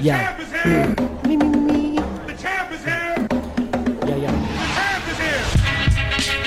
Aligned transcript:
The 0.00 0.06
Yeah. 0.06 0.24
champ 0.24 0.40
is 0.40 0.62
here. 0.62 0.94
Me, 1.28 1.36
me, 1.36 1.46
me. 1.46 2.00
The 2.26 2.32
champ 2.40 2.72
is 2.72 2.82
here. 2.82 3.14
Yo, 4.08 4.16
yo. 4.16 4.30
The 4.32 4.66
champ 4.74 5.04
is 5.10 5.18
here. 5.20 5.42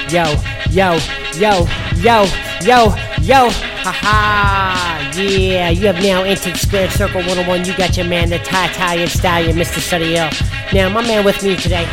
Yo, 0.09 0.25
yo, 0.71 0.97
yo, 1.37 1.67
yo, 2.01 2.25
yo, 2.63 2.95
yo. 3.21 3.49
Haha. 3.85 5.11
Yeah, 5.15 5.69
you 5.69 5.85
have 5.85 6.01
now 6.01 6.23
entered 6.23 6.57
Squared 6.57 6.89
Circle 6.93 7.21
101. 7.21 7.65
You 7.65 7.77
got 7.77 7.95
your 7.95 8.07
man, 8.07 8.29
the 8.31 8.39
Thai 8.39 8.71
Italian 8.71 9.07
Stallion, 9.07 9.55
Mr. 9.55 9.79
Sadiel. 9.79 10.31
Now, 10.73 10.89
my 10.89 11.01
man 11.05 11.23
with 11.23 11.43
me 11.43 11.55
today, 11.55 11.85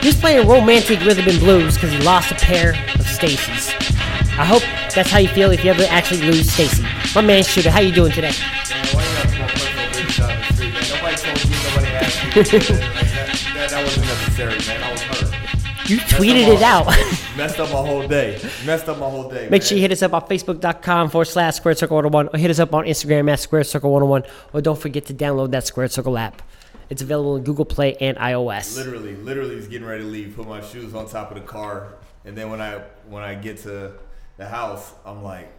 he's 0.00 0.16
playing 0.18 0.48
romantic 0.48 1.00
rhythm 1.04 1.28
and 1.28 1.38
blues 1.38 1.74
because 1.74 1.92
he 1.92 1.98
lost 1.98 2.32
a 2.32 2.34
pair 2.36 2.70
of 2.94 3.06
Stacy's. 3.06 3.68
I 4.38 4.46
hope 4.46 4.62
that's 4.94 5.10
how 5.10 5.18
you 5.18 5.28
feel 5.28 5.50
if 5.50 5.62
you 5.62 5.70
ever 5.70 5.84
actually 5.90 6.22
lose 6.22 6.50
Stacy. 6.50 6.82
My 7.14 7.20
man, 7.20 7.42
Shoota, 7.42 7.66
how 7.68 7.80
you 7.80 7.92
doing 7.92 8.12
today? 8.12 8.32
That, 12.34 12.46
that, 12.46 13.68
that 13.70 13.82
wasn't 13.84 14.06
necessary, 14.06 14.56
man. 14.66 14.82
I 14.82 14.92
was 14.92 15.02
hurt. 15.02 15.90
You 15.90 15.96
Messed 15.96 16.14
tweeted 16.14 16.48
it 16.56 16.62
out. 16.62 16.86
Messed 17.36 17.58
up 17.58 17.70
my 17.70 17.86
whole 17.86 18.06
day. 18.06 18.40
Messed 18.64 18.88
up 18.88 18.98
my 18.98 19.10
whole 19.10 19.28
day. 19.28 19.42
Make 19.42 19.50
man. 19.50 19.60
sure 19.60 19.76
you 19.76 19.82
hit 19.82 19.92
us 19.92 20.02
up 20.02 20.12
on 20.14 20.22
Facebook.com 20.22 21.10
forward 21.10 21.24
slash 21.26 21.56
Squared 21.56 21.76
Circle 21.78 21.96
101 21.96 22.28
or 22.34 22.38
hit 22.38 22.50
us 22.50 22.58
up 22.58 22.72
on 22.72 22.84
Instagram 22.84 23.30
at 23.30 23.40
Squared 23.40 23.66
Circle 23.66 23.90
101 23.90 24.24
or 24.52 24.60
don't 24.60 24.78
forget 24.78 25.06
to 25.06 25.14
download 25.14 25.50
that 25.50 25.66
Squared 25.66 25.90
Circle 25.92 26.16
app. 26.16 26.40
It's 26.88 27.02
available 27.02 27.36
in 27.36 27.42
Google 27.44 27.64
Play 27.64 27.96
and 27.96 28.16
iOS. 28.18 28.76
Literally, 28.76 29.16
literally 29.16 29.56
was 29.56 29.66
getting 29.66 29.86
ready 29.86 30.02
to 30.04 30.08
leave, 30.08 30.36
put 30.36 30.46
my 30.46 30.60
shoes 30.62 30.94
on 30.94 31.08
top 31.08 31.30
of 31.32 31.38
the 31.38 31.44
car, 31.46 31.94
and 32.24 32.36
then 32.36 32.50
when 32.50 32.60
I 32.60 32.82
when 33.08 33.22
I 33.22 33.34
get 33.34 33.58
to 33.62 33.94
the 34.36 34.46
house, 34.46 34.92
I'm 35.04 35.22
like, 35.22 35.50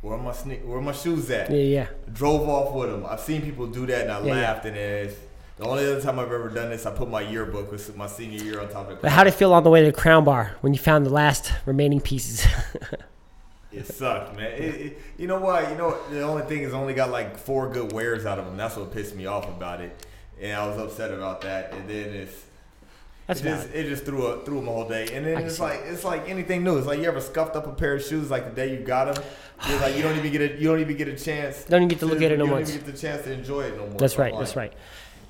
where 0.00 0.14
are 0.14 0.22
my 0.22 0.30
sne- 0.32 0.64
where 0.64 0.78
are 0.78 0.82
my 0.82 0.92
shoes 0.92 1.30
at? 1.30 1.50
Yeah, 1.50 1.56
yeah. 1.58 1.86
Drove 2.12 2.48
off 2.48 2.74
with 2.74 2.90
them. 2.90 3.04
I've 3.06 3.20
seen 3.20 3.42
people 3.42 3.66
do 3.66 3.84
that, 3.86 4.02
and 4.02 4.10
I 4.12 4.20
Yeah, 4.20 4.26
yeah. 4.26 4.32
laughed. 4.40 4.64
And 4.64 4.76
it's 4.76 5.16
the 5.60 5.66
only 5.66 5.84
other 5.84 6.00
time 6.00 6.18
I've 6.18 6.32
ever 6.32 6.48
done 6.48 6.70
this. 6.70 6.86
I 6.86 6.90
put 6.90 7.10
my 7.10 7.20
yearbook 7.20 7.70
with 7.70 7.94
my 7.94 8.06
senior 8.06 8.42
year 8.42 8.60
on 8.60 8.68
top 8.70 8.90
of. 8.90 9.02
But 9.02 9.10
how 9.10 9.24
did 9.24 9.34
it 9.34 9.36
feel 9.36 9.52
on 9.52 9.62
the 9.62 9.68
way 9.68 9.80
to 9.80 9.86
the 9.86 9.92
Crown 9.92 10.24
Bar 10.24 10.56
when 10.62 10.72
you 10.72 10.78
found 10.78 11.04
the 11.04 11.10
last 11.10 11.52
remaining 11.66 12.00
pieces? 12.00 12.46
It 13.72 13.86
sucked, 13.86 14.36
man. 14.36 14.50
It, 14.50 14.74
it, 14.74 14.98
you 15.16 15.28
know 15.28 15.38
what? 15.38 15.70
You 15.70 15.76
know 15.76 15.96
the 16.10 16.22
only 16.22 16.42
thing 16.42 16.62
is 16.62 16.74
I 16.74 16.76
only 16.76 16.92
got 16.92 17.10
like 17.10 17.38
four 17.38 17.70
good 17.70 17.92
wears 17.92 18.26
out 18.26 18.40
of 18.40 18.46
them. 18.46 18.56
That's 18.56 18.76
what 18.76 18.92
pissed 18.92 19.14
me 19.14 19.26
off 19.26 19.48
about 19.48 19.80
it, 19.80 20.06
and 20.40 20.58
I 20.60 20.66
was 20.66 20.76
upset 20.76 21.12
about 21.12 21.42
that. 21.42 21.72
And 21.72 21.88
then 21.88 22.08
it's 22.08 22.34
That's 23.28 23.40
it 23.40 23.44
just 23.44 23.68
it 23.72 23.88
just 23.88 24.04
threw 24.04 24.26
a, 24.26 24.44
threw 24.44 24.60
my 24.60 24.72
whole 24.72 24.88
day. 24.88 25.14
And 25.14 25.24
then 25.24 25.40
it's 25.44 25.60
like 25.60 25.82
it's 25.84 26.02
like 26.02 26.28
anything 26.28 26.64
new. 26.64 26.78
It's 26.78 26.86
like 26.88 26.98
you 26.98 27.04
ever 27.04 27.20
scuffed 27.20 27.54
up 27.54 27.68
a 27.68 27.72
pair 27.72 27.94
of 27.94 28.02
shoes 28.02 28.28
like 28.28 28.44
the 28.46 28.50
day 28.56 28.72
you 28.76 28.80
got 28.80 29.14
them. 29.14 29.24
You're 29.68 29.78
like 29.78 29.94
you 29.94 30.02
don't 30.02 30.18
even 30.18 30.32
get 30.32 30.40
a 30.40 30.60
you 30.60 30.66
don't 30.66 30.80
even 30.80 30.96
get 30.96 31.06
a 31.06 31.16
chance. 31.16 31.62
Don't 31.62 31.82
even 31.82 31.88
get 31.88 32.00
to 32.00 32.06
look 32.06 32.22
at 32.22 32.32
it 32.32 32.38
no 32.38 32.46
You 32.46 32.50
more. 32.50 32.58
don't 32.58 32.68
even 32.68 32.84
get 32.84 32.92
the 32.92 32.98
chance 33.00 33.22
to 33.22 33.32
enjoy 33.32 33.60
it 33.66 33.76
no 33.76 33.86
more. 33.86 33.98
That's 33.98 34.18
right. 34.18 34.34
That's 34.36 34.56
right. 34.56 34.72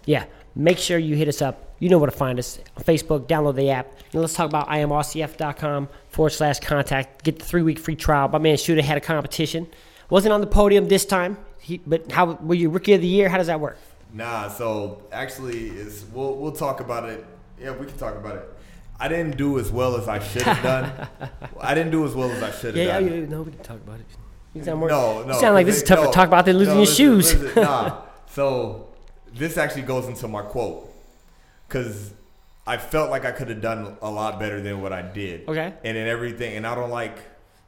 Yeah. 0.06 0.24
Make 0.54 0.78
sure 0.78 0.98
you 0.98 1.14
hit 1.16 1.28
us 1.28 1.40
up. 1.42 1.74
You 1.78 1.88
know 1.88 1.98
where 1.98 2.10
to 2.10 2.16
find 2.16 2.38
us 2.38 2.58
on 2.76 2.84
Facebook. 2.84 3.26
Download 3.26 3.54
the 3.54 3.70
app. 3.70 3.92
And 4.12 4.20
let's 4.20 4.34
talk 4.34 4.48
about 4.48 4.68
imrcf.com 4.68 5.88
forward 6.08 6.30
slash 6.30 6.60
contact. 6.60 7.22
Get 7.24 7.38
the 7.38 7.44
three 7.44 7.62
week 7.62 7.78
free 7.78 7.96
trial. 7.96 8.28
My 8.28 8.38
man 8.38 8.56
Shoota 8.56 8.82
had 8.82 8.98
a 8.98 9.00
competition. 9.00 9.68
Wasn't 10.10 10.32
on 10.32 10.40
the 10.40 10.46
podium 10.46 10.88
this 10.88 11.04
time. 11.04 11.38
He, 11.60 11.78
but 11.86 12.10
how 12.12 12.32
were 12.32 12.54
you 12.54 12.68
rookie 12.70 12.94
of 12.94 13.00
the 13.00 13.06
year? 13.06 13.28
How 13.28 13.38
does 13.38 13.46
that 13.46 13.60
work? 13.60 13.78
Nah, 14.12 14.48
so 14.48 15.02
actually, 15.12 15.68
is 15.68 16.04
we'll 16.12 16.34
we'll 16.36 16.52
talk 16.52 16.80
about 16.80 17.08
it. 17.08 17.24
Yeah, 17.60 17.72
we 17.72 17.86
can 17.86 17.96
talk 17.96 18.16
about 18.16 18.36
it. 18.36 18.44
I 18.98 19.08
didn't 19.08 19.36
do 19.36 19.58
as 19.58 19.70
well 19.70 19.96
as 19.96 20.08
I 20.08 20.18
should 20.18 20.42
have 20.42 20.62
done. 20.62 21.08
I 21.60 21.74
didn't 21.74 21.92
do 21.92 22.04
as 22.04 22.14
well 22.14 22.30
as 22.30 22.42
I 22.42 22.50
should 22.50 22.74
have 22.74 22.76
Yeah, 22.76 23.00
done. 23.00 23.06
yeah, 23.08 23.14
yeah, 23.20 23.26
no, 23.26 23.42
we 23.42 23.52
can 23.52 23.62
talk 23.62 23.76
about 23.76 24.00
it. 24.00 24.06
You 24.54 24.64
sound 24.64 24.80
more. 24.80 24.88
No, 24.88 25.20
you 25.20 25.26
no. 25.26 25.32
sound 25.40 25.54
like 25.54 25.66
this 25.66 25.76
is 25.76 25.82
tough 25.84 26.00
no, 26.00 26.06
to 26.06 26.12
talk 26.12 26.26
about 26.26 26.44
than 26.44 26.58
losing 26.58 26.74
no, 26.74 26.80
your 26.80 26.86
listen, 26.86 26.96
shoes. 26.96 27.40
listen, 27.40 27.62
nah. 27.62 28.02
So 28.26 28.88
this 29.34 29.56
actually 29.56 29.82
goes 29.82 30.06
into 30.06 30.28
my 30.28 30.42
quote 30.42 30.92
because 31.68 32.12
I 32.66 32.76
felt 32.76 33.10
like 33.10 33.24
I 33.24 33.32
could 33.32 33.48
have 33.48 33.60
done 33.60 33.96
a 34.02 34.10
lot 34.10 34.38
better 34.38 34.60
than 34.60 34.80
what 34.82 34.92
I 34.92 35.02
did. 35.02 35.48
Okay. 35.48 35.72
And 35.84 35.96
in 35.96 36.06
everything, 36.06 36.56
and 36.56 36.66
I 36.66 36.74
don't 36.74 36.90
like, 36.90 37.18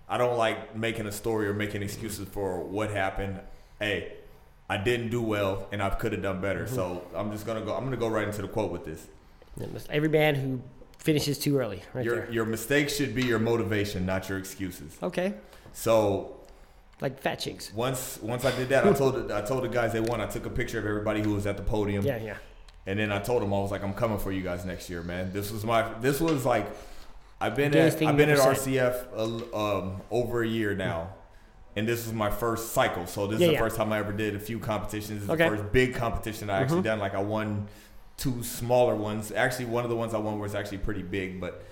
I 0.08 0.18
don't 0.18 0.36
like 0.36 0.76
making 0.76 1.06
a 1.06 1.12
story 1.12 1.48
or 1.48 1.54
making 1.54 1.82
excuses 1.82 2.28
for 2.28 2.62
what 2.62 2.90
happened. 2.90 3.40
Hey, 3.78 4.12
I 4.68 4.76
didn't 4.76 5.10
do 5.10 5.20
well, 5.22 5.68
and 5.72 5.82
I 5.82 5.90
could 5.90 6.12
have 6.12 6.22
done 6.22 6.40
better. 6.40 6.64
Mm-hmm. 6.64 6.74
So 6.74 7.04
I'm 7.14 7.32
just 7.32 7.46
gonna 7.46 7.62
go. 7.62 7.74
I'm 7.74 7.84
gonna 7.84 7.96
go 7.96 8.08
right 8.08 8.26
into 8.26 8.42
the 8.42 8.48
quote 8.48 8.70
with 8.70 8.84
this. 8.84 9.06
Every 9.90 10.08
man 10.08 10.34
who 10.34 10.62
finishes 10.98 11.38
too 11.38 11.58
early, 11.58 11.82
right 11.92 12.04
Your 12.04 12.16
there. 12.16 12.30
your 12.30 12.44
mistakes 12.44 12.96
should 12.96 13.14
be 13.14 13.24
your 13.24 13.38
motivation, 13.38 14.06
not 14.06 14.28
your 14.28 14.38
excuses. 14.38 14.96
Okay, 15.02 15.34
So 15.72 16.36
like 17.02 17.20
fat 17.20 17.36
chicks. 17.40 17.72
once 17.74 18.18
once 18.22 18.44
I 18.44 18.56
did 18.56 18.68
that, 18.70 18.86
I 18.86 18.92
told 18.92 19.28
the- 19.28 19.36
I 19.36 19.42
told 19.42 19.64
the 19.64 19.68
guys 19.68 19.92
they 19.92 20.00
won. 20.00 20.20
I 20.20 20.26
took 20.26 20.46
a 20.46 20.50
picture 20.50 20.78
of 20.78 20.86
everybody 20.86 21.20
who 21.22 21.34
was 21.34 21.46
at 21.46 21.56
the 21.56 21.62
podium. 21.62 22.04
Yeah, 22.06 22.18
yeah. 22.22 22.36
And 22.86 22.98
then 22.98 23.12
I 23.12 23.18
told 23.18 23.42
them 23.42 23.52
I 23.52 23.58
was 23.58 23.70
like, 23.70 23.82
I'm 23.84 23.92
coming 23.94 24.18
for 24.18 24.32
you 24.32 24.42
guys 24.42 24.64
next 24.64 24.88
year, 24.90 25.02
man. 25.02 25.32
This 25.32 25.50
was 25.52 25.64
my 25.64 25.92
this 26.00 26.20
was 26.20 26.44
like 26.46 26.66
I've 27.40 27.54
been 27.56 27.74
at 27.76 28.00
I've 28.02 28.16
been 28.16 28.30
at 28.30 28.36
you've 28.38 28.46
ever 28.46 28.54
said. 28.54 28.72
RCF 28.72 29.12
a- 29.52 29.56
um, 29.56 30.00
over 30.10 30.42
a 30.42 30.46
year 30.48 30.74
now, 30.74 31.10
and 31.76 31.86
this 31.88 32.06
is 32.06 32.12
my 32.12 32.30
first 32.30 32.72
cycle. 32.72 33.06
So 33.06 33.26
this 33.26 33.40
Yeah, 33.40 33.46
is 33.46 33.48
the 33.50 33.52
yeah. 33.54 33.58
first 33.58 33.76
time 33.76 33.92
I 33.92 33.98
ever 33.98 34.12
did 34.12 34.34
a 34.36 34.40
few 34.40 34.58
competitions. 34.58 35.20
This 35.20 35.22
is 35.24 35.30
Okay. 35.30 35.44
Mm-hmm. 35.44 35.56
the 35.56 35.62
first 35.62 35.72
big 35.72 35.94
competition 35.94 36.48
I 36.50 36.60
actually 36.60 36.82
done. 36.82 36.98
Like 37.00 37.14
I 37.14 37.20
won 37.22 37.66
two 38.16 38.42
smaller 38.42 38.94
ones. 38.94 39.32
Actually, 39.32 39.64
one 39.66 39.82
of 39.84 39.90
the 39.90 39.96
ones 39.96 40.14
I 40.14 40.18
won 40.18 40.38
was 40.38 40.54
actually 40.54 40.78
pretty 40.78 41.02
big, 41.02 41.40
but 41.40 41.64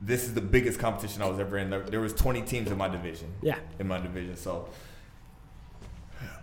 this 0.00 0.24
is 0.24 0.34
the 0.34 0.40
biggest 0.40 0.78
competition 0.78 1.22
I 1.22 1.26
was 1.26 1.38
ever 1.40 1.56
in. 1.58 1.70
There, 1.70 1.80
there 1.80 2.00
was 2.00 2.12
20 2.12 2.42
teams 2.42 2.70
in 2.70 2.76
my 2.78 2.88
division. 2.88 3.32
Yeah. 3.42 3.58
In 3.78 3.88
my 3.88 3.98
division, 3.98 4.36
so. 4.36 4.68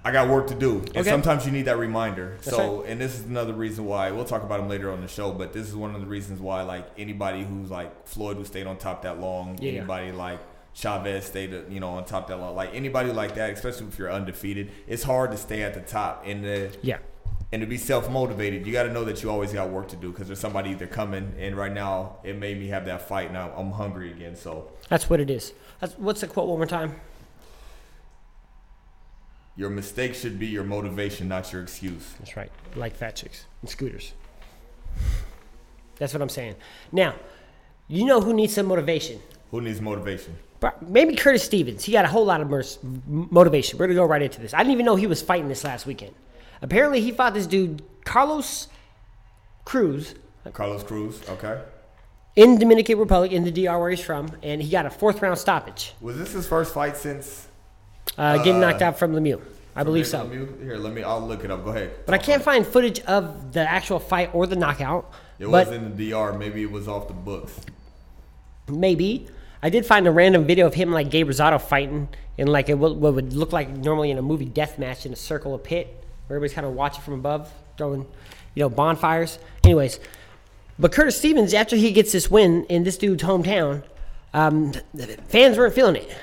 I 0.06 0.12
got 0.12 0.28
work 0.28 0.48
to 0.48 0.56
do, 0.56 0.80
and 0.80 0.98
Okay. 0.98 1.10
sometimes 1.10 1.46
you 1.46 1.52
need 1.52 1.64
that 1.64 1.78
reminder. 1.78 2.38
That's 2.44 2.56
so, 2.58 2.84
and 2.84 3.00
this 3.00 3.18
is 3.18 3.26
another 3.26 3.54
reason 3.54 3.86
why 3.86 4.12
we'll 4.12 4.26
talk 4.26 4.44
about 4.44 4.60
him 4.60 4.68
later 4.68 4.92
on 4.92 5.00
the 5.02 5.08
show. 5.08 5.32
But 5.32 5.54
this 5.54 5.68
is 5.68 5.76
one 5.76 5.96
of 5.96 6.02
the 6.02 6.08
reasons 6.08 6.42
why, 6.42 6.62
like 6.64 6.86
anybody 6.98 7.44
who's 7.44 7.72
like 7.72 8.06
Floyd, 8.06 8.36
who 8.38 8.44
stayed 8.44 8.68
on 8.68 8.78
top 8.78 9.04
that 9.04 9.20
long, 9.22 9.58
Yeah. 9.62 9.72
anybody 9.80 10.12
like 10.12 10.40
Chavez 10.74 11.26
stayed, 11.26 11.54
you 11.70 11.80
know, 11.80 11.90
on 11.92 12.04
top 12.06 12.28
that 12.28 12.38
long, 12.38 12.54
like 12.56 12.72
anybody 12.76 13.14
like 13.14 13.36
that, 13.36 13.52
especially 13.52 13.88
if 13.88 13.98
you're 13.98 14.12
undefeated, 14.12 14.72
it's 14.88 15.04
hard 15.04 15.32
to 15.32 15.38
stay 15.38 15.64
at 15.64 15.74
the 15.74 15.80
top 15.82 16.24
and 16.28 16.44
the 16.44 16.76
Yeah. 16.82 16.98
And 17.54 17.62
to 17.62 17.68
be 17.68 17.78
self 17.78 18.10
motivated. 18.10 18.66
You 18.66 18.74
got 18.74 18.84
to 18.84 18.92
know 18.92 19.06
that 19.06 19.22
you 19.22 19.30
always 19.30 19.54
got 19.54 19.70
work 19.70 19.88
to 19.90 19.96
do 19.96 20.12
because 20.12 20.26
there's 20.26 20.40
somebody 20.40 20.72
either 20.72 20.88
coming, 20.88 21.34
and 21.38 21.56
right 21.56 21.72
now 21.72 22.18
it 22.24 22.36
made 22.36 22.60
me 22.60 22.68
have 22.70 22.86
that 22.88 23.08
fight. 23.08 23.30
and 23.30 23.38
I'm 23.38 23.72
hungry 23.72 24.12
again, 24.12 24.36
so 24.36 24.72
That's 24.90 25.08
what 25.08 25.20
it 25.20 25.30
is. 25.30 25.54
That's, 25.80 25.94
what's 26.00 26.22
the 26.22 26.28
quote 26.28 26.48
one 26.48 26.58
more 26.58 26.66
time? 26.66 27.00
your 29.56 29.70
mistake 29.70 30.16
should 30.16 30.40
be 30.40 30.48
your 30.48 30.64
motivation, 30.64 31.28
not 31.28 31.54
your 31.54 31.62
excuse. 31.62 32.16
That's 32.18 32.36
right. 32.36 32.52
Like 32.76 32.96
fat 32.96 33.16
chicks 33.16 33.46
and 33.62 33.70
scooters. 33.70 34.14
That's 35.98 36.12
what 36.12 36.24
I'm 36.24 36.30
saying. 36.30 36.56
Now, 36.92 37.14
you 37.88 38.04
know 38.04 38.20
who 38.20 38.34
needs 38.34 38.56
some 38.56 38.66
motivation? 38.66 39.22
Who 39.52 39.62
needs 39.62 39.80
motivation? 39.80 40.36
Maybe 40.82 41.16
Curtis 41.16 41.44
Stevens. 41.44 41.84
He 41.84 41.92
got 41.92 42.04
a 42.04 42.08
whole 42.08 42.26
lot 42.26 42.42
of 42.42 42.50
motivation. 43.06 43.78
We're 43.78 43.86
gonna 43.86 44.00
go 44.00 44.06
right 44.06 44.24
into 44.24 44.42
this. 44.42 44.56
I 44.56 44.60
didn't 44.60 44.72
even 44.72 44.88
know 44.88 44.96
he 44.96 45.06
was 45.06 45.22
fighting 45.22 45.50
this 45.50 45.64
last 45.64 45.86
weekend. 45.86 46.16
Apparently, 46.64 47.02
he 47.02 47.12
fought 47.12 47.34
this 47.36 47.46
dude 47.46 47.84
Carlos 48.06 48.68
Cruz 49.66 50.16
Carlos 50.54 50.84
Cruz, 50.84 51.22
okay. 51.30 51.62
in 52.36 52.58
Dominican 52.58 52.98
Republic, 53.00 53.32
in 53.32 53.44
the 53.46 53.52
DR 53.52 53.80
where 53.80 53.90
he's 53.92 54.04
from, 54.04 54.30
and 54.42 54.62
he 54.62 54.70
got 54.70 54.86
a 54.86 54.90
fourth 54.90 55.22
round 55.22 55.38
stoppage, 55.38 55.94
Was 56.02 56.18
this 56.18 56.32
his 56.34 56.48
first 56.48 56.74
fight 56.74 56.98
since? 56.98 57.48
uh, 58.18 58.38
getting 58.40 58.56
Uh, 58.62 58.72
knocked 58.72 58.82
out 58.82 58.98
from 59.00 59.14
Lemieux. 59.14 59.40
I 59.76 59.84
believe 59.84 60.06
so. 60.08 60.26
Lemieux? 60.26 60.62
Here, 60.64 60.78
let 60.78 60.94
me. 60.94 61.02
I'll 61.04 61.22
look 61.22 61.44
it 61.46 61.52
up. 61.52 61.64
Go 61.64 61.72
ahead. 61.72 61.92
But 62.06 62.14
I 62.16 62.18
can't 62.18 62.44
find 62.44 62.66
footage 62.68 63.00
of 63.02 63.54
the 63.54 63.62
actual 63.62 64.00
fight 64.00 64.30
or 64.34 64.46
the 64.48 64.56
knockout. 64.56 65.12
it. 65.40 65.48
Was 65.50 65.70
in 65.72 65.96
the 65.96 66.12
DR. 66.12 66.34
Maybe 66.38 66.62
it 66.64 66.72
was 66.72 66.88
off 66.88 67.08
the 67.08 67.14
books. 67.14 67.60
maybe 68.68 69.28
I 69.62 69.70
did 69.70 69.86
find 69.86 70.06
a 70.08 70.12
random 70.12 70.46
video 70.46 70.68
of 70.68 70.74
him 70.74 70.92
like 70.92 71.10
Gabe 71.10 71.30
Rosado 71.30 71.60
fighting 71.62 72.10
in 72.38 72.48
like 72.48 72.70
a, 72.70 72.76
what 72.76 72.96
what 72.98 73.14
would 73.16 73.34
look 73.34 73.52
like 73.54 73.70
normally 73.70 74.12
in 74.12 74.18
a 74.18 74.22
movie 74.22 74.46
death 74.46 74.78
match 74.78 75.06
in 75.06 75.14
a 75.14 75.16
circle 75.16 75.54
of 75.56 75.64
pit 75.64 76.03
everybody's 76.36 76.54
kind 76.54 76.68
of 76.68 76.74
watching 76.74 77.02
from 77.02 77.16
above, 77.16 77.52
throwing 77.78 78.06
you 78.56 78.62
know 78.62 78.70
bonfires. 78.70 79.40
Anyways, 79.64 80.00
but 80.80 80.92
Curtis 80.92 81.18
Stevens 81.18 81.54
after 81.54 81.76
he 81.76 81.92
gets 81.92 82.12
this 82.12 82.30
win 82.30 82.66
in 82.66 82.84
this 82.84 82.98
dude's 82.98 83.24
hometown, 83.24 83.84
um, 84.34 84.74
fans 85.28 85.58
weren't 85.58 85.74
feeling 85.74 85.98
it. 85.98 86.18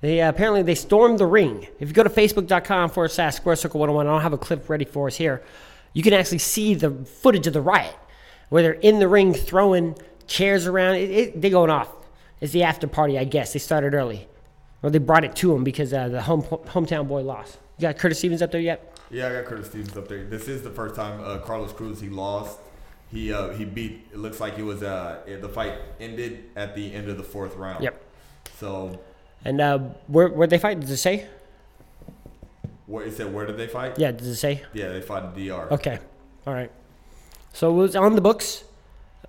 They 0.00 0.20
uh, 0.20 0.28
apparently 0.28 0.62
they 0.62 0.74
stormed 0.74 1.18
the 1.18 1.26
ring. 1.26 1.68
If 1.78 1.88
you 1.88 1.94
go 1.94 2.02
to 2.02 2.10
facebook.com 2.10 2.90
forward 2.90 3.12
slash 3.12 3.36
square 3.36 3.56
circle 3.56 3.80
101, 3.80 4.06
I 4.06 4.10
don't 4.10 4.22
have 4.22 4.32
a 4.32 4.38
clip 4.38 4.68
ready 4.68 4.84
for 4.84 5.06
us 5.06 5.16
here. 5.16 5.42
You 5.92 6.02
can 6.02 6.12
actually 6.12 6.38
see 6.38 6.74
the 6.74 6.90
footage 6.90 7.46
of 7.46 7.52
the 7.52 7.60
riot 7.60 7.94
where 8.48 8.62
they're 8.62 8.72
in 8.72 8.98
the 8.98 9.08
ring 9.08 9.32
throwing 9.32 9.96
chairs 10.26 10.66
around. 10.66 10.96
It, 10.96 11.10
it, 11.10 11.40
they 11.40 11.50
going 11.50 11.70
off. 11.70 11.88
It's 12.40 12.52
the 12.52 12.64
after 12.64 12.88
party, 12.88 13.16
I 13.16 13.24
guess. 13.24 13.52
They 13.52 13.60
started 13.60 13.94
early, 13.94 14.26
or 14.82 14.90
they 14.90 14.98
brought 14.98 15.24
it 15.24 15.36
to 15.36 15.54
him 15.54 15.62
because 15.62 15.92
uh, 15.92 16.08
the 16.08 16.22
home 16.22 16.42
hometown 16.42 17.06
boy 17.06 17.22
lost. 17.22 17.58
You 17.78 17.82
got 17.82 17.98
Curtis 17.98 18.18
Stevens 18.18 18.42
up 18.42 18.50
there 18.50 18.60
yet? 18.60 18.91
Yeah, 19.12 19.28
I 19.28 19.32
got 19.34 19.44
Curtis 19.44 19.66
Stevens 19.66 19.96
up 19.96 20.08
there. 20.08 20.24
This 20.24 20.48
is 20.48 20.62
the 20.62 20.70
first 20.70 20.94
time 20.94 21.20
uh, 21.22 21.38
Carlos 21.38 21.72
Cruz 21.72 22.00
he 22.00 22.08
lost. 22.08 22.58
He 23.10 23.32
uh, 23.32 23.50
he 23.50 23.66
beat. 23.66 24.06
It 24.10 24.18
looks 24.18 24.40
like 24.40 24.58
it 24.58 24.62
was 24.62 24.82
uh 24.82 25.20
the 25.26 25.48
fight 25.48 25.74
ended 26.00 26.44
at 26.56 26.74
the 26.74 26.92
end 26.94 27.10
of 27.10 27.18
the 27.18 27.22
fourth 27.22 27.54
round. 27.56 27.84
Yep. 27.84 28.02
So 28.58 28.98
And 29.44 29.60
uh, 29.60 29.78
where 30.06 30.28
where 30.28 30.46
they 30.46 30.58
fight? 30.58 30.80
Does 30.80 30.90
it 30.90 30.96
say? 30.96 31.26
Where 32.86 33.04
it 33.04 33.14
said 33.14 33.32
where 33.32 33.46
did 33.46 33.58
they 33.58 33.68
fight? 33.68 33.98
Yeah, 33.98 34.12
does 34.12 34.26
it 34.26 34.36
say? 34.36 34.62
Yeah, 34.72 34.88
they 34.88 35.02
fought 35.02 35.36
in 35.36 35.46
DR. 35.46 35.70
Okay. 35.72 35.98
All 36.46 36.54
right. 36.54 36.70
So 37.52 37.70
it 37.70 37.74
was 37.74 37.94
on 37.94 38.14
the 38.14 38.22
books 38.22 38.64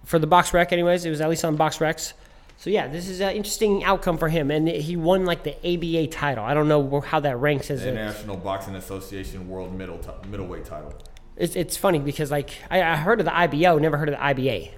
for 0.05 0.17
the 0.17 0.27
box 0.27 0.53
rec, 0.53 0.71
anyways. 0.71 1.03
It 1.03 1.09
was 1.09 1.19
at 1.19 1.29
least 1.29 1.43
on 1.43 1.57
box 1.57 1.79
recs. 1.79 2.13
So 2.57 2.69
yeah, 2.69 2.87
this 2.87 3.09
is 3.09 3.19
an 3.19 3.31
interesting 3.35 3.83
outcome 3.83 4.17
for 4.17 4.29
him, 4.29 4.49
and 4.49 4.67
he 4.67 4.95
won 4.95 5.25
like 5.25 5.43
the 5.43 5.55
ABA 5.67 6.07
title. 6.11 6.45
I 6.45 6.53
don't 6.53 6.67
know 6.69 7.01
how 7.01 7.19
that 7.19 7.37
ranks 7.37 7.69
as 7.69 7.83
a. 7.83 7.89
International 7.89 8.37
Boxing 8.37 8.75
Association 8.75 9.49
World 9.49 9.73
Middle 9.77 9.97
ti- 9.97 10.27
Middleweight 10.29 10.63
title. 10.65 10.93
It's, 11.35 11.55
it's 11.55 11.75
funny 11.75 11.99
because 11.99 12.31
like 12.31 12.51
I, 12.71 12.81
I 12.81 12.95
heard 12.95 13.19
of 13.19 13.25
the 13.25 13.35
IBO, 13.35 13.79
never 13.79 13.97
heard 13.97 14.07
of 14.09 14.15
the 14.15 14.21
IBA. 14.21 14.71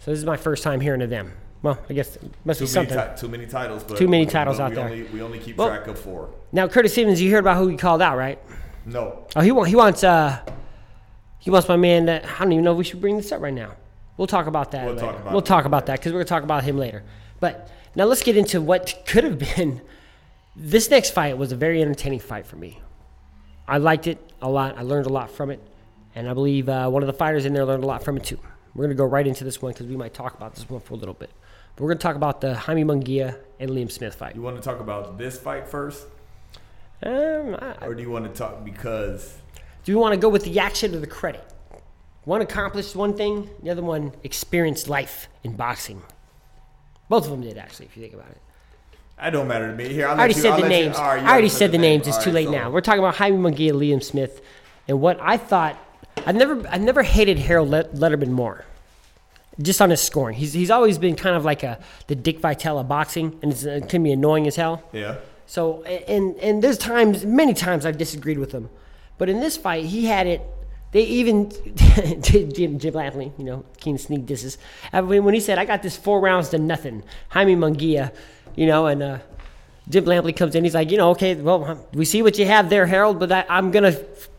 So 0.00 0.10
this 0.10 0.18
is 0.18 0.24
my 0.24 0.36
first 0.36 0.62
time 0.62 0.80
hearing 0.80 1.02
of 1.02 1.10
them. 1.10 1.32
Well, 1.62 1.78
I 1.90 1.92
guess 1.94 2.16
it 2.16 2.22
must 2.44 2.60
Too 2.60 2.64
be 2.66 2.70
something. 2.70 2.96
ti- 2.96 3.20
too 3.20 3.28
many 3.28 3.46
titles. 3.46 3.82
But 3.82 3.98
Too 3.98 4.08
many 4.08 4.24
titles 4.24 4.58
we 4.58 4.64
out 4.64 4.74
there. 4.74 4.84
Only, 4.84 5.02
we 5.04 5.20
only 5.20 5.38
keep 5.38 5.56
Well- 5.56 5.68
track 5.68 5.88
of 5.88 5.98
four. 5.98 6.30
Now, 6.52 6.68
Curtis 6.68 6.92
Stevens, 6.92 7.20
you 7.20 7.30
heard 7.32 7.40
about 7.40 7.56
who 7.58 7.68
he 7.68 7.76
called 7.76 8.00
out, 8.00 8.16
right? 8.16 8.38
No. 8.86 9.26
Oh, 9.34 9.40
he 9.40 9.50
want, 9.52 9.68
he 9.68 9.74
wants 9.76 10.04
uh 10.04 10.38
he 11.40 11.50
wants 11.50 11.68
my 11.68 11.76
man. 11.76 12.06
That, 12.06 12.24
I 12.24 12.38
don't 12.44 12.52
even 12.52 12.64
know 12.64 12.72
if 12.72 12.78
we 12.78 12.84
should 12.84 13.00
bring 13.00 13.16
this 13.16 13.32
up 13.32 13.40
right 13.42 13.52
now. 13.52 13.72
We'll 14.16 14.26
talk 14.26 14.46
about 14.46 14.70
that. 14.72 14.84
We'll 14.86 14.94
later. 14.94 15.06
talk 15.06 15.20
about 15.20 15.32
we'll 15.32 15.42
talk 15.42 15.64
about 15.66 15.86
that 15.86 15.98
because 16.00 16.12
we're 16.12 16.20
gonna 16.20 16.24
talk 16.28 16.42
about 16.42 16.64
him 16.64 16.78
later. 16.78 17.02
But 17.40 17.70
now 17.94 18.04
let's 18.04 18.22
get 18.22 18.36
into 18.36 18.60
what 18.62 19.02
could 19.06 19.24
have 19.24 19.38
been. 19.38 19.80
This 20.58 20.88
next 20.90 21.10
fight 21.10 21.36
was 21.36 21.52
a 21.52 21.56
very 21.56 21.82
entertaining 21.82 22.18
fight 22.20 22.46
for 22.46 22.56
me. 22.56 22.80
I 23.68 23.76
liked 23.76 24.06
it 24.06 24.18
a 24.40 24.48
lot. 24.48 24.78
I 24.78 24.82
learned 24.82 25.04
a 25.04 25.10
lot 25.12 25.30
from 25.30 25.50
it, 25.50 25.60
and 26.14 26.26
I 26.30 26.32
believe 26.32 26.66
uh, 26.70 26.88
one 26.88 27.02
of 27.02 27.06
the 27.08 27.12
fighters 27.12 27.44
in 27.44 27.52
there 27.52 27.66
learned 27.66 27.84
a 27.84 27.86
lot 27.86 28.02
from 28.02 28.16
it 28.16 28.24
too. 28.24 28.38
We're 28.74 28.84
gonna 28.84 28.94
go 28.94 29.04
right 29.04 29.26
into 29.26 29.44
this 29.44 29.60
one 29.60 29.72
because 29.74 29.86
we 29.86 29.96
might 29.96 30.14
talk 30.14 30.32
about 30.34 30.54
this 30.54 30.66
one 30.70 30.80
for 30.80 30.94
a 30.94 30.96
little 30.96 31.12
bit. 31.12 31.28
But 31.74 31.82
we're 31.84 31.90
gonna 31.90 32.00
talk 32.00 32.16
about 32.16 32.40
the 32.40 32.54
Jaime 32.54 32.84
Munguia 32.84 33.36
and 33.60 33.70
Liam 33.70 33.92
Smith 33.92 34.14
fight. 34.14 34.34
You 34.34 34.40
want 34.40 34.56
to 34.56 34.62
talk 34.62 34.80
about 34.80 35.18
this 35.18 35.38
fight 35.38 35.68
first, 35.68 36.06
Um, 37.02 37.54
I, 37.60 37.74
or 37.84 37.94
do 37.94 38.00
you 38.02 38.10
want 38.10 38.24
to 38.24 38.32
talk 38.32 38.64
because 38.64 39.36
Do 39.84 39.92
we 39.94 40.00
want 40.00 40.14
to 40.14 40.18
go 40.18 40.30
with 40.30 40.44
the 40.44 40.58
action 40.58 40.94
or 40.94 41.00
the 41.00 41.06
credit? 41.06 41.44
One 42.26 42.42
accomplished 42.42 42.94
one 42.96 43.16
thing, 43.16 43.48
the 43.62 43.70
other 43.70 43.82
one 43.82 44.12
experienced 44.24 44.88
life 44.88 45.28
in 45.44 45.54
boxing. 45.54 46.02
Both 47.08 47.24
of 47.24 47.30
them 47.30 47.40
did, 47.42 47.56
actually, 47.56 47.86
if 47.86 47.96
you 47.96 48.02
think 48.02 48.14
about 48.14 48.30
it. 48.30 48.38
I 49.16 49.30
don't 49.30 49.46
matter 49.46 49.68
to 49.70 49.74
me. 49.74 49.88
Here, 49.88 50.08
I'll 50.08 50.18
already 50.18 50.34
you, 50.34 50.40
said 50.42 50.50
I'll 50.50 50.56
the 50.58 50.62
you- 50.64 50.68
names. 50.68 50.96
all 50.96 51.04
right, 51.04 51.22
you 51.22 51.26
I 51.26 51.30
already 51.30 51.48
said 51.48 51.70
the 51.70 51.78
names. 51.78 52.04
name. 52.04 52.08
It's 52.08 52.18
All 52.18 52.24
too 52.24 52.30
right, 52.30 52.34
late 52.34 52.44
so- 52.46 52.50
now. 52.50 52.70
We're 52.70 52.80
talking 52.80 52.98
about 52.98 53.14
Jaime 53.14 53.38
Munguia, 53.38 53.72
Liam 53.72 54.02
Smith, 54.02 54.42
and 54.88 55.00
what 55.00 55.18
I 55.22 55.36
thought. 55.36 55.78
I've 56.26 56.34
never, 56.34 56.66
I've 56.68 56.80
never 56.82 57.02
hated 57.04 57.38
Harold 57.38 57.70
Lederman 57.70 58.30
more. 58.30 58.64
Just 59.62 59.80
on 59.80 59.88
his 59.90 60.02
scoring, 60.02 60.36
he's 60.36 60.52
he's 60.52 60.70
always 60.70 60.98
been 60.98 61.14
kind 61.16 61.34
of 61.36 61.44
like 61.46 61.62
a 61.62 61.78
the 62.08 62.14
Dick 62.16 62.40
Vitale 62.40 62.78
of 62.80 62.88
boxing, 62.88 63.38
and 63.40 63.52
it's, 63.52 63.62
it 63.62 63.88
can 63.88 64.02
be 64.02 64.12
annoying 64.12 64.46
as 64.46 64.56
hell. 64.56 64.82
Yeah. 64.92 65.16
So 65.46 65.82
and 65.84 66.36
and 66.38 66.60
there's 66.62 66.76
times, 66.76 67.24
many 67.24 67.54
times 67.54 67.86
I've 67.86 67.96
disagreed 67.96 68.38
with 68.38 68.52
him, 68.52 68.68
but 69.16 69.28
in 69.30 69.40
this 69.40 69.56
fight 69.56 69.84
he 69.86 70.06
had 70.06 70.26
it. 70.26 70.42
They 70.92 71.02
even 71.02 71.50
Jim, 72.22 72.78
Jim 72.78 72.94
Lampley, 72.94 73.32
you 73.38 73.44
know, 73.44 73.64
King 73.78 73.98
Sneak 73.98 74.24
disses. 74.26 74.56
When 74.92 75.24
when 75.24 75.34
he 75.34 75.40
said, 75.40 75.58
"I 75.58 75.64
got 75.64 75.82
this 75.82 75.96
four 75.96 76.20
rounds 76.20 76.48
to 76.50 76.58
nothing," 76.58 77.02
Jaime 77.30 77.56
Munguia, 77.56 78.12
you 78.54 78.66
know, 78.66 78.86
and 78.86 79.02
uh, 79.02 79.18
Jim 79.88 80.04
Lampley 80.04 80.34
comes 80.34 80.54
in. 80.54 80.64
He's 80.64 80.74
like, 80.74 80.90
you 80.90 80.96
know, 80.96 81.10
okay, 81.10 81.34
well, 81.34 81.86
we 81.92 82.04
see 82.04 82.22
what 82.22 82.38
you 82.38 82.46
have 82.46 82.70
there, 82.70 82.86
Harold, 82.86 83.18
but 83.18 83.30
I, 83.32 83.44
I'm 83.48 83.70
gonna 83.70 83.92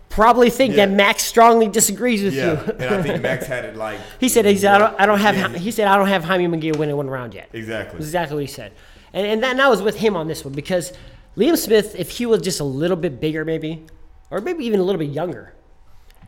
probably 0.09 0.49
think 0.49 0.75
Yeah. 0.75 0.85
that 0.87 0.95
Max 0.95 1.23
strongly 1.23 1.67
disagrees 1.67 2.23
with 2.23 2.33
Yeah, 2.33 2.53
you. 2.65 2.71
and 2.79 2.95
I 2.95 3.01
think 3.03 3.21
Max 3.29 3.45
had 3.45 3.65
it 3.65 3.75
like 3.75 3.99
he 4.19 4.27
said, 4.29 4.45
he 4.45 4.57
said, 4.57 4.73
I 4.73 4.77
don't, 4.79 5.01
I 5.01 5.05
don't 5.05 5.19
have. 5.19 5.55
He 5.55 5.69
said, 5.71 5.87
I 5.87 5.95
don't 5.95 6.07
have 6.07 6.23
Jaime 6.23 6.47
Munguia 6.47 6.75
winning 6.75 6.97
one 6.97 7.09
round 7.09 7.33
yet. 7.33 7.49
exactly. 7.53 7.97
That's 7.99 8.07
exactly 8.07 8.35
what 8.35 8.41
he 8.41 8.47
said. 8.47 8.71
And, 9.13 9.27
and, 9.27 9.43
that, 9.43 9.51
and 9.51 9.61
I 9.61 9.67
was 9.69 9.81
with 9.81 9.97
him 9.97 10.15
on 10.15 10.27
this 10.27 10.43
one 10.43 10.53
because 10.53 10.91
Liam 11.35 11.55
Smith, 11.57 11.95
if 11.97 12.09
he 12.09 12.25
was 12.25 12.41
just 12.41 12.59
a 12.59 12.63
little 12.63 12.97
bit 12.97 13.19
bigger, 13.21 13.45
maybe, 13.45 13.85
or 14.31 14.41
maybe 14.41 14.65
even 14.65 14.79
a 14.79 14.83
little 14.83 14.99
bit 14.99 15.09
younger, 15.11 15.53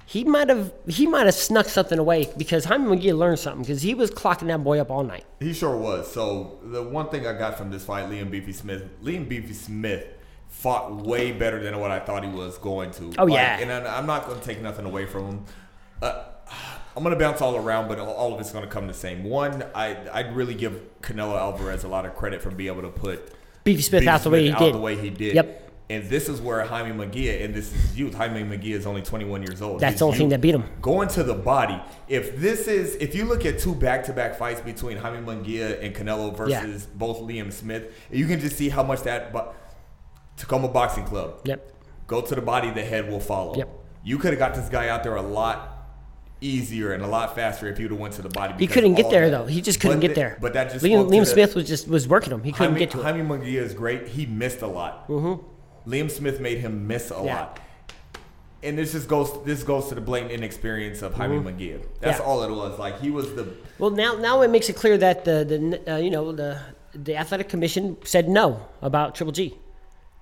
he 0.10 0.24
might 0.24 0.50
have 0.50 0.74
he 0.88 1.06
might 1.06 1.28
have 1.28 1.36
snuck 1.36 1.68
something 1.68 2.00
away 2.00 2.34
because 2.36 2.66
Jaime 2.66 2.88
Munguia 2.88 3.16
learned 3.16 3.38
something 3.38 3.62
because 3.62 3.84
he 3.84 3.94
was 3.94 4.10
clocking 4.10 4.48
that 4.48 4.64
boy 4.64 4.80
up 4.80 4.90
all 4.90 5.04
night. 5.04 5.24
He 5.40 5.54
sure 5.54 5.78
was. 5.78 6.12
So 6.12 6.58
the 6.64 6.82
one 6.82 7.10
thing 7.10 7.28
I 7.28 7.34
got 7.34 7.60
from 7.60 7.70
this 7.70 7.86
fight, 7.86 8.10
Liam 8.10 8.32
Beefy 8.32 8.52
Smith, 8.52 8.86
Liam 9.04 9.30
Beefy 9.30 9.54
Smith 9.54 10.08
fought 10.48 10.96
way 10.96 11.32
better 11.32 11.62
than 11.62 11.80
what 11.80 11.92
I 11.92 12.00
thought 12.00 12.24
he 12.24 12.30
was 12.32 12.58
going 12.58 12.90
to. 12.94 13.14
Oh, 13.20 13.28
yeah. 13.28 13.60
and 13.60 13.72
I'm 13.88 14.08
not 14.08 14.26
going 14.26 14.40
to 14.40 14.44
take 14.44 14.64
nothing 14.64 14.86
away 14.88 15.06
from 15.06 15.26
him. 15.28 15.46
Uh, 16.02 16.24
I'm 16.98 17.04
going 17.04 17.14
to 17.16 17.20
bounce 17.24 17.40
all 17.40 17.56
around, 17.56 17.88
but 17.88 18.00
all- 18.00 18.34
of 18.34 18.40
it's 18.40 18.52
going 18.52 18.66
to 18.66 18.70
come 18.70 18.88
the 18.88 18.96
same. 18.96 19.24
One, 19.24 19.64
I 19.76 19.96
I'd 20.12 20.36
really 20.36 20.56
give 20.56 20.82
Canelo 21.04 21.38
Alvarez 21.38 21.84
a 21.84 21.88
lot 21.88 22.08
of 22.08 22.16
credit 22.16 22.42
for 22.42 22.50
being 22.50 22.74
able 22.74 22.82
to 22.82 22.90
put 22.90 23.32
Beefy 23.64 23.84
Smith 23.84 24.02
Beefy 24.02 24.10
out 24.10 24.24
the 24.24 24.32
way 24.32 24.46
he 24.46 24.52
out 24.54 24.72
the 24.72 24.80
way 24.80 24.96
he 24.96 25.12
did. 25.12 25.36
Yep. 25.36 25.69
And 25.92 26.04
this 26.08 26.30
is 26.30 26.40
where 26.40 26.64
Jaime 26.64 26.92
Munguia, 26.92 27.44
and 27.44 27.54
this 27.54 27.74
is 27.74 27.98
youth. 27.98 28.14
Jaime 28.14 28.44
Munguia 28.44 28.76
is 28.76 28.86
only 28.86 29.02
21 29.02 29.42
years 29.42 29.60
old. 29.60 29.80
That's 29.80 29.94
He's 29.94 30.00
the 30.00 30.06
only 30.06 30.18
thing 30.20 30.30
that 30.30 30.40
beat 30.40 30.54
him. 30.54 30.64
Going 30.84 31.08
to 31.10 31.24
the 31.24 31.34
body. 31.34 31.82
If 32.08 32.38
this 32.38 32.68
is, 32.68 32.96
if 32.98 33.16
you 33.16 33.26
look 33.26 33.44
at 33.44 33.58
two 33.58 33.74
back-to-back 33.74 34.36
fights 34.38 34.62
between 34.62 34.98
Jaime 34.98 35.26
Munguia 35.26 35.84
and 35.84 35.96
Canelo 35.96 36.36
versus 36.36 36.86
both 36.86 37.20
Liam 37.22 37.52
Smith, 37.52 37.92
you 38.12 38.28
can 38.28 38.40
just 38.40 38.56
see 38.56 38.70
how 38.70 38.84
much 38.84 39.02
that. 39.02 39.34
But 39.34 39.56
Tacoma 40.38 40.68
Boxing 40.68 41.06
Club. 41.06 41.42
Yep. 41.46 41.74
Go 42.06 42.22
to 42.22 42.36
the 42.36 42.42
body, 42.42 42.70
the 42.70 42.84
head 42.84 43.10
will 43.10 43.20
follow. 43.20 43.56
Yep. 43.56 43.70
You 44.04 44.20
could 44.20 44.32
have 44.32 44.40
got 44.40 44.54
this 44.54 44.70
guy 44.70 44.90
out 44.90 45.04
there 45.04 45.16
a 45.16 45.22
lot 45.24 45.76
easier 46.40 46.94
and 46.94 47.04
a 47.04 47.08
lot 47.08 47.36
faster 47.36 47.68
if 47.68 47.80
you'd 47.80 47.92
have 47.92 48.00
went 48.00 48.14
to 48.14 48.22
the 48.22 48.30
body. 48.30 48.54
He 48.60 48.68
couldn't 48.68 48.94
get 48.94 49.10
there 49.10 49.30
that- 49.30 49.38
though. 49.38 49.46
He 49.48 49.60
just 49.62 49.80
couldn't 49.80 49.98
but 49.98 50.02
get 50.02 50.08
the- 50.10 50.22
there. 50.22 50.38
But 50.40 50.54
that 50.54 50.72
just 50.72 50.86
Liam, 50.86 51.10
Liam 51.10 51.22
the- 51.22 51.26
Smith 51.26 51.56
was 51.56 51.68
just 51.68 51.88
was 51.88 52.08
working 52.08 52.32
him. 52.32 52.44
He 52.44 52.52
couldn't 52.52 52.74
Jaime, 52.74 52.80
get 52.80 52.92
to 52.92 53.00
it. 53.00 53.04
Jaime 53.04 53.28
Munguia 53.28 53.62
is 53.62 53.74
great. 53.74 54.08
He 54.08 54.28
missed 54.28 54.62
a 54.62 54.68
lot. 54.68 55.08
Mm-hmm. 55.08 55.44
Liam 55.88 56.10
Smith 56.12 56.40
made 56.40 56.60
him 56.60 56.88
miss 56.88 57.12
a 57.12 57.22
Yeah. 57.24 57.36
lot. 57.42 57.60
And 58.62 58.78
this 58.78 58.92
just 58.92 59.08
goes 59.08 59.32
this 59.46 59.64
goes 59.64 59.88
to 59.88 59.96
the 59.96 60.02
blatant 60.02 60.32
inexperience 60.34 61.02
of 61.02 61.14
Jaime 61.14 61.38
Munguia. 61.38 61.80
That's 62.02 62.20
Mm-hmm. 62.20 62.28
Yeah. 62.28 62.34
all 62.34 62.44
it 62.44 62.52
was. 62.52 62.78
Like 62.78 63.00
he 63.00 63.10
was 63.10 63.34
the 63.36 63.48
Well, 63.78 63.90
now 63.92 64.16
now 64.16 64.42
it 64.42 64.50
makes 64.50 64.68
it 64.70 64.76
clear 64.76 64.98
that 64.98 65.24
the 65.26 65.46
the 65.46 65.94
uh, 65.94 65.98
you 65.98 66.10
know 66.10 66.32
the 66.34 66.60
the 66.94 67.16
athletic 67.16 67.48
commission 67.48 67.96
said 68.04 68.28
no 68.28 68.60
about 68.82 69.16
Triple 69.16 69.32
G 69.32 69.54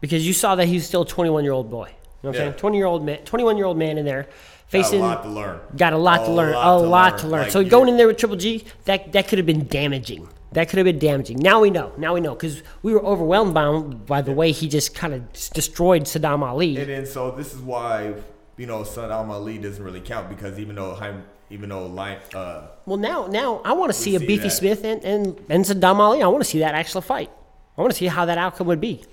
because 0.01 0.27
you 0.27 0.33
saw 0.33 0.53
that 0.55 0.67
he's 0.67 0.85
still 0.85 1.01
a 1.01 1.05
21 1.07 1.43
year 1.43 1.53
old 1.53 1.71
boy. 1.71 1.87
You 1.87 1.93
know 1.93 1.95
what 2.21 2.29
I'm 2.29 2.33
Yeah. 2.35 2.39
saying? 2.51 2.53
20 2.53 2.77
year 2.77 2.85
old 2.85 3.03
man, 3.05 3.19
21 3.25 3.57
year 3.57 3.65
old 3.65 3.77
man 3.77 3.97
in 3.97 4.05
there 4.05 4.27
facing 4.67 4.99
got 4.99 5.05
a 5.05 5.15
lot 5.15 5.23
to 5.23 5.29
learn. 5.29 5.59
got 5.75 5.93
a 5.93 5.97
lot 5.97 6.25
to 6.25 6.31
learn, 6.31 6.53
a 6.53 6.77
lot 6.77 7.17
to 7.19 7.27
learn. 7.27 7.41
Like, 7.43 7.51
so 7.51 7.63
going 7.63 7.89
in 7.89 7.97
there 7.97 8.05
with 8.07 8.17
Triple 8.17 8.37
G, 8.37 8.65
that 8.85 9.13
that 9.13 9.27
could 9.27 9.39
have 9.39 9.45
been 9.47 9.65
damaging. 9.65 10.27
That 10.53 10.69
could 10.69 10.77
have 10.77 10.85
been 10.85 10.99
damaging. 10.99 11.37
Now 11.39 11.59
we 11.61 11.69
know. 11.69 11.91
Now 11.97 12.13
we 12.13 12.21
know 12.21 12.33
because 12.33 12.63
we 12.81 12.93
were 12.93 13.03
overwhelmed 13.03 13.53
by 13.53 13.69
by 13.81 14.21
the 14.21 14.31
way 14.31 14.51
he 14.51 14.67
just 14.69 14.95
kind 14.95 15.13
of 15.13 15.31
destroyed 15.53 16.03
Saddam 16.03 16.41
Ali. 16.41 16.77
And 16.77 16.89
then 16.89 17.05
so 17.05 17.31
this 17.31 17.53
is 17.53 17.59
why 17.59 18.13
you 18.55 18.65
know 18.65 18.81
Saddam 18.83 19.29
Ali 19.29 19.57
doesn't 19.57 19.83
really 19.83 19.99
count 20.01 20.29
because 20.29 20.57
even 20.57 20.75
though 20.75 20.93
Jaime, 20.95 21.21
even 21.49 21.69
though 21.69 21.85
Lion, 21.87 22.19
uh, 22.33 22.67
Well, 22.85 22.97
now, 22.97 23.27
now 23.27 23.61
I 23.65 23.73
want 23.73 23.91
to 23.91 23.97
see 23.97 24.15
a 24.15 24.19
see 24.19 24.27
Beefy 24.27 24.43
that. 24.43 24.51
Smith 24.51 24.83
and, 24.83 25.03
and, 25.03 25.39
and 25.49 25.65
Saddam 25.65 25.99
Ali. 25.99 26.21
I 26.23 26.27
want 26.27 26.43
to 26.43 26.49
see 26.49 26.59
that 26.59 26.75
actual 26.75 27.01
fight. 27.01 27.29
I 27.77 27.81
want 27.81 27.91
to 27.93 27.97
see 27.97 28.07
how 28.07 28.25
that 28.25 28.37
outcome 28.37 28.67
would 28.67 28.81
be. 28.81 29.03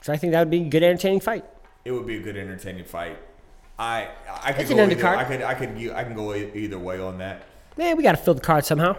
So 0.00 0.12
I 0.12 0.16
think 0.16 0.32
that 0.32 0.40
would 0.40 0.50
be 0.50 0.62
a 0.62 0.68
good, 0.68 0.82
entertaining 0.82 1.20
fight. 1.20 1.44
it 1.84 1.92
would 1.92 2.06
be 2.06 2.16
a 2.16 2.20
good 2.20 2.36
entertaining 2.36 2.84
fight. 2.84 3.18
I 3.78 4.08
I 4.42 4.52
could 4.52 4.62
It's 4.62 4.70
go 4.70 4.82
either. 4.82 5.06
I 5.06 5.24
could 5.24 5.42
I 5.42 5.54
could 5.54 5.90
I 5.92 6.04
can 6.04 6.14
go 6.14 6.34
either 6.34 6.78
way 6.78 6.98
on 6.98 7.18
that. 7.18 7.42
Man, 7.76 7.96
we 7.96 8.02
got 8.02 8.12
to 8.12 8.18
fill 8.18 8.34
the 8.34 8.40
card 8.40 8.64
somehow. 8.64 8.96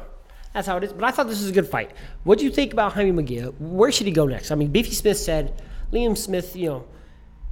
That's 0.54 0.68
how 0.68 0.78
it 0.78 0.84
is. 0.84 0.94
But 0.94 1.04
I 1.04 1.12
thought 1.12 1.28
this 1.28 1.40
was 1.42 1.50
a 1.50 1.54
good 1.54 1.68
fight. 1.68 1.92
What 2.24 2.40
do 2.40 2.46
you 2.46 2.52
think 2.52 2.74
about 2.74 2.94
Jaime 2.94 3.12
Munguia? 3.12 3.54
Where 3.60 3.92
should 3.92 4.08
he 4.08 4.14
go 4.14 4.26
next? 4.26 4.52
I 4.52 4.56
mean, 4.56 4.70
Beefy 4.72 4.92
Smith 4.92 5.18
said 5.18 5.62
Liam 5.92 6.18
Smith. 6.18 6.56
You 6.56 6.70
know, 6.70 6.86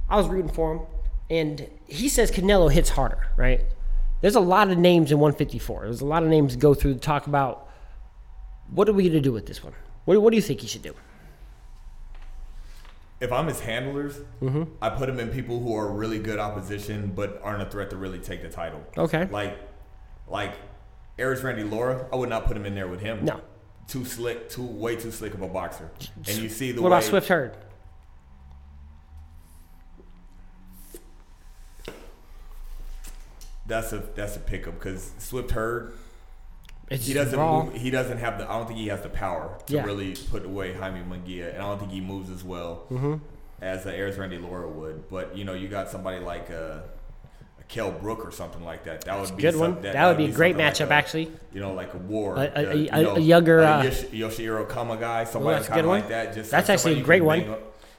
I 0.08 0.16
was 0.16 0.28
rooting 0.28 0.50
for 0.50 0.74
him, 0.74 0.80
and 1.30 1.70
he 1.86 2.08
says 2.08 2.30
Canelo 2.30 2.70
hits 2.70 2.90
harder. 2.90 3.28
Right? 3.36 3.64
There's 4.20 4.34
a 4.34 4.40
lot 4.40 4.70
of 4.70 4.78
names 4.78 5.12
in 5.12 5.20
154. 5.20 5.82
There's 5.82 6.00
a 6.00 6.06
lot 6.06 6.22
of 6.24 6.28
names 6.28 6.54
to 6.54 6.58
go 6.58 6.74
through 6.74 6.94
to 6.94 7.00
talk 7.00 7.26
about. 7.26 7.68
What 8.70 8.88
are 8.88 8.92
we 8.92 9.04
going 9.04 9.14
to 9.14 9.20
do 9.20 9.32
with 9.32 9.46
this 9.46 9.64
one? 9.64 9.72
What, 10.04 10.20
what 10.20 10.30
do 10.30 10.36
you 10.36 10.42
think 10.42 10.60
he 10.60 10.66
should 10.66 10.82
do? 10.82 10.94
If 13.20 13.32
I'm 13.32 13.46
his 13.46 13.60
handlers, 13.60 14.20
Mm-hmm. 14.42 14.64
I 14.80 14.90
put 14.90 15.08
him 15.08 15.18
in 15.18 15.28
people 15.28 15.58
who 15.60 15.74
are 15.74 15.90
really 15.90 16.18
good 16.18 16.38
opposition 16.38 17.12
but 17.14 17.40
aren't 17.42 17.62
a 17.62 17.70
threat 17.70 17.90
to 17.90 17.96
really 17.96 18.18
take 18.18 18.42
the 18.42 18.48
title. 18.48 18.84
Okay. 18.96 19.26
Like, 19.30 19.58
like, 20.28 20.54
Erislandy 21.18 21.70
Lara, 21.70 22.06
I 22.12 22.16
would 22.16 22.28
not 22.28 22.46
put 22.46 22.56
him 22.56 22.64
in 22.66 22.74
there 22.74 22.88
with 22.88 23.00
him. 23.00 23.24
No. 23.24 23.40
Too 23.86 24.04
slick, 24.04 24.48
too 24.50 24.62
way 24.64 24.96
too 24.96 25.10
slick 25.10 25.34
of 25.34 25.42
a 25.42 25.48
boxer. 25.48 25.90
And 26.26 26.38
you 26.38 26.48
see 26.48 26.72
the 26.72 26.82
What 26.82 26.90
way 26.92 26.98
about 26.98 27.04
Swift 27.08 27.28
Hurd? 27.28 27.56
that's 33.66 33.92
a 33.92 33.98
that's 34.14 34.36
a 34.36 34.40
pickup 34.40 34.74
because 34.74 35.12
Swift 35.18 35.50
Hurd 35.50 35.92
It's 36.90 37.06
he 37.06 37.12
doesn't 37.12 37.38
raw. 37.38 37.64
move, 37.64 37.74
he 37.74 37.90
doesn't 37.90 38.18
have 38.18 38.38
the 38.38 38.50
I 38.50 38.56
don't 38.58 38.66
think 38.66 38.78
he 38.78 38.88
has 38.88 39.02
the 39.02 39.08
power 39.10 39.58
to 39.66 39.74
Yeah. 39.74 39.84
really 39.84 40.14
put 40.30 40.44
away 40.44 40.72
Jaime 40.72 41.00
Munguia 41.00 41.52
and 41.54 41.62
I 41.62 41.66
don't 41.68 41.78
think 41.78 41.92
he 41.92 42.00
moves 42.00 42.30
as 42.30 42.42
well 42.44 42.86
Mm-hmm. 42.90 43.14
as 43.60 43.86
uh, 43.86 43.90
Erislandy 43.90 44.42
Lara 44.42 44.68
would. 44.68 45.08
But 45.08 45.36
you 45.36 45.44
know 45.44 45.52
you 45.54 45.68
got 45.68 45.90
somebody 45.90 46.20
like 46.24 46.50
uh, 46.50 46.80
Kell 47.68 47.90
Brook 47.92 48.26
or 48.26 48.30
something 48.32 48.64
like 48.64 48.84
that. 48.84 49.02
That 49.02 49.20
would 49.20 49.36
be 49.36 49.42
good 49.42 49.56
one. 49.56 49.80
That 49.82 50.08
would 50.08 50.16
be 50.16 50.24
a 50.26 50.32
great 50.32 50.52
something 50.56 50.64
like 50.66 50.74
matchup, 50.74 50.90
a- 50.90 50.94
actually. 50.94 51.30
You 51.52 51.60
know, 51.60 51.74
like 51.74 51.92
a 51.94 51.98
war, 51.98 52.36
A- 52.36 52.40
a- 52.40 52.46
uh, 52.46 52.70
a- 52.72 52.74
you 52.76 52.90
know, 52.90 53.16
younger, 53.18 53.60
uh, 53.60 53.82
Yoshihiro 53.84 54.66
Kamegai 54.68 55.00
guy, 55.00 55.24
somebody 55.24 55.64
kind 55.64 55.80
of 55.80 55.86
like 55.86 56.08
that. 56.08 56.34
Just 56.34 56.50
That's 56.50 56.70
actually 56.70 57.00
a 57.00 57.02
great 57.02 57.22
one. 57.22 57.48
on- 57.48 57.56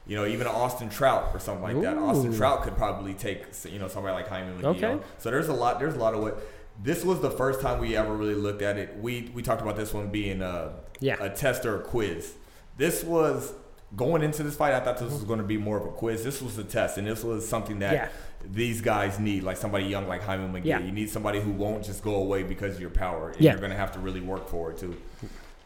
You 0.07 0.15
know, 0.15 0.25
even 0.25 0.47
Austin 0.47 0.89
Trout 0.89 1.29
or 1.35 1.39
something 1.39 1.61
like 1.63 1.81
that. 1.83 1.95
Austin 1.97 2.35
Trout 2.35 2.63
could 2.63 2.75
probably 2.75 3.13
take 3.13 3.45
you 3.65 3.77
know 3.77 3.87
somebody 3.87 4.15
like 4.15 4.27
Jaime 4.27 4.51
Munguia. 4.59 4.65
Okay. 4.77 4.91
on. 4.93 5.01
So 5.19 5.29
there's 5.29 5.49
a 5.49 5.53
lot. 5.53 5.77
There's 5.79 5.93
a 5.95 5.99
lot 5.99 6.13
of 6.15 6.21
what. 6.21 6.41
This 6.81 7.03
was 7.05 7.19
the 7.19 7.29
first 7.29 7.61
time 7.61 7.79
we 7.79 7.95
ever 7.95 8.13
really 8.15 8.33
looked 8.33 8.63
at 8.63 8.77
it. 8.77 8.97
We 8.99 9.29
we 9.35 9.43
talked 9.43 9.61
about 9.61 9.75
this 9.75 9.93
one 9.93 10.07
being 10.07 10.41
a 10.41 10.71
Yeah. 10.99 11.17
a 11.21 11.29
test 11.29 11.63
or 11.65 11.75
a 11.79 11.83
quiz. 11.83 12.33
This 12.77 13.03
was 13.03 13.53
going 13.95 14.21
into 14.23 14.43
this 14.43 14.55
fight. 14.55 14.73
I 14.73 14.79
thought 14.79 14.97
this 14.99 15.11
was 15.11 15.23
going 15.23 15.39
to 15.39 15.45
be 15.45 15.57
more 15.57 15.77
of 15.77 15.85
a 15.85 15.89
quiz. 15.89 16.23
This 16.23 16.41
was 16.41 16.57
a 16.57 16.63
test, 16.63 16.97
and 16.97 17.07
this 17.07 17.23
was 17.23 17.47
something 17.47 17.79
that 17.79 17.93
Yeah. 17.93 18.07
these 18.49 18.81
guys 18.81 19.19
need, 19.19 19.43
like 19.43 19.57
somebody 19.57 19.85
young 19.85 20.07
like 20.07 20.21
Jaime 20.23 20.47
Munguia. 20.47 20.65
Yeah. 20.65 20.79
You 20.79 20.91
need 20.91 21.09
somebody 21.09 21.39
who 21.41 21.51
won't 21.51 21.83
just 21.83 22.03
go 22.03 22.15
away 22.15 22.43
because 22.43 22.75
of 22.75 22.81
your 22.81 22.89
power. 22.91 23.29
And 23.29 23.41
Yeah. 23.41 23.51
You're 23.51 23.59
going 23.59 23.71
to 23.71 23.77
have 23.77 23.91
to 23.93 23.99
really 23.99 24.21
work 24.21 24.47
for 24.47 24.71
it 24.71 24.77
too. 24.77 24.95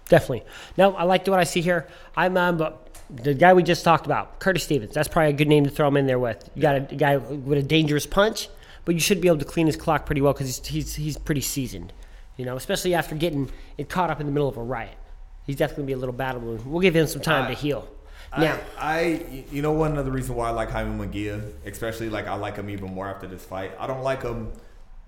Definitely. 0.10 0.44
No, 0.78 0.94
I 0.96 1.04
like 1.04 1.26
what 1.28 1.40
I 1.40 1.44
see 1.44 1.62
here. 1.62 1.88
I'm 2.16 2.36
um, 2.38 2.58
but 2.58 2.90
the 3.10 3.34
guy 3.34 3.54
we 3.54 3.64
just 3.64 3.84
talked 3.84 4.06
about, 4.06 4.40
Curtis 4.40 4.64
Stevens. 4.64 4.94
That's 4.94 5.08
probably 5.08 5.30
a 5.30 5.34
good 5.34 5.48
name 5.48 5.64
to 5.66 5.70
throw 5.70 5.88
him 5.88 5.98
in 5.98 6.08
there 6.08 6.20
with. 6.20 6.50
You 6.56 6.62
got 6.62 6.76
a, 6.76 6.82
a 6.92 6.96
guy 6.96 7.18
with 7.18 7.58
a 7.58 7.64
dangerous 7.64 8.06
punch, 8.06 8.50
but 8.86 8.96
you 8.96 9.02
should 9.02 9.22
be 9.22 9.28
able 9.28 9.38
to 9.40 9.46
clean 9.46 9.66
his 9.68 9.76
clock 9.78 10.06
pretty 10.06 10.20
well 10.22 10.34
because 10.34 10.48
he's, 10.58 10.66
he's 10.68 10.96
he's 10.96 11.18
pretty 11.18 11.42
seasoned. 11.42 11.94
You 12.38 12.46
know, 12.46 12.56
especially 12.58 12.94
after 12.96 13.16
getting 13.16 13.50
it 13.78 13.90
caught 13.90 14.10
up 14.10 14.20
in 14.20 14.26
the 14.26 14.32
middle 14.32 14.50
of 14.50 14.58
a 14.58 14.64
riot. 14.64 14.96
He's 15.46 15.56
definitely 15.58 15.84
gonna 15.84 15.88
be 15.88 15.94
a 15.94 15.98
little 15.98 16.14
battle 16.14 16.42
wound. 16.42 16.66
We'll 16.66 16.82
give 16.82 16.96
him 16.96 17.08
some 17.08 17.22
time 17.22 17.46
I- 17.46 17.50
to 17.50 17.54
heal. 17.54 17.88
Now, 18.38 18.60
I, 18.78 19.00
I, 19.00 19.46
you 19.52 19.62
know, 19.62 19.72
one 19.74 19.98
of 19.98 20.06
the 20.06 20.12
reasons 20.12 20.36
why 20.38 20.48
I 20.48 20.52
like 20.52 20.72
Jaime 20.72 20.98
Munguia, 20.98 21.52
especially 21.66 22.10
like 22.10 22.28
I 22.28 22.36
like 22.36 22.56
him 22.56 22.70
even 22.70 22.94
more 22.94 23.08
after 23.08 23.28
this 23.28 23.44
fight. 23.44 23.74
I 23.80 23.88
don't 23.88 24.02
like 24.02 24.24
him, 24.24 24.52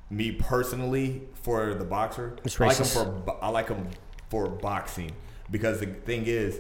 me 0.10 0.32
personally, 0.32 1.24
for 1.34 1.74
the 1.74 1.86
boxer. 1.86 2.38
It's 2.44 2.60
I 2.60 2.68
like 2.68 2.78
him 2.78 2.86
for 2.86 3.38
I 3.42 3.50
like 3.50 3.68
him 3.70 3.90
for 4.30 4.48
boxing 4.48 5.12
because 5.50 5.80
the 5.80 5.88
thing 5.88 6.26
is, 6.26 6.60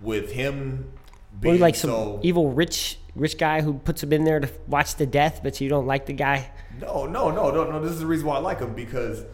with 0.00 0.32
him 0.32 0.92
being 1.40 1.60
like 1.60 1.74
some 1.74 1.90
so 1.90 2.20
evil 2.22 2.52
rich 2.52 2.98
rich 3.14 3.38
guy 3.38 3.60
who 3.60 3.74
puts 3.74 4.02
him 4.02 4.12
in 4.12 4.24
there 4.24 4.40
to 4.40 4.50
watch 4.66 4.96
the 4.96 5.06
death, 5.06 5.40
but 5.42 5.60
you 5.60 5.68
don't 5.68 5.86
like 5.86 6.06
the 6.06 6.12
guy. 6.12 6.50
No, 6.80 7.06
no, 7.06 7.30
no, 7.30 7.50
no, 7.50 7.70
no. 7.70 7.80
This 7.80 7.92
is 7.92 8.00
the 8.00 8.06
reason 8.06 8.26
why 8.26 8.36
I 8.36 8.40
like 8.40 8.60
him 8.60 8.74
because 8.74 9.24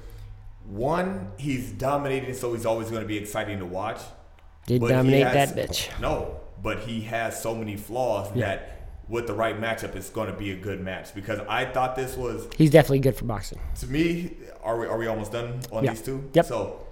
one, 0.66 1.32
he's 1.36 1.70
dominating, 1.72 2.34
so 2.34 2.52
he's 2.54 2.66
always 2.66 2.90
going 2.90 3.02
to 3.02 3.08
be 3.08 3.16
exciting 3.16 3.58
to 3.58 3.66
watch. 3.66 4.00
Did 4.70 4.82
But 4.82 4.88
dominate 4.90 5.26
has- 5.26 5.52
that 5.52 5.68
bitch. 5.70 6.00
No, 6.00 6.36
but 6.62 6.78
he 6.80 7.00
has 7.02 7.42
so 7.42 7.56
many 7.56 7.76
flaws 7.76 8.28
Yeah. 8.36 8.46
that 8.46 8.76
with 9.08 9.26
the 9.26 9.34
right 9.34 9.60
matchup, 9.60 9.96
it's 9.96 10.10
going 10.10 10.28
to 10.30 10.32
be 10.38 10.52
a 10.52 10.56
good 10.56 10.80
match. 10.80 11.12
Because 11.12 11.40
I 11.48 11.64
thought 11.64 11.96
this 11.96 12.16
was, 12.16 12.46
He's 12.56 12.70
definitely 12.70 13.00
good 13.00 13.16
for 13.16 13.24
boxing. 13.24 13.58
to 13.80 13.86
me, 13.88 14.36
are 14.62 14.78
we 14.78 14.86
are 14.86 14.96
we 14.96 15.08
almost 15.08 15.32
done 15.32 15.58
on 15.72 15.82
Yeah. 15.82 15.90
these 15.90 16.02
two? 16.02 16.30
Yep. 16.34 16.46
So, 16.46 16.86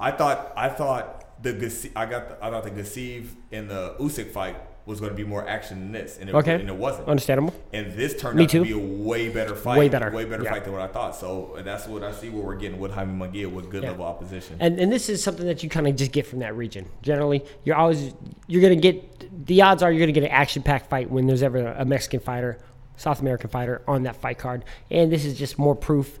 I 0.00 0.12
thought 0.12 0.52
I 0.56 0.70
thought 0.70 1.42
the 1.42 1.50
I 1.94 2.06
got 2.06 2.28
the, 2.30 2.38
I 2.42 2.48
thought 2.50 2.64
the 2.64 2.70
Gassiev 2.70 3.26
and 3.52 3.68
the 3.68 3.94
Usyk 4.00 4.30
fight 4.30 4.56
was 4.86 5.00
going 5.00 5.10
to 5.10 5.16
be 5.16 5.24
more 5.24 5.48
action 5.48 5.78
than 5.80 5.92
this, 5.92 6.18
and 6.18 6.28
it, 6.28 6.34
Okay. 6.34 6.56
and 6.56 6.68
it 6.68 6.76
wasn't. 6.76 7.08
Understandable. 7.08 7.54
And 7.72 7.92
this 7.94 8.14
turned 8.20 8.36
Me 8.36 8.44
out 8.44 8.50
too. 8.50 8.64
to 8.64 8.64
be 8.64 8.72
a 8.72 9.02
way 9.02 9.30
better 9.30 9.54
fight. 9.54 9.78
Way 9.78 9.88
better. 9.88 10.10
Way 10.10 10.26
better 10.26 10.42
Yeah. 10.42 10.50
fight 10.50 10.64
than 10.64 10.74
what 10.74 10.82
I 10.82 10.88
thought. 10.88 11.16
So 11.16 11.56
that's 11.64 11.86
what 11.88 12.02
I 12.02 12.12
see 12.12 12.28
what 12.28 12.44
we're 12.44 12.56
getting 12.56 12.78
with 12.78 12.92
Jaime 12.92 13.18
Munguia 13.18 13.50
with 13.50 13.70
good 13.70 13.82
Yeah. 13.82 13.90
level 13.92 14.04
opposition. 14.04 14.56
And 14.60 14.78
and 14.78 14.92
this 14.92 15.08
is 15.08 15.22
something 15.22 15.46
that 15.46 15.62
you 15.62 15.70
kind 15.70 15.86
of 15.88 15.96
just 15.96 16.12
get 16.12 16.26
from 16.26 16.40
that 16.40 16.54
region. 16.54 16.84
Generally, 17.02 17.44
you're 17.64 17.76
always 17.76 18.12
you're 18.46 18.60
gonna 18.60 18.76
get 18.76 19.46
the 19.46 19.62
odds 19.62 19.82
are 19.82 19.90
you're 19.90 20.00
gonna 20.00 20.12
get 20.12 20.24
an 20.24 20.30
action 20.30 20.62
packed 20.62 20.90
fight 20.90 21.10
when 21.10 21.26
there's 21.26 21.42
ever 21.42 21.66
a 21.66 21.84
Mexican 21.86 22.20
fighter, 22.20 22.58
South 22.96 23.20
American 23.22 23.48
fighter 23.48 23.80
on 23.88 24.02
that 24.02 24.16
fight 24.16 24.36
card. 24.38 24.64
And 24.90 25.10
this 25.10 25.24
is 25.24 25.38
just 25.38 25.58
more 25.58 25.74
proof 25.74 26.18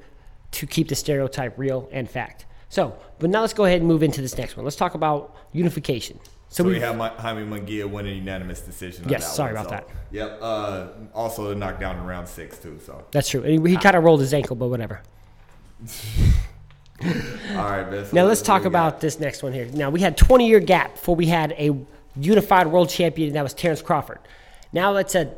to 0.52 0.66
keep 0.66 0.88
the 0.88 0.94
stereotype 0.94 1.58
real 1.58 1.86
and 1.92 2.08
fact. 2.08 2.46
So, 2.70 2.94
but 3.18 3.28
now 3.28 3.42
let's 3.42 3.52
go 3.52 3.66
ahead 3.66 3.80
and 3.80 3.86
move 3.88 4.02
into 4.02 4.22
this 4.22 4.36
next 4.38 4.56
one. 4.56 4.64
Let's 4.64 4.76
talk 4.76 4.94
about 4.94 5.36
unification. 5.52 6.18
So, 6.54 6.62
so 6.62 6.68
we 6.68 6.74
we 6.74 6.80
have 6.82 6.96
my, 6.96 7.08
Jaime 7.08 7.42
Munguia 7.44 7.90
winning 7.90 8.12
a 8.12 8.14
unanimous 8.14 8.60
decision. 8.60 9.06
on 9.06 9.10
Yes, 9.10 9.34
sorry 9.34 9.54
one. 9.54 9.66
about 9.66 9.88
that. 9.88 9.88
Yep. 10.12 10.38
Uh, 10.40 10.86
also 11.12 11.50
a 11.50 11.54
knockdown 11.56 11.96
in 11.96 12.04
round 12.04 12.28
six 12.28 12.58
too. 12.58 12.78
So 12.86 13.04
that's 13.10 13.28
true. 13.28 13.42
And 13.42 13.66
he 13.66 13.76
kind 13.76 13.96
of 13.96 14.04
rolled 14.04 14.20
his 14.20 14.32
ankle, 14.32 14.54
but 14.54 14.68
whatever. 14.68 15.02
all 17.04 17.08
right, 17.56 17.90
man. 17.90 18.06
So 18.06 18.10
Now 18.14 18.24
let's 18.26 18.40
talk 18.40 18.66
about 18.66 19.00
this 19.00 19.18
next 19.18 19.42
one 19.42 19.52
here. 19.52 19.66
Now 19.74 19.90
we 19.90 20.00
had 20.00 20.16
20 20.16 20.46
year 20.46 20.60
gap 20.60 20.92
before 20.94 21.16
we 21.16 21.26
had 21.26 21.50
a 21.58 21.76
unified 22.14 22.68
world 22.68 22.88
champion 22.88 23.30
and 23.30 23.36
that 23.36 23.42
was 23.42 23.52
Terrence 23.52 23.82
Crawford. 23.82 24.20
Now 24.72 24.94
it's 24.94 25.16
a 25.16 25.34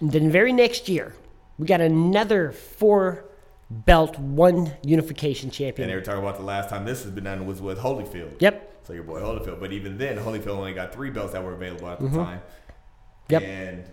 the 0.00 0.20
very 0.20 0.52
next 0.52 0.88
year 0.88 1.12
we 1.58 1.66
got 1.66 1.80
another 1.80 2.52
four 2.52 3.24
belt 3.70 4.18
one 4.18 4.72
unification 4.82 5.50
champion. 5.50 5.88
And 5.88 5.92
they 5.92 5.96
were 5.96 6.04
talking 6.04 6.22
about 6.22 6.38
the 6.38 6.44
last 6.44 6.68
time 6.68 6.84
this 6.84 7.02
has 7.02 7.12
been 7.12 7.24
done 7.24 7.46
was 7.46 7.60
with 7.60 7.78
Holyfield. 7.78 8.40
Yep. 8.40 8.84
So 8.84 8.92
your 8.92 9.02
boy 9.02 9.20
Holyfield, 9.20 9.58
but 9.58 9.72
even 9.72 9.98
then 9.98 10.16
Holyfield 10.18 10.48
only 10.48 10.72
got 10.72 10.92
three 10.94 11.10
belts 11.10 11.32
that 11.32 11.42
were 11.42 11.52
available 11.54 11.88
at 11.88 11.98
the 12.00 12.08
time. 12.08 12.38
Mm-hmm. 12.38 13.32
Yep. 13.32 13.42
And 13.42 13.84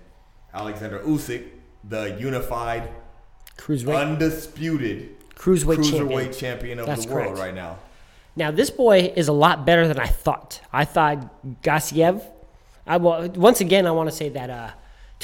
Alexander 0.53 0.99
Usyk, 0.99 1.47
the 1.83 2.15
unified, 2.19 2.89
Cruiserweight. 3.57 4.01
undisputed 4.01 5.15
Cruiserweight 5.35 5.77
cruiserweight 5.77 6.09
champion. 6.09 6.33
champion, 6.33 6.79
of 6.79 6.85
That's 6.85 7.05
the 7.05 7.13
world 7.13 7.27
correct. 7.35 7.39
right 7.39 7.55
now. 7.55 7.79
Now 8.35 8.51
this 8.51 8.69
boy 8.69 9.11
is 9.15 9.27
a 9.27 9.33
lot 9.33 9.65
better 9.65 9.87
than 9.87 9.99
I 9.99 10.07
thought. 10.07 10.61
I 10.71 10.85
thought 10.85 11.61
Gassiev. 11.63 12.23
I 12.85 12.97
well, 12.97 13.27
once 13.29 13.61
again 13.61 13.87
I 13.87 13.91
want 13.91 14.09
to 14.09 14.15
say 14.15 14.29
that 14.29 14.49
uh, 14.49 14.69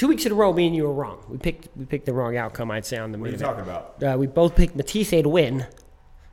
two 0.00 0.08
weeks 0.08 0.24
in 0.24 0.32
a 0.32 0.34
row, 0.34 0.50
me 0.50 0.66
and 0.66 0.74
you 0.74 0.84
were 0.84 0.94
wrong. 0.94 1.22
We 1.28 1.36
picked 1.36 1.68
we 1.76 1.84
picked 1.84 2.06
the 2.06 2.14
wrong 2.14 2.34
outcome. 2.34 2.70
I'd 2.70 2.86
say 2.86 2.96
on 2.96 3.12
the 3.12 3.18
What 3.18 3.26
are 3.26 3.28
you 3.28 3.34
event. 3.34 3.50
talking 3.50 3.70
about? 3.70 4.02
Uh, 4.02 4.16
we 4.18 4.26
both 4.26 4.56
picked 4.56 4.74
Matthysse 4.74 5.10
to 5.10 5.28
win, 5.28 5.66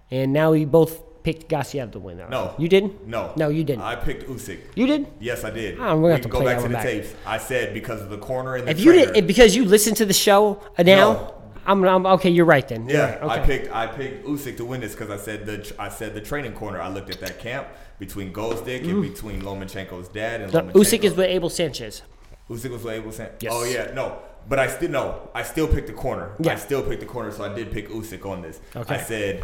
and 0.10 0.32
now 0.32 0.52
we 0.52 0.64
both 0.64 1.22
picked 1.24 1.50
Gassiev 1.50 1.92
to 1.92 2.00
win. 2.00 2.18
No. 2.30 2.56
you 2.58 2.70
didn't. 2.70 3.06
No. 3.06 3.34
No, 3.36 3.50
you 3.50 3.66
didn't. 3.66 3.82
I 3.84 3.98
picked 3.98 4.30
Usyk. 4.30 4.60
you 4.76 4.88
did. 4.88 5.08
Yes, 5.20 5.44
I 5.44 5.50
did. 5.50 5.78
Oh, 5.78 5.82
we're 5.82 5.84
gonna 5.84 6.02
we 6.02 6.12
have 6.12 6.22
can 6.22 6.24
to 6.24 6.30
go 6.30 6.42
play 6.42 6.46
back 6.54 6.58
that 6.58 6.64
to 6.64 6.68
the 6.70 6.74
back. 6.76 6.86
tapes. 6.86 7.14
I 7.26 7.38
said 7.38 7.74
because 7.74 8.02
of 8.02 8.10
the 8.10 8.18
corner 8.18 8.56
and 8.56 8.68
the 8.68 8.72
If 8.72 8.80
you 8.80 8.94
did, 8.94 9.28
because 9.28 9.54
you 9.54 9.66
listened 9.66 9.98
to 9.98 10.06
the 10.06 10.14
show 10.14 10.64
uh, 10.78 10.84
now, 10.84 11.12
No. 11.14 11.34
I'm, 11.66 11.84
I'm 11.84 12.06
okay. 12.16 12.30
You're 12.30 12.46
right 12.46 12.66
then. 12.66 12.88
You're 12.88 12.98
yeah, 12.98 13.16
right, 13.16 13.24
okay. 13.24 13.42
I 13.42 13.46
picked 13.46 13.76
I 13.76 13.88
picked 13.88 14.26
Usyk 14.26 14.56
to 14.58 14.64
win 14.64 14.80
this 14.80 14.94
because 14.94 15.12
I 15.12 15.18
said 15.18 15.46
the 15.46 15.76
I 15.78 15.90
said 15.90 16.14
the 16.14 16.22
training 16.22 16.54
corner. 16.54 16.80
I 16.80 16.88
looked 16.88 17.10
at 17.10 17.20
that 17.20 17.40
camp 17.40 17.68
between 18.00 18.32
Goldsdick 18.32 18.88
and 18.90 19.02
between 19.02 19.42
Lomachenko's 19.42 20.08
dad 20.08 20.40
and 20.40 20.54
Lomachenko. 20.54 20.72
Usyk 20.72 21.04
is 21.04 21.14
with 21.16 21.28
Abel 21.28 21.50
Sanchez. 21.50 22.04
Usyk 22.50 22.70
was 22.72 22.86
able 22.86 23.12
to. 23.12 23.32
Yes. 23.42 23.52
Oh 23.56 23.64
yeah, 23.66 23.92
no, 23.94 24.20
but 24.48 24.60
I 24.60 24.68
still 24.68 24.90
no. 24.90 25.30
I 25.34 25.44
still 25.44 25.68
picked 25.68 25.88
the 25.88 25.94
corner. 25.94 26.32
Yeah. 26.40 26.54
I 26.54 26.56
still 26.56 26.82
picked 26.82 27.02
the 27.02 27.06
corner, 27.08 27.32
so 27.32 27.44
I 27.44 27.54
did 27.54 27.72
pick 27.72 27.90
Usyk 27.90 28.26
on 28.26 28.42
this. 28.42 28.60
Okay. 28.76 28.96
I 28.96 28.98
said. 29.00 29.44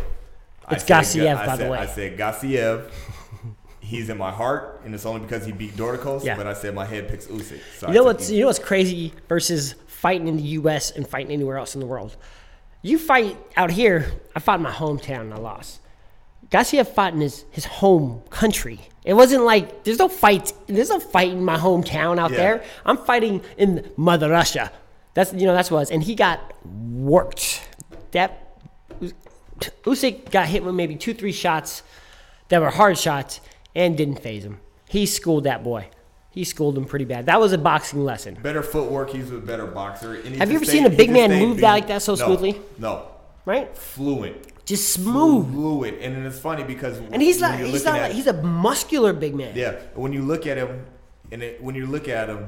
I 0.65 0.75
It's 0.75 0.85
said, 0.85 1.03
Gassiev, 1.03 1.35
I 1.37 1.45
by 1.45 1.55
the 1.57 1.67
way. 1.69 1.77
I 1.77 1.85
said 1.87 2.17
Gassiev. 2.17 2.89
He's 3.81 4.07
in 4.09 4.17
my 4.17 4.31
heart, 4.31 4.81
and 4.85 4.95
it's 4.95 5.05
only 5.05 5.19
because 5.19 5.45
he 5.45 5.51
beat 5.51 5.75
Dorticos. 5.75 6.23
Yeah. 6.23 6.37
But 6.37 6.47
I 6.47 6.53
said 6.53 6.73
my 6.73 6.85
head 6.85 7.09
picks 7.09 7.25
Usyk. 7.27 7.59
So 7.77 7.87
You 7.89 7.95
know 7.95 8.03
what's 8.05 8.29
him. 8.29 8.35
you 8.35 8.41
know 8.41 8.47
what's 8.47 8.59
crazy 8.59 9.11
versus 9.27 9.75
fighting 9.87 10.29
in 10.29 10.37
the 10.37 10.43
U.S. 10.59 10.91
and 10.91 11.05
fighting 11.05 11.33
anywhere 11.33 11.57
else 11.57 11.75
in 11.75 11.81
the 11.81 11.85
world. 11.85 12.15
You 12.81 12.97
fight 12.97 13.37
out 13.57 13.71
here. 13.71 14.09
I 14.35 14.39
fought 14.39 14.59
in 14.59 14.63
my 14.63 14.71
hometown 14.71 15.21
and 15.21 15.33
I 15.33 15.37
lost. 15.37 15.81
Gassiev 16.49 16.87
fought 16.87 17.13
in 17.13 17.19
his, 17.21 17.43
his 17.51 17.65
home 17.65 18.21
country. 18.29 18.79
It 19.05 19.13
wasn't 19.15 19.43
like 19.43 19.83
there's 19.83 19.99
no 19.99 20.07
fight. 20.07 20.53
There's 20.67 20.89
no 20.89 20.99
fight 20.99 21.31
in 21.31 21.43
my 21.43 21.57
hometown 21.57 22.17
out 22.19 22.31
Yeah. 22.31 22.37
there. 22.37 22.63
I'm 22.85 22.97
fighting 22.97 23.41
in 23.57 23.91
Mother 23.97 24.29
Russia. 24.29 24.71
That's 25.13 25.33
you 25.33 25.45
know 25.45 25.53
that's 25.53 25.69
what 25.69 25.77
it 25.77 25.81
was, 25.81 25.91
and 25.91 26.03
he 26.03 26.15
got 26.15 26.39
worked. 26.65 27.61
That 28.11 28.39
Usyk 29.83 30.31
got 30.31 30.47
hit 30.47 30.63
with 30.63 30.75
maybe 30.75 30.95
two 30.95 31.13
three 31.13 31.31
shots 31.31 31.83
that 32.49 32.59
were 32.61 32.69
hard 32.69 32.97
shots 32.97 33.39
and 33.75 33.97
didn't 33.97 34.19
phase 34.21 34.43
him. 34.43 34.59
He 34.89 35.05
schooled 35.05 35.43
that 35.45 35.63
boy. 35.63 35.87
He 36.31 36.43
schooled 36.43 36.77
him 36.77 36.85
pretty 36.85 37.05
bad. 37.05 37.27
That 37.27 37.39
was 37.39 37.53
a 37.53 37.57
boxing 37.57 38.03
lesson. 38.03 38.35
better 38.41 38.63
footwork. 38.63 39.11
He's 39.11 39.29
a 39.31 39.37
better 39.37 39.67
boxer. 39.67 40.15
Have 40.15 40.49
you 40.49 40.55
ever 40.55 40.65
seen 40.65 40.85
a 40.85 40.89
big 40.89 41.11
man 41.11 41.29
move 41.29 41.57
being- 41.57 41.61
like 41.61 41.87
that 41.87 42.01
so 42.01 42.15
No, 42.15 42.25
smoothly? 42.25 42.59
No, 42.79 43.03
Right? 43.45 43.75
fluent. 43.77 44.37
Just 44.65 44.93
smooth. 44.93 45.51
Fluid, 45.51 45.95
and 45.95 46.15
then 46.15 46.25
it's 46.25 46.39
funny 46.39 46.63
because 46.63 46.97
And 47.11 47.21
he's 47.21 47.41
not 47.41 47.59
he's 47.59 47.83
not 47.83 47.99
at- 47.99 48.11
he's 48.13 48.27
a 48.27 48.33
muscular 48.41 49.11
big 49.13 49.35
man. 49.35 49.53
Yeah, 49.55 49.75
when 49.95 50.13
you 50.13 50.21
look 50.21 50.47
at 50.47 50.57
him, 50.57 50.85
and 51.31 51.43
it, 51.43 51.61
when 51.61 51.75
you 51.75 51.85
look 51.85 52.07
at 52.07 52.29
him, 52.29 52.47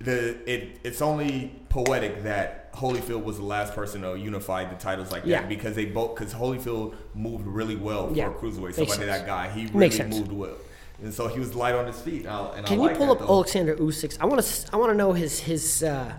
the 0.00 0.36
it 0.52 0.80
it's 0.82 1.00
only 1.00 1.54
poetic 1.68 2.24
that 2.24 2.72
Holyfield 2.74 3.22
was 3.22 3.36
the 3.38 3.44
last 3.44 3.74
person 3.74 4.02
to 4.02 4.16
unify 4.18 4.64
the 4.64 4.74
titles 4.74 5.12
like 5.12 5.22
that 5.22 5.28
Yeah. 5.28 5.46
because 5.46 5.76
they 5.76 5.84
both 5.86 6.16
because 6.16 6.34
Holyfield 6.34 6.94
moved 7.14 7.46
really 7.46 7.76
well 7.76 8.08
for 8.08 8.14
Yeah. 8.14 8.26
a 8.28 8.30
cruiserweight. 8.32 8.76
Makes 8.76 8.76
Somebody 8.76 8.92
sense. 8.92 9.06
that 9.06 9.26
guy 9.26 9.48
he 9.50 9.66
really 9.72 10.02
moved 10.04 10.32
well, 10.32 10.56
and 11.02 11.14
so 11.14 11.28
he 11.28 11.38
was 11.38 11.54
light 11.54 11.74
on 11.76 11.86
his 11.86 12.00
feet. 12.00 12.26
And 12.26 12.66
Can 12.66 12.78
I 12.80 12.82
you 12.82 12.88
like 12.88 12.98
pull 12.98 13.12
up 13.12 13.20
though. 13.20 13.26
Alexander 13.28 13.76
Usyk's? 13.76 14.18
I 14.20 14.26
want 14.26 14.42
to 14.42 14.72
I 14.72 14.76
want 14.78 14.90
to 14.90 14.96
know 14.96 15.12
his 15.12 15.38
his 15.38 15.84
uh, 15.84 16.12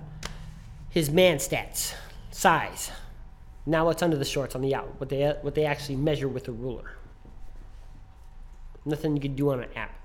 his 0.90 1.10
man 1.12 1.38
stats, 1.38 1.94
size. 2.32 2.92
Now 3.66 3.86
what's 3.86 4.04
under 4.04 4.18
the 4.18 4.26
shorts 4.26 4.56
on 4.56 4.62
the 4.62 4.76
out? 4.76 5.00
What 5.00 5.10
they 5.10 5.28
what 5.42 5.56
they 5.56 5.66
actually 5.66 5.96
measure 5.96 6.28
with 6.28 6.48
a 6.48 6.52
ruler. 6.52 6.98
Nothing 8.86 9.16
you 9.16 9.22
can 9.22 9.36
do 9.36 9.52
on 9.52 9.64
an 9.64 9.70
app. 9.76 10.00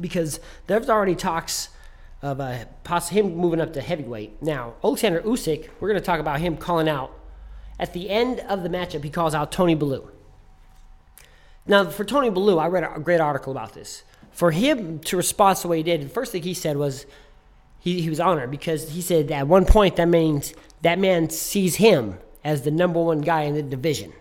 Because 0.00 0.40
there's 0.66 0.88
already 0.88 1.14
talks 1.14 1.68
of 2.22 2.40
uh, 2.40 2.64
him 3.10 3.36
moving 3.36 3.60
up 3.60 3.72
to 3.72 3.80
heavyweight. 3.80 4.42
Now, 4.42 4.74
Alexander 4.82 5.20
Usyk, 5.22 5.68
we're 5.80 5.88
going 5.88 6.00
to 6.00 6.04
talk 6.06 6.20
about 6.20 6.40
him 6.40 6.56
calling 6.56 6.88
out. 6.88 7.12
At 7.78 7.92
the 7.92 8.10
end 8.10 8.40
of 8.40 8.62
the 8.62 8.68
matchup, 8.68 9.02
he 9.02 9.10
calls 9.10 9.34
out 9.34 9.50
Tony 9.50 9.74
Bellew. 9.74 10.08
Now, 11.66 11.84
for 11.90 12.04
Tony 12.04 12.30
Bellew, 12.30 12.58
I 12.58 12.68
read 12.68 12.84
a 12.84 13.00
great 13.00 13.20
article 13.20 13.50
about 13.50 13.74
this. 13.74 14.04
for 14.32 14.50
him 14.50 14.98
to 15.00 15.16
respond 15.16 15.58
the 15.58 15.68
way 15.68 15.76
he 15.78 15.82
did, 15.82 16.02
the 16.02 16.08
first 16.08 16.32
thing 16.32 16.42
he 16.42 16.54
said 16.54 16.76
was 16.76 17.06
he, 17.82 18.00
he 18.00 18.08
was 18.08 18.20
honored 18.20 18.48
because 18.48 18.90
he 18.90 19.02
said 19.02 19.30
at 19.32 19.48
one 19.48 19.64
point 19.64 19.96
that 19.96 20.06
means 20.06 20.54
that 20.82 21.00
man 21.00 21.30
sees 21.30 21.74
him 21.76 22.18
as 22.44 22.62
the 22.62 22.70
number 22.70 23.02
one 23.02 23.20
guy 23.20 23.42
in 23.42 23.54
the 23.54 23.62
division. 23.62 24.12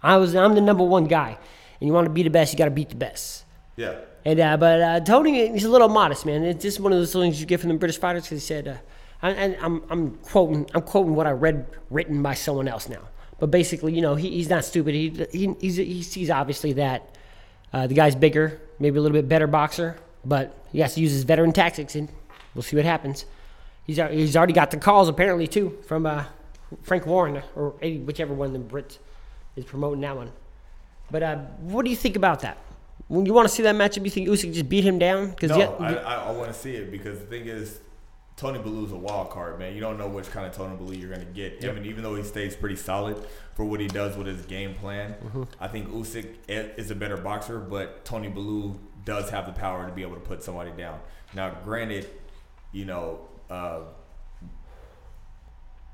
I 0.00 0.16
was 0.16 0.36
I'm 0.36 0.54
the 0.54 0.60
number 0.60 0.84
one 0.84 1.06
guy, 1.06 1.36
and 1.80 1.88
you 1.88 1.92
want 1.92 2.06
to 2.06 2.12
be 2.12 2.22
the 2.22 2.30
best, 2.30 2.52
you 2.52 2.58
got 2.58 2.66
to 2.66 2.70
beat 2.70 2.88
the 2.88 2.94
best. 2.94 3.44
Yeah. 3.76 3.96
And 4.24 4.38
uh, 4.38 4.56
but 4.56 4.80
uh, 4.80 5.00
Tony, 5.00 5.48
he's 5.48 5.64
a 5.64 5.68
little 5.68 5.88
modest, 5.88 6.24
man. 6.24 6.44
It's 6.44 6.62
just 6.62 6.78
one 6.78 6.92
of 6.92 7.00
those 7.00 7.12
things 7.12 7.40
you 7.40 7.46
get 7.46 7.58
from 7.58 7.70
the 7.70 7.74
British 7.74 7.98
fighters 7.98 8.22
because 8.22 8.42
he 8.42 8.46
said, 8.46 8.68
uh, 8.68 8.76
and, 9.22 9.36
and 9.36 9.56
I'm 9.60 9.82
I'm 9.90 10.10
quoting 10.18 10.70
I'm 10.72 10.82
quoting 10.82 11.16
what 11.16 11.26
I 11.26 11.32
read 11.32 11.66
written 11.90 12.22
by 12.22 12.34
someone 12.34 12.68
else 12.68 12.88
now. 12.88 13.08
But 13.40 13.50
basically, 13.50 13.92
you 13.92 14.02
know, 14.02 14.14
he, 14.14 14.30
he's 14.30 14.50
not 14.50 14.64
stupid. 14.64 14.94
He, 14.94 15.26
he 15.32 15.54
he's, 15.60 15.76
he 15.76 16.02
sees 16.04 16.30
obviously 16.30 16.74
that 16.74 17.16
uh, 17.72 17.88
the 17.88 17.94
guy's 17.94 18.14
bigger, 18.14 18.60
maybe 18.78 18.98
a 18.98 19.02
little 19.02 19.16
bit 19.16 19.28
better 19.28 19.48
boxer, 19.48 19.96
but 20.24 20.56
he 20.70 20.78
has 20.78 20.94
to 20.94 21.00
use 21.00 21.10
his 21.10 21.24
veteran 21.24 21.52
tactics, 21.52 21.96
and 21.96 22.08
we'll 22.54 22.62
see 22.62 22.76
what 22.76 22.84
happens. 22.84 23.24
He's 23.84 23.96
he's 23.96 24.36
already 24.36 24.52
got 24.52 24.70
the 24.70 24.76
calls 24.76 25.08
apparently 25.08 25.46
too 25.46 25.78
from 25.86 26.06
uh, 26.06 26.24
Frank 26.82 27.06
Warren 27.06 27.42
or 27.56 27.70
whichever 27.70 28.34
one 28.34 28.54
of 28.54 28.68
the 28.68 28.74
Brits 28.74 28.98
is 29.56 29.64
promoting 29.64 30.00
that 30.02 30.16
one. 30.16 30.32
But 31.10 31.22
uh, 31.22 31.36
what 31.60 31.84
do 31.84 31.90
you 31.90 31.96
think 31.96 32.16
about 32.16 32.40
that? 32.40 32.58
When 33.08 33.26
you 33.26 33.34
want 33.34 33.48
to 33.48 33.54
see 33.54 33.64
that 33.64 33.74
matchup, 33.74 34.04
you 34.04 34.10
think 34.10 34.28
Usyk 34.28 34.52
just 34.54 34.68
beat 34.68 34.84
him 34.84 34.98
down? 35.00 35.30
Because 35.30 35.50
No, 35.50 35.74
I, 35.80 35.94
I, 35.94 36.14
I 36.28 36.30
want 36.30 36.52
to 36.52 36.58
see 36.58 36.76
it 36.76 36.92
because 36.92 37.18
the 37.18 37.24
thing 37.24 37.46
is, 37.46 37.80
Tony 38.36 38.60
Bellew's 38.60 38.92
a 38.92 38.96
wild 38.96 39.30
card, 39.30 39.58
man. 39.58 39.74
You 39.74 39.80
don't 39.80 39.98
know 39.98 40.06
which 40.06 40.30
kind 40.30 40.46
of 40.46 40.52
Tony 40.54 40.76
Bellew 40.76 40.94
you're 40.94 41.08
going 41.12 41.26
to 41.26 41.32
get. 41.32 41.64
I 41.68 41.72
mean, 41.72 41.86
even 41.86 42.04
though 42.04 42.14
he 42.14 42.22
stays 42.22 42.54
pretty 42.54 42.76
solid 42.76 43.22
for 43.54 43.64
what 43.64 43.80
he 43.80 43.88
does 43.88 44.16
with 44.16 44.28
his 44.28 44.46
game 44.46 44.74
plan, 44.76 45.14
Mm-hmm. 45.24 45.42
I 45.58 45.66
think 45.66 45.90
Usyk 45.90 46.36
is 46.48 46.90
a 46.92 46.94
better 46.94 47.16
boxer, 47.16 47.58
but 47.58 48.04
Tony 48.04 48.28
Bellew 48.28 48.78
does 49.04 49.28
have 49.30 49.46
the 49.46 49.52
power 49.52 49.86
to 49.86 49.92
be 49.92 50.02
able 50.02 50.14
to 50.14 50.20
put 50.20 50.44
somebody 50.44 50.70
down. 50.70 51.00
Now, 51.34 51.50
granted, 51.64 52.08
you 52.72 52.84
know, 52.84 53.20
uh, 53.48 53.80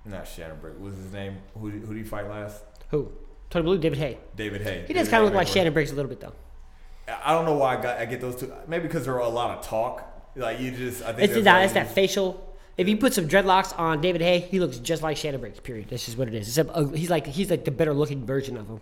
not 0.04 0.26
Shannon 0.28 0.58
Briggs. 0.60 0.78
What 0.78 0.90
was 0.90 0.96
his 0.98 1.12
name? 1.12 1.38
Who, 1.54 1.70
who 1.70 1.94
did 1.94 1.96
he 1.96 2.04
fight 2.04 2.28
last? 2.28 2.62
who? 2.90 3.10
Tony 3.48 3.64
Bellew, 3.64 3.78
David 3.78 3.98
Haye. 3.98 4.18
David 4.34 4.62
Haye. 4.62 4.84
He 4.88 4.92
does 4.92 5.08
kind 5.08 5.22
of 5.22 5.26
look 5.26 5.34
like 5.34 5.46
Shannon 5.48 5.72
Briggs 5.72 5.92
a 5.92 5.94
little 5.94 6.08
bit 6.08 6.20
though. 6.20 6.32
I 7.24 7.32
don't 7.32 7.44
know 7.44 7.56
why 7.56 7.76
I 7.76 7.82
got 7.82 7.98
I 7.98 8.04
get 8.04 8.20
those 8.20 8.36
two. 8.36 8.52
Maybe 8.66 8.88
because 8.88 9.04
there 9.04 9.14
are 9.14 9.20
a 9.20 9.28
lot 9.28 9.56
of 9.56 9.64
talk. 9.64 10.02
Like 10.34 10.60
you 10.60 10.72
just, 10.72 11.02
I 11.02 11.12
think 11.12 11.30
It's, 11.30 11.44
that, 11.44 11.64
it's 11.64 11.72
that 11.74 11.92
facial. 11.92 12.42
If 12.76 12.88
you 12.88 12.96
put 12.96 13.14
some 13.14 13.26
dreadlocks 13.28 13.76
on 13.78 14.00
David 14.00 14.20
Haye, 14.20 14.40
he 14.40 14.60
looks 14.60 14.78
just 14.78 15.02
like 15.02 15.16
Shannon 15.16 15.40
Briggs. 15.40 15.60
Period. 15.60 15.88
That's 15.88 16.04
just 16.04 16.18
what 16.18 16.28
it 16.28 16.34
is. 16.34 16.48
Except 16.48 16.70
uh, 16.74 16.86
he's 16.88 17.08
like 17.08 17.26
he's 17.26 17.50
like 17.50 17.64
the 17.64 17.70
better 17.70 17.94
looking 17.94 18.26
version 18.26 18.56
of 18.56 18.66
him, 18.66 18.80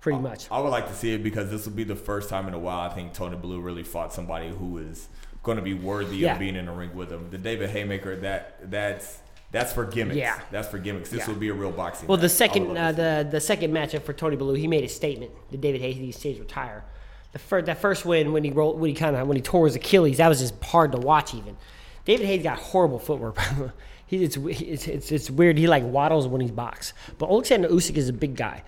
pretty 0.00 0.18
much. 0.18 0.50
I 0.50 0.58
would 0.58 0.70
like 0.70 0.88
to 0.88 0.94
see 0.94 1.12
it 1.12 1.22
because 1.22 1.50
this 1.50 1.66
will 1.66 1.74
be 1.74 1.84
the 1.84 1.94
first 1.94 2.30
time 2.30 2.48
in 2.48 2.54
a 2.54 2.58
while 2.58 2.80
I 2.80 2.88
think 2.94 3.12
Tony 3.12 3.36
Bellew 3.36 3.60
really 3.60 3.84
fought 3.84 4.12
somebody 4.14 4.48
who 4.48 4.78
is 4.78 5.08
going 5.42 5.56
to 5.56 5.62
be 5.62 5.74
worthy 5.74 6.18
Yeah. 6.18 6.32
of 6.34 6.38
being 6.38 6.56
in 6.56 6.68
a 6.68 6.72
ring 6.72 6.94
with 6.94 7.10
him. 7.10 7.28
The 7.30 7.38
David 7.38 7.70
Haymaker, 7.70 8.16
that 8.16 8.70
that's 8.70 9.18
that's 9.50 9.72
for 9.72 9.84
gimmicks. 9.86 10.16
Yeah. 10.18 10.38
that's 10.50 10.68
for 10.68 10.78
gimmicks. 10.78 11.08
This 11.10 11.20
Yeah. 11.20 11.32
will 11.32 11.40
be 11.40 11.48
a 11.48 11.54
real 11.54 11.70
boxing. 11.72 12.06
Well, 12.08 12.18
match. 12.18 12.22
the 12.22 12.28
second 12.28 12.76
uh, 12.76 12.90
to 12.90 12.96
the 12.96 13.28
the 13.30 13.40
second 13.40 13.72
matchup 13.72 14.02
for 14.02 14.12
Tony 14.12 14.36
Bellew, 14.36 14.54
he 14.54 14.66
made 14.66 14.84
a 14.84 14.88
statement. 14.88 15.32
The 15.50 15.56
David 15.56 15.80
Haye 15.80 15.92
he 15.92 16.12
stays 16.12 16.38
retire. 16.38 16.84
The 17.32 17.38
first 17.38 17.66
that 17.66 17.78
first 17.78 18.04
win 18.04 18.32
when 18.32 18.44
he 18.44 18.50
rolled 18.50 18.78
when 18.80 18.88
he 18.88 18.94
kind 18.94 19.16
of 19.16 19.26
when 19.28 19.36
he 19.36 19.42
tore 19.42 19.66
his 19.66 19.76
Achilles, 19.76 20.16
that 20.18 20.28
was 20.28 20.40
just 20.40 20.62
hard 20.64 20.92
to 20.92 20.98
watch. 20.98 21.34
Even 21.34 21.56
David 22.04 22.26
Haye's 22.26 22.42
got 22.42 22.58
horrible 22.58 22.98
footwork. 22.98 23.38
he, 24.06 24.24
it's, 24.24 24.36
it's 24.36 24.86
it's 24.88 25.12
it's 25.12 25.30
weird. 25.30 25.56
He 25.58 25.66
like 25.66 25.84
waddles 25.84 26.26
when 26.26 26.40
he's 26.40 26.50
boxed. 26.50 26.92
But 27.18 27.28
Alexander 27.30 27.68
Usyk 27.68 27.96
is 27.96 28.08
a 28.08 28.12
big 28.14 28.34
guy 28.36 28.62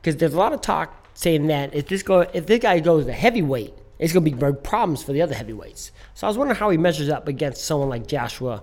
because 0.00 0.16
there's 0.16 0.34
a 0.34 0.38
lot 0.38 0.52
of 0.52 0.60
talk 0.60 1.06
saying 1.14 1.46
that 1.48 1.74
if 1.74 1.86
this 1.88 2.02
go 2.02 2.20
if 2.20 2.46
this 2.46 2.60
guy 2.60 2.78
goes 2.80 3.06
to 3.06 3.12
heavyweight, 3.12 3.74
it's 4.00 4.12
gonna 4.12 4.24
be 4.24 4.32
problems 4.62 5.02
for 5.02 5.12
the 5.12 5.22
other 5.22 5.34
heavyweights. 5.34 5.92
So 6.14 6.26
I 6.26 6.30
was 6.30 6.36
wondering 6.38 6.58
how 6.58 6.70
he 6.70 6.78
measures 6.78 7.08
up 7.08 7.28
against 7.28 7.64
someone 7.64 7.88
like 7.88 8.06
Joshua 8.06 8.62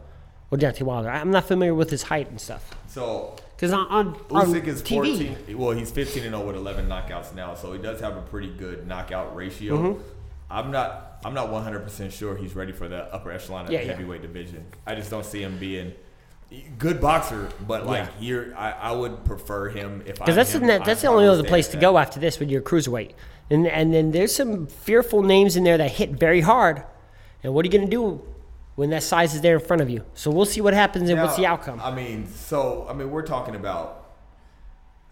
or 0.51 0.57
Deontay 0.57 0.81
Wilder. 0.83 1.09
I'm 1.09 1.31
not 1.31 1.45
familiar 1.47 1.73
with 1.73 1.89
his 1.89 2.03
height 2.03 2.29
and 2.29 2.39
stuff. 2.41 2.69
so 2.87 3.35
Because 3.55 3.71
on, 3.71 3.87
on, 3.87 4.07
on 4.31 4.47
Usyk 4.53 4.67
is 4.67 4.81
TV, 4.81 5.35
14. 5.35 5.57
Well, 5.57 5.71
he's 5.71 5.91
15 5.91 6.23
and 6.23 6.33
0 6.33 6.45
with 6.47 6.55
11 6.55 6.87
knockouts 6.87 7.33
now, 7.35 7.53
so 7.55 7.73
he 7.73 7.79
does 7.79 7.99
have 8.01 8.17
a 8.17 8.21
pretty 8.21 8.49
good 8.49 8.87
knockout 8.87 9.35
ratio. 9.35 9.75
Mm-hmm. 9.77 10.01
I'm 10.49 10.71
not. 10.71 11.03
I'm 11.25 11.33
not 11.33 11.49
100 11.51 11.79
percent 11.81 12.13
sure 12.13 12.37
he's 12.37 12.55
ready 12.55 12.71
for 12.71 12.87
the 12.87 13.03
upper 13.13 13.31
echelon 13.31 13.65
of 13.65 13.71
Yeah, 13.71 13.79
the 13.79 13.85
yeah. 13.85 13.91
heavyweight 13.91 14.21
division. 14.21 14.65
I 14.85 14.95
just 14.95 15.09
don't 15.09 15.25
see 15.25 15.41
him 15.41 15.57
being 15.57 15.93
good 16.77 17.01
boxer, 17.01 17.49
but 17.65 17.85
like 17.85 18.05
Yeah. 18.05 18.19
here, 18.19 18.53
I, 18.57 18.71
I 18.71 18.91
would 18.91 19.25
prefer 19.25 19.69
him 19.69 20.01
if 20.05 20.17
Because 20.19 20.35
that's 20.35 20.53
him, 20.53 20.67
the, 20.67 20.75
I'd 20.75 20.97
the 20.97 21.07
only 21.07 21.27
other 21.27 21.43
place 21.43 21.67
to 21.69 21.77
go 21.77 21.97
after 21.97 22.19
this 22.19 22.39
when 22.39 22.49
you're 22.49 22.61
cruiserweight. 22.61 23.13
And 23.49 23.67
and 23.67 23.93
then 23.93 24.11
there's 24.11 24.35
some 24.35 24.67
fearful 24.67 25.23
names 25.23 25.55
in 25.55 25.63
there 25.63 25.77
that 25.77 25.91
hit 25.91 26.11
very 26.11 26.41
hard. 26.41 26.83
And 27.43 27.53
what 27.53 27.65
are 27.65 27.67
you 27.67 27.71
going 27.71 27.89
to 27.89 27.91
do 27.91 28.21
when 28.75 28.89
that 28.89 29.03
size 29.03 29.33
is 29.33 29.41
there 29.41 29.55
in 29.55 29.65
front 29.65 29.81
of 29.81 29.89
you? 29.89 30.03
So 30.13 30.31
we'll 30.31 30.45
see 30.45 30.61
what 30.61 30.73
happens 30.73 31.09
and 31.09 31.19
what's 31.21 31.37
the 31.37 31.45
outcome. 31.45 31.79
I 31.81 31.93
mean, 31.93 32.27
so 32.27 32.85
I 32.89 32.93
mean, 32.93 33.11
we're 33.11 33.25
talking 33.25 33.55
about. 33.55 34.05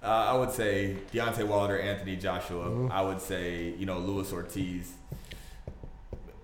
Uh, 0.03 0.07
I 0.33 0.37
would 0.37 0.51
say 0.51 0.97
Deontay 1.11 1.47
Wilder, 1.47 1.79
Anthony 1.79 2.15
Joshua. 2.15 2.65
Mm-hmm. 2.65 2.91
I 2.91 3.01
would 3.01 3.19
say 3.19 3.73
you 3.77 3.85
know 3.85 3.97
Luis 3.97 4.31
Ortiz, 4.31 4.93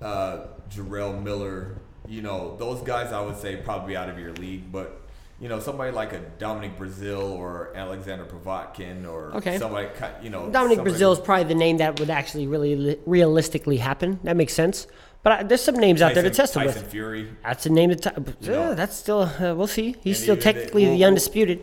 uh, 0.01 0.47
Jarrell 0.69 1.21
Miller. 1.21 1.77
You 2.07 2.21
know 2.21 2.55
those 2.57 2.81
guys. 2.81 3.11
I 3.13 3.21
would 3.21 3.37
say 3.37 3.55
probably 3.57 3.95
out 3.95 4.09
of 4.09 4.17
your 4.19 4.33
league, 4.33 4.71
but 4.71 5.01
you 5.39 5.49
know 5.49 5.59
somebody 5.59 5.91
like 5.91 6.13
a 6.13 6.19
Dominic 6.39 6.77
Breazeale 6.77 7.31
or 7.31 7.71
Alexander 7.75 8.25
Povetkin 8.25 9.07
or 9.07 9.35
Okay. 9.37 9.57
somebody. 9.57 9.87
You 10.21 10.29
know 10.29 10.49
Dominic 10.49 10.79
Breazeale 10.79 11.13
is 11.13 11.19
probably 11.19 11.45
the 11.45 11.55
name 11.55 11.77
that 11.77 11.99
would 11.99 12.09
actually 12.09 12.47
really 12.47 12.75
li- 12.75 12.99
realistically 13.05 13.77
happen. 13.77 14.19
That 14.23 14.35
makes 14.35 14.53
sense. 14.53 14.87
But 15.23 15.31
I, 15.33 15.43
there's 15.43 15.61
some 15.63 15.75
names 15.75 16.01
out 16.01 16.15
there 16.15 16.23
to 16.23 16.31
test 16.31 16.55
him 16.55 16.63
Tyson 16.63 16.81
with. 16.81 16.91
Fury. 16.91 17.29
That's 17.43 17.65
a 17.67 17.69
name 17.69 17.91
to. 17.91 17.95
T- 17.95 18.09
You 18.41 18.51
know. 18.51 18.69
yeah, 18.69 18.73
that's 18.73 18.95
still. 18.95 19.21
Uh, 19.21 19.53
we'll 19.55 19.67
see. 19.67 19.95
He's 20.01 20.17
still 20.17 20.33
even 20.35 20.43
they- 20.43 20.53
technically 20.53 20.85
well, 20.87 20.95
the 20.97 21.05
undisputed. 21.05 21.59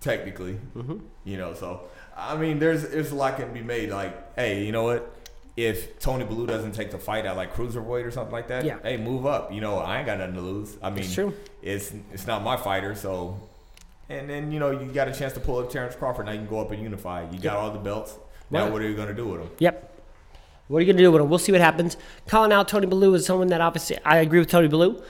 technically. 0.00 0.58
Mm-hmm. 0.76 0.98
You 1.24 1.36
know, 1.38 1.54
so 1.54 1.88
I 2.16 2.36
mean, 2.36 2.58
there's 2.58 2.88
there's 2.90 3.10
a 3.10 3.14
lot 3.14 3.36
can 3.38 3.52
be 3.54 3.62
made. 3.62 3.88
Like, 3.90 4.36
hey, 4.36 4.64
you 4.64 4.72
know 4.72 4.82
what? 4.84 5.10
If 5.56 5.98
Tony 5.98 6.24
Bellew 6.24 6.46
doesn't 6.46 6.72
take 6.72 6.90
the 6.90 6.98
fight 6.98 7.26
at 7.26 7.36
like 7.36 7.54
cruiserweight 7.54 8.04
or 8.06 8.10
something 8.10 8.32
like 8.32 8.48
that, 8.48 8.64
Yeah. 8.64 8.78
hey, 8.82 8.96
move 8.96 9.26
up. 9.26 9.52
You 9.52 9.60
know, 9.60 9.78
I 9.78 9.98
ain't 9.98 10.06
got 10.06 10.18
nothing 10.18 10.34
to 10.36 10.40
lose. 10.40 10.76
I 10.82 10.88
mean, 10.90 11.00
It's 11.00 11.14
true. 11.14 11.34
it's 11.62 11.92
it's 12.12 12.26
not 12.26 12.42
my 12.42 12.56
fighter, 12.56 12.94
so. 12.94 13.38
And 14.08 14.28
then 14.30 14.50
you 14.50 14.58
know 14.58 14.70
you 14.70 14.90
got 14.92 15.08
a 15.08 15.12
chance 15.12 15.32
to 15.34 15.40
pull 15.40 15.58
up 15.58 15.70
Terrence 15.70 15.94
Crawford. 15.94 16.26
Now 16.26 16.32
you 16.32 16.38
can 16.38 16.48
go 16.48 16.60
up 16.60 16.70
and 16.70 16.82
unify. 16.82 17.26
You 17.30 17.38
got 17.38 17.56
all 17.58 17.70
the 17.70 17.78
belts. 17.78 18.16
Now 18.50 18.64
Right. 18.64 18.72
what 18.72 18.82
are 18.82 18.88
you 18.88 18.96
gonna 18.96 19.14
do 19.14 19.26
with 19.26 19.40
them? 19.40 19.50
Yep. 19.58 19.88
What 20.68 20.78
are 20.78 20.80
you 20.80 20.86
going 20.86 20.96
to 20.96 21.02
do 21.02 21.12
with 21.12 21.20
him? 21.20 21.28
We'll 21.28 21.38
see 21.40 21.52
what 21.52 21.60
happens. 21.60 21.98
Calling 22.28 22.50
out 22.50 22.66
Tony 22.68 22.86
Bellew 22.86 23.12
is 23.12 23.26
someone 23.26 23.48
that 23.48 23.60
obviously 23.60 23.98
I 24.06 24.18
agree 24.18 24.38
with 24.38 24.48
Tony 24.48 24.68
Bellew 24.68 25.02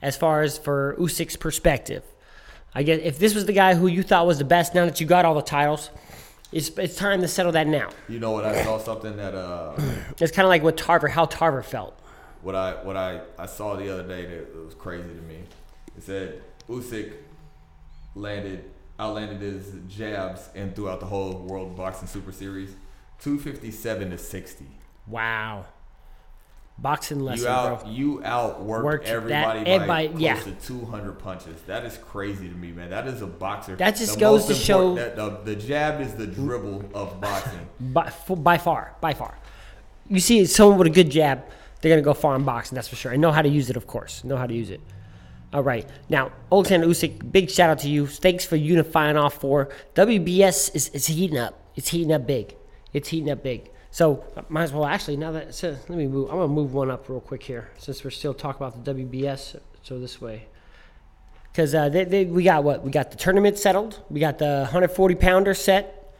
as 0.00 0.16
far 0.16 0.40
as 0.40 0.56
for 0.56 0.96
Usyk's 0.98 1.36
perspective. 1.36 2.02
I 2.74 2.84
guess 2.84 3.00
if 3.02 3.18
this 3.18 3.34
was 3.34 3.44
the 3.44 3.52
guy 3.52 3.74
who 3.74 3.86
you 3.86 4.02
thought 4.02 4.26
was 4.26 4.38
the 4.38 4.44
best, 4.44 4.74
now 4.74 4.86
that 4.86 5.00
you 5.02 5.06
got 5.06 5.26
all 5.26 5.34
the 5.34 5.42
titles, 5.42 5.90
it's, 6.54 6.68
it's 6.78 6.96
time 6.96 7.20
to 7.20 7.28
settle 7.28 7.52
that 7.52 7.66
now. 7.66 7.90
You 8.08 8.18
know 8.20 8.30
what? 8.30 8.44
I 8.44 8.62
saw 8.64 8.78
something 8.78 9.16
that 9.16 9.34
uh, 9.34 9.74
It's 10.20 10.32
kind 10.32 10.46
of 10.46 10.50
like 10.50 10.62
what 10.62 10.76
Tarver, 10.76 11.08
how 11.08 11.26
Tarver 11.26 11.62
felt. 11.62 11.98
what 12.42 12.54
I 12.54 12.72
what 12.82 12.96
I, 12.96 13.20
I 13.38 13.46
saw 13.46 13.76
the 13.76 13.92
other 13.92 14.06
day 14.06 14.24
that 14.26 14.54
was 14.64 14.74
crazy 14.74 15.08
to 15.08 15.22
me. 15.22 15.40
It 15.96 16.02
said 16.02 16.42
Usyk 16.68 17.12
landed 18.14 18.70
outlanded 18.98 19.40
his 19.40 19.72
jabs 19.88 20.48
and 20.54 20.74
throughout 20.76 21.00
the 21.00 21.06
whole 21.06 21.32
World 21.40 21.76
Boxing 21.76 22.06
Super 22.08 22.32
Series, 22.32 22.74
two 23.18 23.38
fifty 23.38 23.70
seven 23.70 24.10
to 24.10 24.18
sixty. 24.18 24.66
Wow. 25.06 25.66
Boxing 26.76 27.20
lesson, 27.20 27.44
You 27.44 27.48
out 27.50 27.82
bro. 27.82 27.90
you 27.92 28.18
outworked 28.24 28.82
Worked 28.84 29.04
that- 29.06 29.12
everybody 29.14 29.64
by 29.64 29.70
everybody- 29.70 30.08
close 30.08 30.20
yeah. 30.20 30.40
to 30.40 30.50
two 30.52 30.84
hundred 30.86 31.18
punches. 31.20 31.60
That 31.68 31.84
is 31.84 31.96
crazy 31.98 32.48
to 32.48 32.54
me, 32.54 32.72
man. 32.72 32.90
That 32.90 33.06
is 33.06 33.22
a 33.22 33.26
boxer. 33.26 33.76
That 33.76 33.96
just 33.96 34.14
The 34.14 34.20
goes 34.20 34.46
to 34.46 34.54
show- 34.54 34.96
that 34.96 35.14
the, 35.14 35.38
the 35.44 35.54
jab 35.56 36.00
is 36.00 36.14
the 36.14 36.26
dribble 36.26 36.84
of 36.92 37.20
boxing. 37.20 37.68
By, 37.80 38.12
by 38.28 38.58
far, 38.58 38.96
by 39.00 39.14
far. 39.14 39.38
You 40.08 40.18
see 40.18 40.44
someone 40.46 40.76
with 40.78 40.88
a 40.88 40.90
good 40.90 41.10
jab, 41.10 41.44
they're 41.80 41.90
going 41.90 42.02
to 42.02 42.04
go 42.04 42.12
far 42.12 42.34
in 42.34 42.44
boxing, 42.44 42.74
that's 42.74 42.88
for 42.88 42.96
sure. 42.96 43.12
And 43.12 43.22
know 43.22 43.30
how 43.32 43.42
to 43.42 43.48
use 43.48 43.70
it, 43.70 43.76
of 43.76 43.86
course. 43.86 44.24
Know 44.24 44.36
how 44.36 44.46
to 44.46 44.52
use 44.54 44.68
it. 44.70 44.80
All 45.52 45.62
right. 45.62 45.88
Now, 46.08 46.32
Alexander 46.50 46.86
Usyk, 46.88 47.30
big 47.30 47.50
shout 47.50 47.70
out 47.70 47.78
to 47.80 47.88
you. 47.88 48.06
Thanks 48.08 48.44
for 48.44 48.56
unifying 48.56 49.16
all 49.16 49.30
four. 49.30 49.68
WBS 49.94 50.74
is, 50.74 50.88
is 50.88 51.06
heating 51.06 51.38
up. 51.38 51.58
It's 51.76 51.88
heating 51.88 52.12
up 52.12 52.26
big. 52.26 52.56
It's 52.92 53.08
heating 53.08 53.30
up 53.30 53.42
big. 53.44 53.70
So, 53.94 54.24
might 54.48 54.64
as 54.64 54.72
well 54.72 54.86
actually, 54.86 55.16
now 55.18 55.30
that, 55.30 55.54
so 55.54 55.70
let 55.70 55.96
me 55.96 56.08
move. 56.08 56.28
I'm 56.28 56.40
to 56.40 56.48
move 56.48 56.74
one 56.74 56.90
up 56.90 57.08
real 57.08 57.20
quick 57.20 57.44
here 57.44 57.70
since 57.78 58.02
we're 58.02 58.10
still 58.10 58.34
talking 58.34 58.60
about 58.60 58.84
the 58.84 58.92
WBS. 58.92 59.60
So, 59.84 60.00
this 60.00 60.20
way. 60.20 60.48
Because 61.52 61.76
uh, 61.76 61.90
they, 61.90 62.02
they, 62.02 62.24
we 62.24 62.42
got 62.42 62.64
what? 62.64 62.82
We 62.82 62.90
got 62.90 63.12
the 63.12 63.16
tournament 63.16 63.56
settled. 63.56 64.02
We 64.10 64.18
got 64.18 64.40
the 64.40 64.62
140 64.62 65.14
pounder 65.14 65.54
set. 65.54 66.12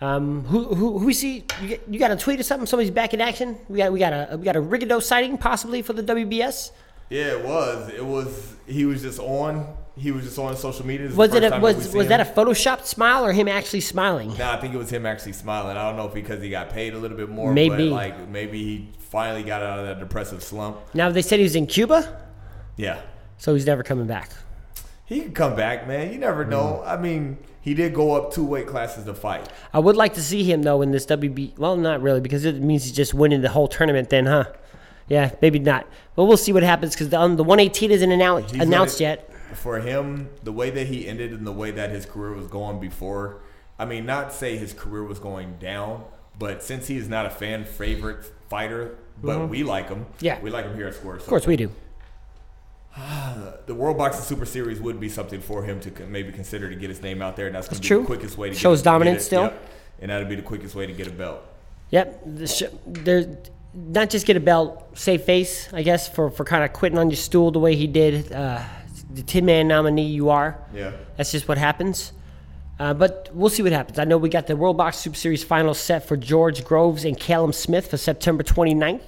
Um, 0.00 0.42
who, 0.46 0.74
who, 0.74 0.98
who 0.98 1.06
we 1.06 1.14
see? 1.14 1.44
You, 1.62 1.78
you 1.88 2.00
got 2.00 2.10
a 2.10 2.16
tweet 2.16 2.40
or 2.40 2.42
something? 2.42 2.66
Somebody's 2.66 2.90
back 2.90 3.14
in 3.14 3.20
action. 3.20 3.56
We 3.68 3.78
got 3.78 3.92
we 3.92 4.00
got 4.00 4.12
a 4.12 4.36
we 4.36 4.44
got 4.44 4.56
a 4.56 4.60
Rigondeaux 4.60 5.00
sighting 5.00 5.38
possibly 5.38 5.82
for 5.82 5.92
the 5.92 6.02
WBS. 6.02 6.72
Yeah, 7.10 7.36
it 7.36 7.44
was. 7.44 7.90
It 7.90 8.04
was. 8.04 8.56
He 8.66 8.84
was 8.86 9.02
just 9.02 9.20
on. 9.20 9.72
He 9.96 10.12
was 10.12 10.24
just 10.24 10.38
on 10.38 10.56
social 10.56 10.86
media. 10.86 11.08
This 11.08 11.16
Was 11.16 11.34
it 11.34 11.44
a, 11.44 11.58
was 11.58 11.92
was 11.94 12.08
that 12.08 12.20
a 12.20 12.24
photoshopped 12.24 12.86
smile 12.86 13.24
or 13.24 13.32
him 13.32 13.48
actually 13.48 13.80
smiling? 13.80 14.36
Nah, 14.38 14.52
I 14.54 14.60
think 14.60 14.74
it 14.74 14.78
was 14.78 14.90
him 14.90 15.06
actually 15.06 15.32
smiling. 15.32 15.76
I 15.76 15.88
don't 15.88 15.96
know 15.96 16.06
if 16.06 16.14
because 16.14 16.42
he 16.42 16.50
got 16.50 16.70
paid 16.70 16.94
a 16.94 16.98
little 16.98 17.16
bit 17.16 17.28
more. 17.28 17.52
Maybe. 17.52 17.88
But 17.90 17.94
like 17.94 18.28
maybe 18.28 18.62
he 18.62 18.88
finally 18.98 19.42
got 19.42 19.62
out 19.62 19.78
of 19.80 19.86
that 19.86 19.98
depressive 19.98 20.42
slump. 20.42 20.78
Now 20.94 21.10
they 21.10 21.22
said 21.22 21.38
he 21.38 21.42
was 21.44 21.56
in 21.56 21.66
Cuba, 21.66 22.20
Yeah. 22.76 23.00
so 23.38 23.54
he's 23.54 23.66
never 23.66 23.82
coming 23.82 24.06
back. 24.06 24.30
He 25.06 25.22
could 25.22 25.34
come 25.34 25.56
back, 25.56 25.88
man. 25.88 26.12
You 26.12 26.18
never 26.18 26.44
know. 26.44 26.82
I 26.86 26.96
mean, 26.96 27.38
he 27.60 27.74
did 27.74 27.92
go 27.92 28.12
up 28.14 28.32
two 28.32 28.44
weight 28.44 28.68
classes 28.68 29.04
to 29.06 29.14
fight. 29.14 29.48
I 29.72 29.80
would 29.80 29.96
like 29.96 30.14
to 30.14 30.22
see 30.22 30.44
him 30.44 30.62
though 30.62 30.82
in 30.82 30.92
this 30.92 31.04
WB. 31.06 31.58
Well, 31.58 31.76
not 31.76 32.00
really 32.00 32.20
because 32.20 32.44
it 32.44 32.56
means 32.60 32.84
he's 32.84 32.92
just 32.92 33.12
winning 33.12 33.40
the 33.42 33.48
whole 33.50 33.66
tournament. 33.68 34.08
Then, 34.10 34.26
huh? 34.26 34.44
Yeah, 35.08 35.34
maybe 35.42 35.58
not. 35.58 35.88
But 36.14 36.26
we'll 36.26 36.36
see 36.36 36.52
what 36.52 36.62
happens 36.62 36.94
because 36.94 37.08
the, 37.08 37.18
um, 37.20 37.34
the 37.34 37.42
118 37.42 37.90
isn't 37.90 38.12
announced, 38.12 38.54
announced 38.54 39.00
yet. 39.00 39.28
For 39.56 39.80
him, 39.80 40.30
the 40.42 40.52
way 40.52 40.70
that 40.70 40.86
he 40.86 41.06
ended 41.08 41.32
and 41.32 41.46
the 41.46 41.52
way 41.52 41.70
that 41.70 41.90
his 41.90 42.06
career 42.06 42.32
was 42.34 42.46
going 42.46 42.80
before, 42.80 43.40
I 43.78 43.84
mean, 43.84 44.06
not 44.06 44.32
say 44.32 44.56
his 44.56 44.72
career 44.72 45.04
was 45.04 45.18
going 45.18 45.56
down, 45.58 46.04
but 46.38 46.62
since 46.62 46.86
he 46.86 46.96
is 46.96 47.08
not 47.08 47.26
a 47.26 47.30
fan 47.30 47.64
favorite 47.64 48.24
fighter, 48.48 48.96
but 49.22 49.48
we 49.48 49.62
like 49.64 49.88
him. 49.88 50.04
Mm-hmm. 50.06 50.24
Yeah. 50.24 50.40
we 50.40 50.50
like 50.50 50.64
him 50.64 50.74
here 50.76 50.86
at 50.88 50.94
Square. 50.94 51.16
Of 51.16 51.26
course, 51.26 51.46
we 51.46 51.56
do. 51.56 51.70
the 53.66 53.74
World 53.74 53.96
Boxing 53.98 54.22
Super 54.24 54.44
Series 54.46 54.80
would 54.80 54.98
be 54.98 55.08
something 55.08 55.40
for 55.40 55.62
him 55.62 55.80
to 55.80 56.06
maybe 56.06 56.32
consider 56.32 56.68
to 56.68 56.74
get 56.76 56.88
his 56.90 57.02
name 57.02 57.22
out 57.22 57.36
there. 57.36 57.46
And 57.46 57.54
that's 57.54 57.68
That's 57.68 57.80
true. 57.80 58.00
the 58.00 58.06
quickest 58.06 58.36
way 58.38 58.48
to 58.50 58.54
Shows 58.54 58.80
get, 58.80 58.84
get 58.84 58.90
dominance 58.90 59.22
it- 59.22 59.26
still. 59.26 59.42
yep. 59.44 59.68
And 60.00 60.10
that'd 60.10 60.28
be 60.28 60.34
the 60.34 60.42
quickest 60.42 60.74
way 60.74 60.86
to 60.86 60.92
get 60.92 61.06
a 61.06 61.10
belt. 61.10 61.42
Yep. 61.90 62.22
The 62.24 62.46
sh- 62.46 62.62
there's 62.86 63.26
not 63.74 64.08
just 64.10 64.26
get 64.26 64.36
a 64.36 64.40
belt, 64.40 64.96
save 64.98 65.22
face, 65.22 65.70
I 65.74 65.82
guess, 65.82 66.08
for, 66.08 66.30
for 66.30 66.44
kind 66.44 66.64
of 66.64 66.72
quitting 66.72 66.98
on 66.98 67.10
your 67.10 67.16
stool 67.18 67.50
the 67.50 67.58
way 67.58 67.76
he 67.76 67.86
did. 67.86 68.32
Uh, 68.32 68.62
the 69.12 69.22
Tin 69.22 69.44
Man 69.44 69.68
nominee 69.68 70.06
you 70.06 70.30
are. 70.30 70.58
Yeah. 70.74 70.92
That's 71.16 71.32
just 71.32 71.48
what 71.48 71.58
happens. 71.58 72.12
Uh, 72.78 72.94
but 72.94 73.28
we'll 73.34 73.50
see 73.50 73.62
what 73.62 73.72
happens. 73.72 73.98
I 73.98 74.04
know 74.04 74.16
we 74.16 74.30
got 74.30 74.46
the 74.46 74.56
World 74.56 74.78
Box 74.78 74.96
Super 74.96 75.16
Series 75.16 75.44
final 75.44 75.74
set 75.74 76.08
for 76.08 76.16
George 76.16 76.64
Groves 76.64 77.04
and 77.04 77.18
Callum 77.18 77.52
Smith 77.52 77.90
for 77.90 77.98
September 77.98 78.42
29th. 78.42 79.02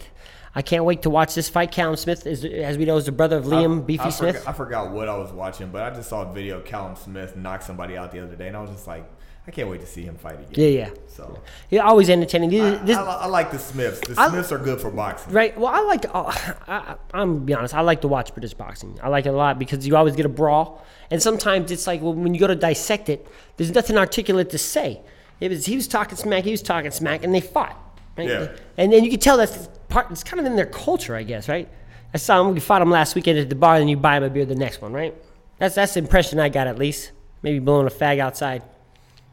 I 0.55 0.61
can't 0.61 0.85
wait 0.85 1.03
to 1.03 1.11
watch 1.11 1.35
this 1.35 1.49
fight. 1.49 1.73
Callum 1.73 1.97
Smith, 1.97 2.27
is, 2.27 2.45
as 2.45 2.77
we 2.77 2.85
know, 2.85 2.99
is 2.99 3.07
the 3.07 3.13
brother 3.13 3.39
of 3.39 3.47
Liam 3.47 3.79
I, 3.79 3.83
Beefy 3.85 4.05
I 4.05 4.11
Smith. 4.11 4.37
Forgot, 4.37 4.51
I 4.51 4.53
forgot 4.53 4.91
what 4.91 5.09
I 5.09 5.17
was 5.17 5.33
watching, 5.33 5.71
but 5.71 5.83
I 5.83 5.95
just 5.95 6.11
saw 6.11 6.31
a 6.31 6.33
video 6.35 6.59
of 6.59 6.67
Callum 6.67 6.97
Smith 6.97 7.35
knock 7.37 7.63
somebody 7.63 7.97
out 7.97 8.13
the 8.13 8.23
other 8.23 8.37
day, 8.37 8.49
and 8.49 8.57
I 8.57 8.61
was 8.61 8.71
just 8.71 8.87
like, 8.87 9.11
I 9.45 9.51
can't 9.51 9.69
wait 9.69 9.81
to 9.81 9.87
see 9.87 10.03
him 10.03 10.17
fight 10.17 10.35
again. 10.35 10.51
Yeah, 10.53 10.67
yeah. 10.69 10.91
So 11.09 11.41
He's 11.69 11.81
always 11.81 12.09
entertaining. 12.09 12.51
This- 12.51 12.61
I, 12.81 12.85
this- 12.85 12.97
I, 12.97 13.03
I 13.23 13.27
like 13.27 13.51
the 13.51 13.59
Smiths. 13.59 14.01
The 14.01 14.15
I- 14.17 14.29
Smiths 14.29 14.53
are 14.53 14.59
good 14.59 14.81
for 14.81 14.91
boxing. 14.91 15.33
Right. 15.33 15.59
Well, 15.59 15.67
I 15.75 15.81
like. 15.81 16.05
Uh, 16.15 16.33
I, 16.69 16.95
I'm 17.13 17.35
gonna 17.35 17.41
be 17.41 17.55
honest. 17.55 17.75
I 17.75 17.81
like 17.81 18.03
to 18.03 18.09
watch 18.09 18.33
British 18.35 18.55
boxing. 18.55 18.99
I 19.03 19.09
like 19.09 19.27
it 19.27 19.31
a 19.31 19.33
lot 19.33 19.59
because 19.59 19.85
you 19.87 19.97
always 19.97 20.15
get 20.15 20.27
a 20.27 20.29
brawl, 20.31 20.87
and 21.11 21.21
sometimes 21.21 21.73
it's 21.73 21.87
like 21.89 22.01
well, 22.03 22.15
when 22.15 22.35
you 22.35 22.41
go 22.41 22.47
to 22.47 22.55
dissect 22.55 23.09
it, 23.09 23.27
there's 23.57 23.73
nothing 23.73 23.99
articulate 23.99 24.51
to 24.51 24.59
say. 24.59 25.01
It 25.41 25.51
was 25.51 25.67
he 25.67 25.75
was 25.75 25.89
talking 25.89 26.17
smack, 26.17 26.45
he 26.45 26.53
was 26.53 26.63
talking 26.63 26.93
smack, 26.93 27.25
and 27.25 27.35
they 27.35 27.41
fought. 27.41 27.77
Right? 28.17 28.29
Yeah. 28.29 28.49
And 28.77 28.93
then 28.93 29.03
you 29.03 29.11
can 29.11 29.19
tell 29.19 29.37
that's 29.39 29.69
part. 29.89 30.09
It's 30.13 30.23
kind 30.23 30.39
of 30.39 30.47
in 30.47 30.55
their 30.55 30.67
culture, 30.67 31.17
I 31.17 31.25
guess. 31.25 31.49
Right. 31.49 31.69
I 32.15 32.19
saw 32.19 32.41
him. 32.47 32.55
We 32.55 32.61
fought 32.61 32.81
him 32.81 32.91
last 32.91 33.17
weekend 33.17 33.41
at 33.41 33.49
the 33.49 33.57
bar, 33.57 33.75
and 33.75 33.91
you 33.91 33.97
buy 33.97 34.19
him 34.19 34.23
a 34.23 34.31
beer 34.31 34.45
the 34.45 34.55
next 34.55 34.81
one. 34.81 34.93
Right. 34.93 35.17
That's 35.59 35.75
that's 35.75 35.95
the 35.95 35.99
impression 36.01 36.39
I 36.39 36.49
got 36.49 36.69
at 36.69 36.79
least. 36.79 37.11
Maybe 37.43 37.59
blowing 37.59 37.89
a 37.89 37.91
fag 37.91 38.21
outside. 38.21 38.63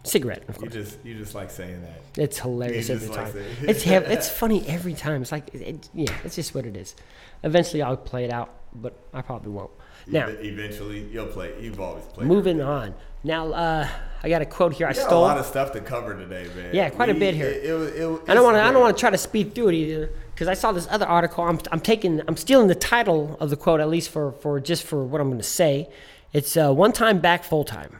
Cigarette, 0.09 0.43
of 0.47 0.57
course. 0.57 0.73
You 0.73 0.83
just 0.83 1.05
you 1.05 1.15
just 1.15 1.35
like 1.35 1.51
saying 1.51 1.81
that. 1.81 2.21
It's 2.21 2.39
hilarious 2.39 2.89
every 2.89 3.07
like 3.07 3.17
time. 3.17 3.33
saying- 3.33 3.69
it's 3.69 3.85
it's 3.85 4.29
funny 4.41 4.67
every 4.67 4.93
time. 4.93 5.21
It's 5.21 5.31
like, 5.31 5.53
it, 5.53 5.89
yeah, 5.93 6.13
it's 6.23 6.35
just 6.35 6.53
what 6.55 6.65
it 6.65 6.75
is. 6.75 6.95
Eventually, 7.43 7.81
I'll 7.81 7.97
play 7.97 8.25
it 8.25 8.31
out, 8.31 8.53
but 8.73 8.97
I 9.13 9.21
probably 9.21 9.51
won't. 9.51 9.71
Now, 10.07 10.27
eventually 10.27 11.07
you'll 11.11 11.27
play. 11.27 11.53
You've 11.61 11.79
always 11.79 12.05
played. 12.05 12.27
moving 12.27 12.61
on. 12.61 12.95
Now, 13.23 13.51
uh, 13.51 13.87
I 14.23 14.29
got 14.29 14.41
a 14.41 14.45
quote 14.45 14.73
here. 14.73 14.87
I 14.87 14.91
We 14.91 14.95
got 14.95 15.11
a 15.11 15.15
lot 15.15 15.37
of 15.37 15.45
stuff 15.45 15.71
to 15.73 15.81
cover 15.81 16.15
today, 16.15 16.47
man. 16.55 16.73
Yeah, 16.73 16.89
quite 16.89 17.09
a 17.09 17.13
bit 17.13 17.35
here. 17.35 17.47
It, 17.47 17.65
it, 17.65 18.01
it, 18.01 18.21
I 18.27 18.33
don't 18.33 18.43
want 18.43 18.55
to. 18.57 18.63
I 18.63 18.71
don't 18.71 18.81
want 18.81 18.95
to 18.95 18.99
try 18.99 19.09
to 19.09 19.17
speed 19.17 19.53
through 19.53 19.69
it 19.69 19.75
either, 19.75 20.09
because 20.33 20.47
I 20.47 20.53
saw 20.53 20.71
this 20.71 20.87
other 20.89 21.05
article. 21.05 21.43
I'm, 21.43 21.59
I'm 21.71 21.81
taking. 21.81 22.21
I'm 22.27 22.37
stealing 22.37 22.67
the 22.67 22.75
title 22.75 23.37
of 23.39 23.49
the 23.49 23.57
quote 23.57 23.79
at 23.79 23.89
least 23.89 24.09
for 24.09 24.31
for 24.31 24.59
just 24.59 24.83
for 24.83 25.03
what 25.03 25.21
I'm 25.21 25.27
going 25.27 25.39
to 25.39 25.43
say. 25.43 25.89
It's 26.33 26.55
uh, 26.57 26.71
one 26.73 26.91
time 26.91 27.19
back, 27.19 27.43
full 27.43 27.63
time. 27.63 27.99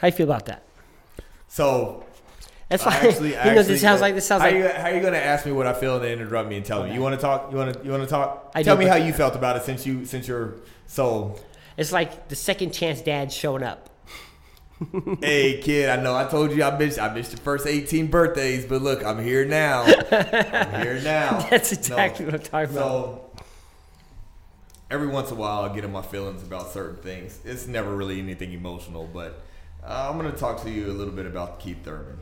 How 0.00 0.08
you 0.08 0.12
feel 0.12 0.26
about 0.26 0.46
that? 0.46 0.62
So 1.54 2.04
That's 2.68 2.84
why 2.84 2.96
actually, 2.96 3.30
know 3.30 3.36
actually, 3.36 3.62
this 3.62 3.80
sounds 3.80 4.00
like 4.00 4.16
this 4.16 4.26
sounds 4.26 4.42
how 4.42 4.48
like 4.48 4.56
You, 4.56 4.68
how 4.70 4.88
are 4.88 4.94
you 4.96 5.00
gonna 5.00 5.18
ask 5.18 5.46
me 5.46 5.52
what 5.52 5.68
I 5.68 5.72
feel 5.72 5.94
and 5.94 6.04
then 6.04 6.18
interrupt 6.18 6.48
me 6.48 6.56
and 6.56 6.66
tell 6.66 6.82
me? 6.82 6.92
You 6.92 7.00
want 7.00 7.14
to 7.14 7.20
talk? 7.20 7.52
You 7.52 7.58
want 7.58 7.74
to? 7.74 7.84
You 7.84 7.92
want 7.92 8.02
to 8.02 8.08
talk? 8.08 8.50
I 8.56 8.64
tell 8.64 8.74
do, 8.74 8.80
me 8.80 8.88
how 8.88 8.96
you 8.96 9.12
felt 9.12 9.36
about 9.36 9.56
it 9.56 9.62
since 9.62 9.86
you 9.86 10.04
since 10.04 10.26
you're 10.26 10.56
so. 10.88 11.38
it's 11.76 11.92
like 11.92 12.26
the 12.26 12.34
second 12.34 12.72
chance 12.72 13.00
dad 13.02 13.32
showing 13.32 13.62
up. 13.62 13.88
hey 15.20 15.60
kid, 15.62 15.90
I 15.90 16.02
know 16.02 16.16
I 16.16 16.24
told 16.24 16.50
you 16.50 16.64
I 16.64 16.76
missed 16.76 16.98
I 16.98 17.14
missed 17.14 17.30
your 17.30 17.40
first 17.40 17.68
18 17.68 18.08
birthdays, 18.08 18.64
but 18.64 18.82
look, 18.82 19.04
I'm 19.04 19.22
here 19.22 19.44
now. 19.44 19.84
I'm 20.10 20.82
here 20.82 21.00
now. 21.04 21.38
That's 21.50 21.70
exactly 21.70 22.24
what 22.24 22.34
I'm 22.34 22.40
talking 22.40 22.76
about. 22.76 22.90
So 22.90 23.30
every 24.90 25.06
once 25.06 25.30
in 25.30 25.36
a 25.36 25.38
while, 25.38 25.62
I 25.62 25.72
get 25.72 25.84
in 25.84 25.92
my 25.92 26.02
feelings 26.02 26.42
about 26.42 26.72
certain 26.72 26.96
things. 26.96 27.38
It's 27.44 27.68
never 27.68 27.94
really 27.94 28.18
anything 28.18 28.52
emotional, 28.52 29.06
but 29.06 29.40
uh, 29.86 30.08
I'm 30.10 30.16
gonna 30.16 30.32
talk 30.32 30.62
to 30.62 30.70
you 30.70 30.86
a 30.90 30.92
little 30.92 31.12
bit 31.14 31.26
about 31.26 31.60
Keith 31.60 31.84
Thurman. 31.84 32.18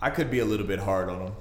I 0.00 0.10
could 0.10 0.30
be 0.30 0.38
a 0.40 0.44
little 0.44 0.66
bit 0.66 0.80
hard 0.80 1.08
on 1.08 1.20
him. 1.28 1.32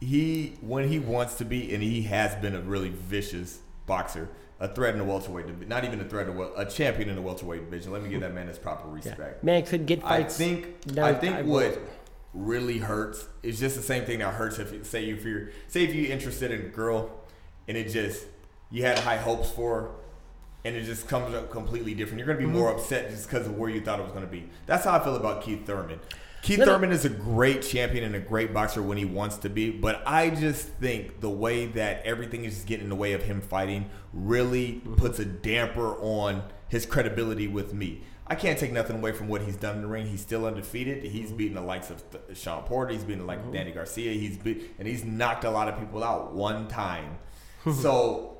He, 0.00 0.56
when 0.60 0.88
he 0.88 0.98
wants 1.00 1.34
to 1.36 1.44
be, 1.44 1.74
and 1.74 1.82
he 1.82 2.02
has 2.02 2.34
been 2.36 2.54
a 2.54 2.60
really 2.60 2.90
vicious 2.90 3.58
boxer, 3.86 4.28
a 4.60 4.68
threat 4.72 4.92
in 4.92 4.98
the 4.98 5.04
welterweight 5.04 5.46
division, 5.46 5.68
not 5.68 5.84
even 5.84 6.00
a 6.00 6.04
threat 6.04 6.28
a 6.56 6.66
champion 6.66 7.08
in 7.08 7.16
the 7.16 7.22
welterweight 7.22 7.64
division. 7.64 7.92
Let 7.92 8.02
me 8.02 8.08
give 8.08 8.20
that 8.20 8.32
man 8.34 8.46
his 8.48 8.58
proper 8.58 8.88
Yeah. 8.88 8.94
respect. 8.94 9.42
Man 9.44 9.64
could 9.64 9.86
get 9.86 10.04
I 10.04 10.22
fights. 10.22 10.36
think 10.36 10.86
No, 10.94 11.04
I 11.04 11.14
think 11.14 11.36
I 11.36 11.42
what 11.42 11.80
really 12.34 12.78
hurts 12.78 13.26
is 13.42 13.58
just 13.58 13.74
the 13.76 13.82
same 13.82 14.04
thing 14.04 14.18
that 14.20 14.34
hurts 14.34 14.58
if 14.58 14.72
you 14.72 14.84
say 14.84 15.08
if 15.08 15.24
you're 15.24 15.48
say 15.66 15.82
if 15.84 15.94
you're 15.94 16.12
interested 16.12 16.50
in 16.52 16.60
a 16.60 16.68
girl 16.68 17.10
and 17.66 17.76
it 17.76 17.88
just 17.88 18.26
you 18.70 18.84
had 18.84 18.98
high 18.98 19.16
hopes 19.16 19.50
for 19.50 19.80
her, 19.80 19.90
and 20.64 20.74
it 20.76 20.84
just 20.84 21.08
comes 21.08 21.34
up 21.34 21.50
completely 21.50 21.94
different. 21.94 22.18
You're 22.18 22.26
gonna 22.26 22.38
be 22.38 22.44
Mm-hmm. 22.44 22.54
more 22.58 22.72
upset 22.72 23.10
just 23.10 23.28
because 23.28 23.46
of 23.46 23.56
where 23.56 23.70
you 23.70 23.80
thought 23.80 23.98
it 24.00 24.02
was 24.04 24.12
gonna 24.12 24.26
be. 24.26 24.48
That's 24.66 24.84
how 24.84 24.94
I 24.98 25.04
feel 25.04 25.16
about 25.16 25.42
Keith 25.42 25.66
Thurman. 25.66 26.00
Keith 26.40 26.60
Thurman 26.62 26.92
is 26.92 27.04
a 27.04 27.08
great 27.08 27.62
champion 27.62 28.04
and 28.04 28.14
a 28.14 28.20
great 28.20 28.54
boxer 28.54 28.80
when 28.80 28.96
he 28.96 29.04
wants 29.04 29.38
to 29.38 29.48
be, 29.50 29.70
but 29.70 30.00
I 30.06 30.30
just 30.30 30.68
think 30.68 31.20
the 31.20 31.28
way 31.28 31.66
that 31.66 32.04
everything 32.06 32.44
is 32.44 32.54
just 32.54 32.66
getting 32.68 32.84
in 32.84 32.90
the 32.90 32.94
way 32.96 33.12
of 33.12 33.24
him 33.24 33.40
fighting 33.40 33.90
really 34.12 34.74
Mm-hmm. 34.74 34.94
puts 34.94 35.18
a 35.18 35.24
damper 35.24 35.96
on 36.00 36.44
his 36.68 36.86
credibility 36.86 37.48
with 37.48 37.74
me. 37.74 38.02
I 38.30 38.34
can't 38.34 38.58
take 38.58 38.72
nothing 38.72 38.96
away 38.96 39.12
from 39.12 39.28
what 39.28 39.40
he's 39.42 39.56
done 39.56 39.76
in 39.76 39.82
the 39.82 39.88
ring. 39.88 40.06
He's 40.06 40.20
still 40.20 40.44
undefeated. 40.46 41.02
He's 41.02 41.28
Mm-hmm. 41.28 41.36
beaten 41.36 41.54
the 41.56 41.60
likes 41.62 41.90
of 41.90 42.04
Th- 42.10 42.36
Sean 42.38 42.62
Porter. 42.64 42.92
He's 42.92 43.02
beaten 43.02 43.20
the 43.20 43.24
likes 43.26 43.44
of 43.44 43.52
Danny 43.52 43.72
Garcia. 43.72 44.12
He's 44.12 44.36
beat, 44.36 44.70
and 44.78 44.86
he's 44.86 45.02
knocked 45.04 45.44
a 45.44 45.50
lot 45.50 45.66
of 45.68 45.78
people 45.78 46.04
out 46.04 46.34
one 46.34 46.68
time. 46.68 47.18
so 47.82 48.37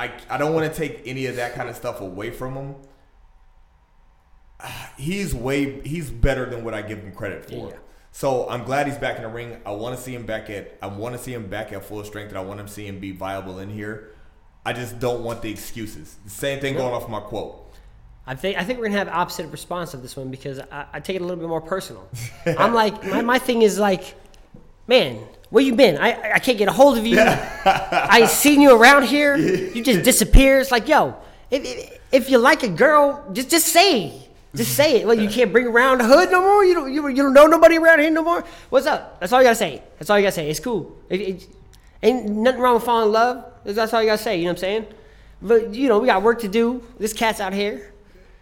I 0.00 0.10
I 0.30 0.38
don't 0.38 0.54
want 0.54 0.72
to 0.72 0.76
take 0.76 1.02
any 1.04 1.26
of 1.26 1.36
that 1.36 1.54
kind 1.54 1.68
of 1.68 1.76
stuff 1.76 2.00
away 2.00 2.30
from 2.30 2.54
him. 2.54 2.74
He's 4.96 5.34
way 5.34 5.80
he's 5.82 6.10
better 6.10 6.46
than 6.46 6.64
what 6.64 6.74
I 6.74 6.82
give 6.82 6.98
him 6.98 7.12
credit 7.12 7.46
for. 7.46 7.70
Yeah. 7.70 7.76
So 8.12 8.48
I'm 8.48 8.64
glad 8.64 8.86
he's 8.86 8.98
back 8.98 9.16
in 9.16 9.22
the 9.22 9.28
ring. 9.28 9.60
I 9.64 9.70
want 9.70 9.96
to 9.96 10.02
see 10.02 10.14
him 10.14 10.26
back 10.26 10.50
at 10.50 10.78
I 10.82 10.88
want 10.88 11.16
to 11.16 11.22
see 11.22 11.32
him 11.32 11.48
back 11.48 11.72
at 11.72 11.84
full 11.84 12.02
strength, 12.04 12.30
and 12.30 12.38
I 12.38 12.40
want 12.40 12.60
him 12.60 12.66
to 12.66 12.72
see 12.72 12.86
him 12.86 12.98
be 12.98 13.12
viable 13.12 13.58
in 13.58 13.70
here. 13.70 14.10
I 14.64 14.72
just 14.72 14.98
don't 14.98 15.22
want 15.22 15.42
the 15.42 15.50
excuses. 15.50 16.16
The 16.24 16.30
same 16.30 16.60
thing 16.60 16.74
going 16.74 16.92
off 16.92 17.08
my 17.08 17.20
quote. 17.20 17.72
I 18.26 18.34
think 18.34 18.58
I 18.58 18.64
think 18.64 18.78
we're 18.78 18.86
gonna 18.86 18.98
have 18.98 19.08
opposite 19.08 19.46
response 19.48 19.94
of 19.94 20.02
this 20.02 20.16
one 20.16 20.30
because 20.30 20.60
I, 20.60 20.86
I 20.94 21.00
take 21.00 21.16
it 21.16 21.22
a 21.22 21.24
little 21.24 21.40
bit 21.40 21.48
more 21.48 21.60
personal. 21.60 22.08
I'm 22.46 22.74
like 22.74 23.04
my, 23.04 23.22
my 23.22 23.38
thing 23.38 23.62
is 23.62 23.78
like, 23.78 24.14
man, 24.86 25.20
where 25.50 25.62
you 25.62 25.74
been? 25.74 25.98
I 25.98 26.34
I 26.34 26.38
can't 26.38 26.58
get 26.58 26.68
a 26.68 26.72
hold 26.72 26.96
of 26.96 27.06
you. 27.06 27.18
I 27.20 28.26
seen 28.26 28.60
you 28.60 28.74
around 28.74 29.04
here. 29.04 29.36
You 29.70 29.84
just 29.84 30.02
disappear. 30.02 30.60
It's 30.60 30.70
like, 30.70 30.88
yo, 30.88 31.16
if, 31.50 31.64
if, 31.64 32.00
if 32.12 32.30
you 32.30 32.38
like 32.38 32.62
a 32.62 32.68
girl, 32.68 33.24
just 33.32 33.50
just 33.50 33.68
say. 33.68 34.28
Just 34.54 34.74
say 34.74 34.96
it. 35.00 35.06
Well, 35.06 35.16
you 35.16 35.28
can't 35.28 35.52
bring 35.52 35.68
around 35.68 35.98
the 35.98 36.04
hood 36.04 36.30
no 36.32 36.40
more. 36.40 36.64
You 36.64 36.74
don't. 36.74 36.92
You, 36.92 37.06
you 37.08 37.22
don't 37.22 37.32
know 37.32 37.46
nobody 37.46 37.78
around 37.78 38.00
here 38.00 38.10
no 38.10 38.22
more. 38.22 38.44
What's 38.68 38.86
up? 38.86 39.20
That's 39.20 39.32
all 39.32 39.40
you 39.40 39.46
gotta 39.46 39.54
say. 39.54 39.82
That's 39.98 40.10
all 40.10 40.18
you 40.18 40.24
gotta 40.24 40.34
say. 40.34 40.50
It's 40.50 40.58
cool. 40.58 40.96
It, 41.08 41.20
it, 41.20 41.48
ain't 42.02 42.28
nothing 42.28 42.60
wrong 42.60 42.74
with 42.74 42.82
falling 42.82 43.06
in 43.06 43.12
love. 43.12 43.44
That's 43.64 43.94
all 43.94 44.02
you 44.02 44.08
gotta 44.08 44.22
say. 44.22 44.38
You 44.38 44.44
know 44.44 44.50
what 44.50 44.58
I'm 44.58 44.60
saying? 44.60 44.86
But 45.40 45.74
you 45.74 45.88
know 45.88 46.00
we 46.00 46.06
got 46.06 46.22
work 46.22 46.40
to 46.40 46.48
do. 46.48 46.82
This 46.98 47.12
cat's 47.12 47.40
out 47.40 47.52
here. 47.52 47.92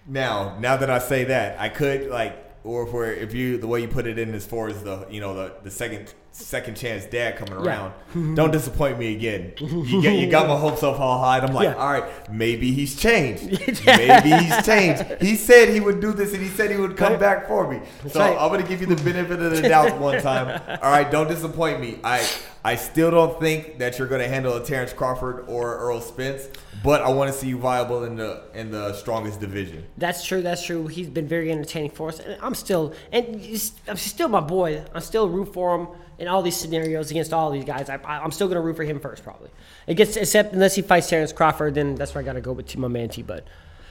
Now, 0.07 0.59
now 0.59 0.79
that 0.79 0.89
I 0.89 0.99
say 0.99 1.25
that, 1.25 1.61
I 1.61 1.69
could 1.69 2.09
like, 2.09 2.37
or 2.65 2.85
if 2.85 2.93
we're, 2.93 3.13
if 3.13 3.35
you 3.35 3.59
the 3.59 3.67
way 3.67 3.83
you 3.83 3.89
put 3.89 4.07
it 4.07 4.19
in 4.19 4.35
as 4.35 4.47
far 4.47 4.69
as 4.69 4.83
the 4.83 5.07
you 5.11 5.21
know 5.21 5.35
the 5.35 5.55
the 5.63 5.71
second 5.71 6.15
second 6.39 6.77
chance 6.77 7.05
dad 7.07 7.37
coming 7.37 7.63
Yeah. 7.65 7.91
around, 8.15 8.35
don't 8.37 8.51
disappoint 8.51 8.99
me 8.99 9.15
again. 9.15 9.53
You 9.59 10.01
get 10.03 10.15
you 10.19 10.31
got 10.31 10.49
my 10.49 10.57
hopes 10.67 10.83
up 10.83 10.99
all 11.01 11.19
high. 11.19 11.39
And 11.39 11.47
I'm 11.49 11.55
like, 11.55 11.65
Yeah. 11.65 11.75
all 11.75 11.93
right, 11.93 12.33
maybe 12.33 12.73
he's 12.73 12.97
changed. 12.97 13.45
maybe 13.87 14.31
he's 14.31 14.67
changed. 14.67 15.05
He 15.21 15.35
said 15.37 15.69
he 15.69 15.81
would 15.81 16.01
do 16.01 16.13
this, 16.13 16.33
and 16.33 16.43
he 16.43 16.49
said 16.49 16.71
he 16.71 16.77
would 16.77 16.97
come 16.97 17.13
Right. 17.13 17.21
back 17.21 17.49
for 17.49 17.71
me. 17.71 17.81
so 18.09 18.21
right. 18.21 18.37
I'm 18.39 18.51
gonna 18.51 18.63
give 18.63 18.81
you 18.81 18.87
the 18.87 19.03
benefit 19.03 19.41
of 19.43 19.51
the 19.57 19.63
doubt 19.69 19.99
one 19.99 20.21
time. 20.23 20.61
All 20.83 20.91
right, 20.91 21.11
don't 21.11 21.29
disappoint 21.29 21.81
me. 21.81 21.99
I 22.05 22.27
I 22.65 22.75
still 22.77 23.11
don't 23.11 23.39
think 23.41 23.79
that 23.79 23.99
you're 23.99 24.09
going 24.09 24.21
to 24.21 24.29
handle 24.29 24.55
a 24.57 24.63
Terrence 24.65 24.93
Crawford 24.93 25.45
or 25.49 25.79
Errol 25.81 26.01
Spence, 26.01 26.49
but 26.83 27.01
I 27.03 27.09
want 27.09 27.33
to 27.33 27.39
see 27.39 27.47
you 27.47 27.57
viable 27.57 28.05
in 28.05 28.17
the 28.17 28.43
in 28.53 28.73
the 28.73 28.93
strongest 28.95 29.41
division. 29.41 29.85
That's 29.97 30.25
true. 30.27 30.43
That's 30.43 30.63
true. 30.65 30.89
He's 30.89 31.09
been 31.09 31.29
very 31.29 31.51
entertaining 31.53 31.93
for 31.93 32.09
us, 32.09 32.19
and 32.19 32.37
I'm 32.43 32.55
still 32.57 32.93
and 33.13 33.41
I'm 33.87 33.97
still 33.97 34.29
my 34.29 34.41
boy. 34.41 34.85
I'm 34.93 35.01
still 35.01 35.29
root 35.29 35.55
for 35.55 35.79
him 35.79 35.89
in 36.19 36.29
all 36.29 36.43
these 36.43 36.57
scenarios 36.57 37.11
against 37.11 37.33
all 37.33 37.51
these 37.51 37.65
guys. 37.65 37.89
I, 37.89 37.97
I'm 38.05 38.33
still 38.33 38.49
gonna 38.49 38.61
root 38.61 38.77
for 38.77 38.85
him 38.85 39.01
first, 39.01 39.23
probably. 39.23 39.51
It 39.87 39.95
gets 39.95 40.17
except 40.17 40.53
unless 40.53 40.75
he 40.75 40.83
fights 40.83 41.09
Terrence 41.09 41.33
Crawford, 41.33 41.75
then 41.75 41.95
that's 41.95 42.15
where 42.15 42.23
I 42.23 42.25
gotta 42.25 42.41
go 42.41 42.53
with 42.53 42.77
my 42.77 42.89
man 42.89 43.09
T 43.09 43.23
Bud. 43.23 43.45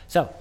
So 0.08 0.34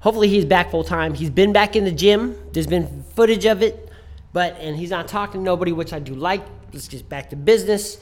hopefully 0.00 0.28
he's 0.28 0.44
back 0.44 0.70
full 0.70 0.84
time. 0.84 1.14
He's 1.14 1.30
been 1.30 1.52
back 1.52 1.76
in 1.76 1.84
the 1.84 1.92
gym. 1.92 2.36
There's 2.52 2.66
been 2.66 3.04
footage 3.14 3.44
of 3.44 3.62
it, 3.62 3.90
but 4.32 4.56
and 4.58 4.76
he's 4.76 4.90
not 4.90 5.08
talking 5.08 5.40
to 5.40 5.44
nobody, 5.44 5.72
which 5.72 5.92
I 5.92 5.98
do 5.98 6.14
like. 6.14 6.44
Let's 6.72 6.88
get 6.88 7.08
back 7.08 7.30
to 7.30 7.36
business. 7.36 7.98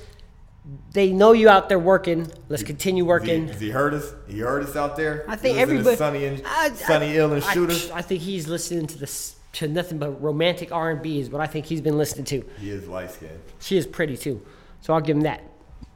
They 0.93 1.11
know 1.11 1.33
you 1.33 1.49
out 1.49 1.69
there 1.69 1.79
working. 1.79 2.31
Let's 2.49 2.63
continue 2.63 3.03
he, 3.03 3.09
working. 3.09 3.49
has 3.49 3.61
he 3.61 3.71
heard 3.71 3.95
us? 3.95 4.15
He 4.29 4.39
heard 4.39 4.63
us 4.63 4.77
out 4.77 4.97
there. 4.97 5.25
I 5.27 5.35
think 5.35 5.59
everybody. 5.59 5.97
Sonny 5.97 6.25
and 6.25 6.43
I- 6.47 6.71
I- 6.89 7.13
Ill 7.17 7.33
and 7.33 7.43
I- 7.43 7.55
Shoota. 7.55 7.91
I, 7.91 8.03
think 8.03 8.23
he's 8.23 8.47
listening 8.47 8.87
to 8.87 8.99
this 8.99 9.35
to 9.55 9.69
nothing 9.69 9.99
but 9.99 10.23
romantic 10.23 10.73
R 10.73 10.91
and 10.91 11.03
B 11.03 11.21
is 11.21 11.29
what 11.31 11.41
I 11.41 11.47
think 11.47 11.67
he's 11.67 11.81
been 11.81 11.99
listening 11.99 12.25
to. 12.27 12.45
he 12.59 12.71
is 12.71 12.89
light 12.89 13.11
skinned. 13.11 13.39
She 13.61 13.77
is 13.77 13.87
pretty 13.87 14.17
too, 14.17 14.45
so 14.81 14.95
I'll 14.95 15.01
give 15.01 15.17
him 15.17 15.23
that. 15.23 15.43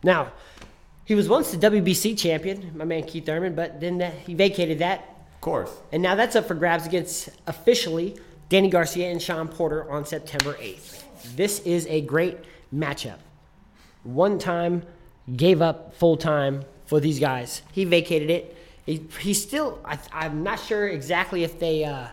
Now, 0.03 0.33
he 1.05 1.14
was 1.14 1.29
once 1.29 1.51
the 1.53 1.57
WBC 1.71 2.19
champion, 2.19 2.73
my 2.77 2.85
man 2.85 3.05
Keith 3.05 3.27
Thurman, 3.27 3.55
but 3.55 3.81
then 3.81 3.99
that, 3.99 4.12
he 4.14 4.35
vacated 4.35 4.81
that, 4.81 5.01
Of 5.35 5.40
course. 5.40 5.71
and 5.92 6.03
now 6.03 6.14
that's 6.14 6.37
up 6.37 6.47
for 6.47 6.55
grabs 6.55 6.87
against 6.87 7.29
officially 7.47 8.16
Danny 8.49 8.69
Garcia 8.69 9.11
and 9.11 9.21
Sean 9.23 9.49
Porter 9.49 9.90
on 9.90 10.05
September 10.05 10.55
8th. 10.55 11.03
This 11.37 11.61
is 11.61 11.87
a 11.88 12.01
great 12.03 12.38
matchup. 12.75 13.19
One 14.05 14.38
time, 14.38 14.83
gave 15.35 15.61
up 15.62 15.95
full 15.95 16.16
time 16.16 16.62
for 16.85 17.01
these 17.01 17.19
guys. 17.19 17.62
He 17.73 17.85
vacated 17.85 18.31
it. 18.31 18.57
He, 18.85 19.05
he 19.21 19.35
still, 19.35 19.81
I, 19.85 19.99
I'm 20.12 20.45
not 20.45 20.61
sure 20.61 20.87
exactly 20.87 21.42
if 21.42 21.59
they 21.59 21.85
uh, 21.85 22.09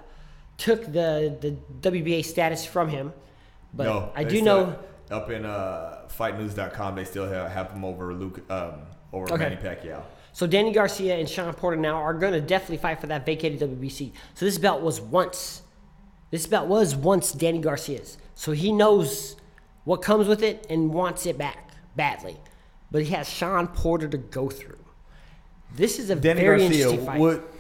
took 0.58 0.86
the, 0.86 1.38
the 1.42 1.58
WBA 1.90 2.24
status 2.26 2.66
from 2.66 2.90
him, 2.90 3.14
but 3.74 3.86
no, 3.86 4.12
I 4.16 4.24
do 4.24 4.42
know. 4.42 4.78
up 5.12 5.30
in 5.30 5.46
uh, 5.46 6.08
FightNews.com 6.10 6.96
they 6.96 7.06
still 7.06 7.28
have, 7.28 7.52
have 7.52 7.72
him 7.72 7.84
over 7.84 8.14
Luke 8.14 8.40
um, 8.52 8.82
over 9.12 9.26
Okay. 9.34 9.38
Manny 9.50 9.56
Pacquiao. 9.58 10.04
So 10.32 10.48
Danny 10.48 10.72
Garcia 10.72 11.16
and 11.18 11.30
Sean 11.30 11.54
Porter 11.54 11.78
now 11.78 11.96
are 11.98 12.14
going 12.14 12.34
to 12.34 12.42
definitely 12.42 12.78
fight 12.78 13.00
for 13.00 13.08
that 13.08 13.26
vacated 13.26 13.60
WBC. 13.70 14.14
So 14.34 14.46
this 14.46 14.58
belt 14.58 14.82
was 14.82 15.00
once, 15.00 15.62
this 16.32 16.48
belt 16.48 16.68
was 16.68 16.96
once 16.96 17.32
Danny 17.32 17.60
Garcia's. 17.60 18.18
So 18.34 18.52
he 18.52 18.72
knows 18.72 19.36
what 19.84 20.02
comes 20.02 20.28
with 20.28 20.42
it 20.42 20.66
and 20.70 20.92
wants 20.92 21.26
it 21.28 21.38
back 21.38 21.76
badly. 21.96 22.38
But 22.90 23.04
he 23.04 23.10
has 23.12 23.30
Sean 23.30 23.68
Porter 23.68 24.08
to 24.08 24.18
go 24.18 24.50
through. 24.50 24.80
This 25.76 26.00
is 26.00 26.10
a 26.10 26.16
Danny 26.16 26.42
very 26.42 26.60
Garcia, 26.60 26.78
interesting 26.86 27.06
fight. 27.06 27.20
what 27.20 27.54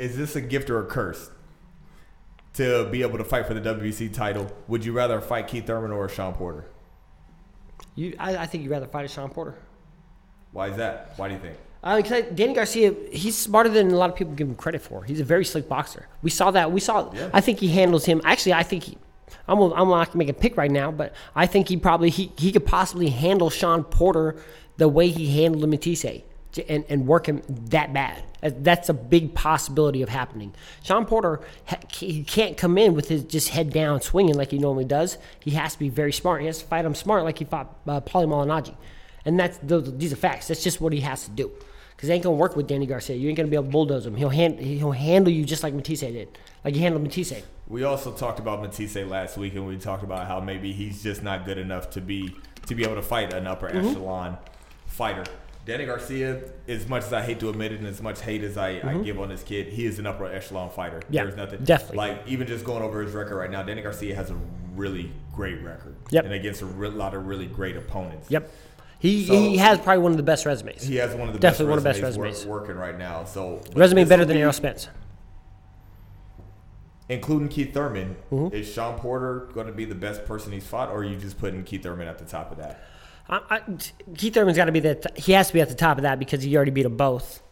is 0.00 0.16
this 0.16 0.34
a 0.36 0.40
gift 0.40 0.68
or 0.70 0.80
a 0.84 0.86
curse? 0.86 1.30
To 2.54 2.88
be 2.90 3.02
able 3.02 3.18
to 3.18 3.24
fight 3.24 3.46
for 3.46 3.54
the 3.54 3.60
WBC 3.60 4.12
title, 4.12 4.50
would 4.66 4.84
you 4.84 4.92
rather 4.92 5.20
fight 5.20 5.46
Keith 5.46 5.66
Thurman 5.66 5.92
or 5.92 6.08
Sean 6.08 6.34
Porter? 6.34 6.66
You, 7.94 8.14
I, 8.18 8.38
I 8.38 8.46
think 8.46 8.64
you'd 8.64 8.70
rather 8.70 8.86
fight 8.86 9.04
a 9.04 9.08
Sean 9.08 9.30
Porter. 9.30 9.54
Why 10.52 10.68
is 10.68 10.76
that? 10.76 11.12
Why 11.16 11.28
do 11.28 11.34
you 11.34 11.40
think? 11.40 11.56
Uh, 11.82 11.96
because 11.96 12.24
Danny 12.34 12.52
Garcia, 12.52 12.94
he's 13.10 13.36
smarter 13.36 13.70
than 13.70 13.90
a 13.90 13.96
lot 13.96 14.10
of 14.10 14.16
people 14.16 14.34
give 14.34 14.48
him 14.48 14.54
credit 14.54 14.82
for. 14.82 15.04
He's 15.04 15.20
a 15.20 15.24
very 15.24 15.44
slick 15.44 15.68
boxer. 15.68 16.06
We 16.22 16.30
saw 16.30 16.50
that. 16.50 16.72
We 16.72 16.80
saw. 16.80 17.12
Yeah. 17.14 17.30
I 17.32 17.40
think 17.40 17.58
he 17.58 17.68
handles 17.68 18.04
him. 18.04 18.20
Actually, 18.24 18.54
I 18.54 18.62
think 18.62 18.84
he. 18.84 18.98
I'm. 19.48 19.58
I'm 19.60 19.88
not 19.88 20.08
gonna 20.08 20.18
make 20.18 20.28
a 20.28 20.34
pick 20.34 20.56
right 20.56 20.70
now, 20.70 20.90
but 20.90 21.14
I 21.34 21.46
think 21.46 21.68
he 21.68 21.76
probably 21.76 22.10
he, 22.10 22.32
he 22.36 22.52
could 22.52 22.66
possibly 22.66 23.08
handle 23.08 23.48
Sean 23.48 23.84
Porter 23.84 24.36
the 24.76 24.88
way 24.88 25.08
he 25.08 25.40
handled 25.42 25.68
Matthysse 25.70 26.22
and, 26.68 26.84
and 26.88 27.06
work 27.06 27.26
him 27.26 27.42
that 27.48 27.92
bad. 27.92 28.24
That- 28.40 28.64
That's 28.64 28.88
a 28.88 28.94
big 28.94 29.34
possibility 29.34 30.02
of 30.02 30.08
happening. 30.08 30.54
Sean 30.82 31.04
Porter, 31.06 31.40
he 31.92 32.22
can't 32.24 32.56
come 32.56 32.78
in 32.78 32.94
with 32.94 33.08
his 33.08 33.24
just 33.24 33.48
head 33.50 33.70
down 33.70 34.00
swinging 34.00 34.34
like 34.34 34.50
he 34.50 34.58
normally 34.58 34.84
does. 34.84 35.18
He 35.40 35.52
has 35.52 35.72
to 35.74 35.78
be 35.78 35.88
very 35.88 36.12
smart. 36.12 36.40
He 36.40 36.46
has 36.46 36.58
to 36.58 36.64
fight 36.66 36.84
him 36.84 36.94
smart 36.94 37.24
like 37.24 37.38
he 37.38 37.44
fought 37.44 37.76
uh, 37.86 38.00
Paulie 38.00 38.26
Malignaggi. 38.28 38.74
And 39.24 39.38
that's 39.38 39.58
those, 39.58 39.96
these 39.98 40.12
are 40.12 40.16
facts. 40.16 40.48
That's 40.48 40.62
just 40.64 40.80
what 40.80 40.92
he 40.92 41.00
has 41.00 41.24
to 41.24 41.30
do. 41.30 41.50
Because 41.94 42.08
it 42.08 42.14
ain't 42.14 42.24
gonna 42.24 42.36
work 42.36 42.56
with 42.56 42.66
Danny 42.66 42.86
Garcia. 42.86 43.14
You 43.16 43.28
ain't 43.28 43.36
gonna 43.36 43.48
be 43.50 43.56
able 43.56 43.66
to 43.66 43.70
bulldoze 43.70 44.06
him. 44.06 44.16
He'll 44.16 44.30
hand, 44.30 44.58
he'll 44.58 44.92
handle 44.92 45.30
you 45.30 45.44
just 45.44 45.62
like 45.62 45.74
Matthysse 45.74 46.00
did, 46.00 46.28
like 46.64 46.74
he 46.74 46.80
handled 46.80 47.02
Matthysse. 47.04 47.42
We 47.68 47.84
also 47.84 48.10
talked 48.10 48.38
about 48.38 48.62
Matthysse 48.62 48.96
last 49.06 49.36
week, 49.36 49.54
and 49.54 49.66
we 49.66 49.76
talked 49.76 50.02
about 50.02 50.26
how 50.26 50.40
maybe 50.40 50.72
he's 50.72 51.02
just 51.02 51.22
not 51.22 51.44
good 51.44 51.58
enough 51.58 51.90
to 51.90 52.00
be 52.00 52.34
to 52.66 52.74
be 52.74 52.84
able 52.84 52.94
to 52.94 53.02
fight 53.02 53.34
an 53.34 53.46
upper 53.46 53.68
Mm-hmm. 53.68 53.88
echelon 53.88 54.38
fighter. 54.86 55.24
Danny 55.66 55.84
Garcia, 55.84 56.40
as 56.66 56.88
much 56.88 57.04
as 57.04 57.12
I 57.12 57.22
hate 57.22 57.38
to 57.40 57.48
admit 57.50 57.72
it, 57.72 57.78
and 57.78 57.86
as 57.86 58.00
much 58.02 58.20
hate 58.22 58.42
as 58.42 58.56
I, 58.56 58.80
I 58.82 58.94
give 59.04 59.20
on 59.20 59.28
this 59.28 59.42
kid, 59.42 59.68
he 59.68 59.84
is 59.84 59.98
an 59.98 60.06
upper 60.06 60.26
echelon 60.26 60.70
fighter. 60.70 60.98
Mm-hmm. 61.00 61.12
Yeah, 61.14 61.24
There's 61.24 61.36
nothing 61.36 61.64
definitely. 61.64 61.96
like 61.98 62.22
even 62.26 62.46
just 62.46 62.64
going 62.64 62.82
over 62.82 63.02
his 63.02 63.12
record 63.14 63.36
right 63.36 63.50
now. 63.50 63.62
Danny 63.62 63.82
Garcia 63.82 64.14
has 64.16 64.30
a 64.30 64.36
really 64.74 65.12
great 65.34 65.62
record, 65.62 65.96
Yep. 66.10 66.24
and 66.24 66.32
against 66.34 66.62
a 66.62 66.66
lot 66.66 67.14
of 67.14 67.26
really 67.26 67.46
great 67.46 67.76
opponents. 67.76 68.30
Yep. 68.30 68.50
He, 68.98 69.26
So- 69.26 69.34
he 69.34 69.58
has 69.58 69.78
probably 69.78 70.02
one 70.02 70.12
of 70.12 70.16
the 70.16 70.22
best 70.24 70.44
resumes. 70.46 70.82
He 70.82 70.96
has 70.96 71.14
one 71.14 71.28
of 71.28 71.34
the 71.34 71.40
Definitely 71.40 71.66
one 71.70 71.78
of 71.78 71.84
the 71.84 71.90
best 71.90 72.00
best 72.00 72.16
resumes, 72.18 72.26
resumes. 72.38 72.46
wor- 72.46 72.60
working 72.60 72.76
right 72.76 72.98
now. 72.98 73.24
So 73.24 73.60
Resume 73.74 74.04
better 74.04 74.24
than 74.24 74.36
Errol 74.38 74.52
Spence. 74.52 74.88
including 77.08 77.48
Keith 77.48 77.74
Thurman. 77.74 78.16
Mm-hmm. 78.30 78.54
Is 78.54 78.72
Sean 78.72 78.98
Porter 78.98 79.48
going 79.52 79.66
to 79.66 79.72
be 79.72 79.84
the 79.84 79.94
best 79.94 80.24
person 80.24 80.52
he's 80.52 80.66
fought, 80.66 80.90
or 80.90 80.98
are 80.98 81.04
you 81.04 81.16
just 81.16 81.38
putting 81.38 81.64
Keith 81.64 81.82
Thurman 81.82 82.08
at 82.08 82.18
the 82.18 82.24
top 82.24 82.50
of 82.52 82.58
that? 82.58 82.84
I, 83.30 83.40
I, 83.48 83.60
Keith 84.16 84.34
Thurman's 84.34 84.56
got 84.56 84.64
to 84.66 84.72
be 84.72 84.80
the. 84.80 85.10
He 85.16 85.32
has 85.32 85.48
to 85.48 85.54
be 85.54 85.60
at 85.60 85.68
the 85.68 85.74
top 85.74 85.96
of 85.98 86.02
that 86.02 86.18
because 86.18 86.42
he 86.42 86.54
already 86.56 86.72
beat 86.72 86.82
them 86.82 86.96
both. 86.96 87.42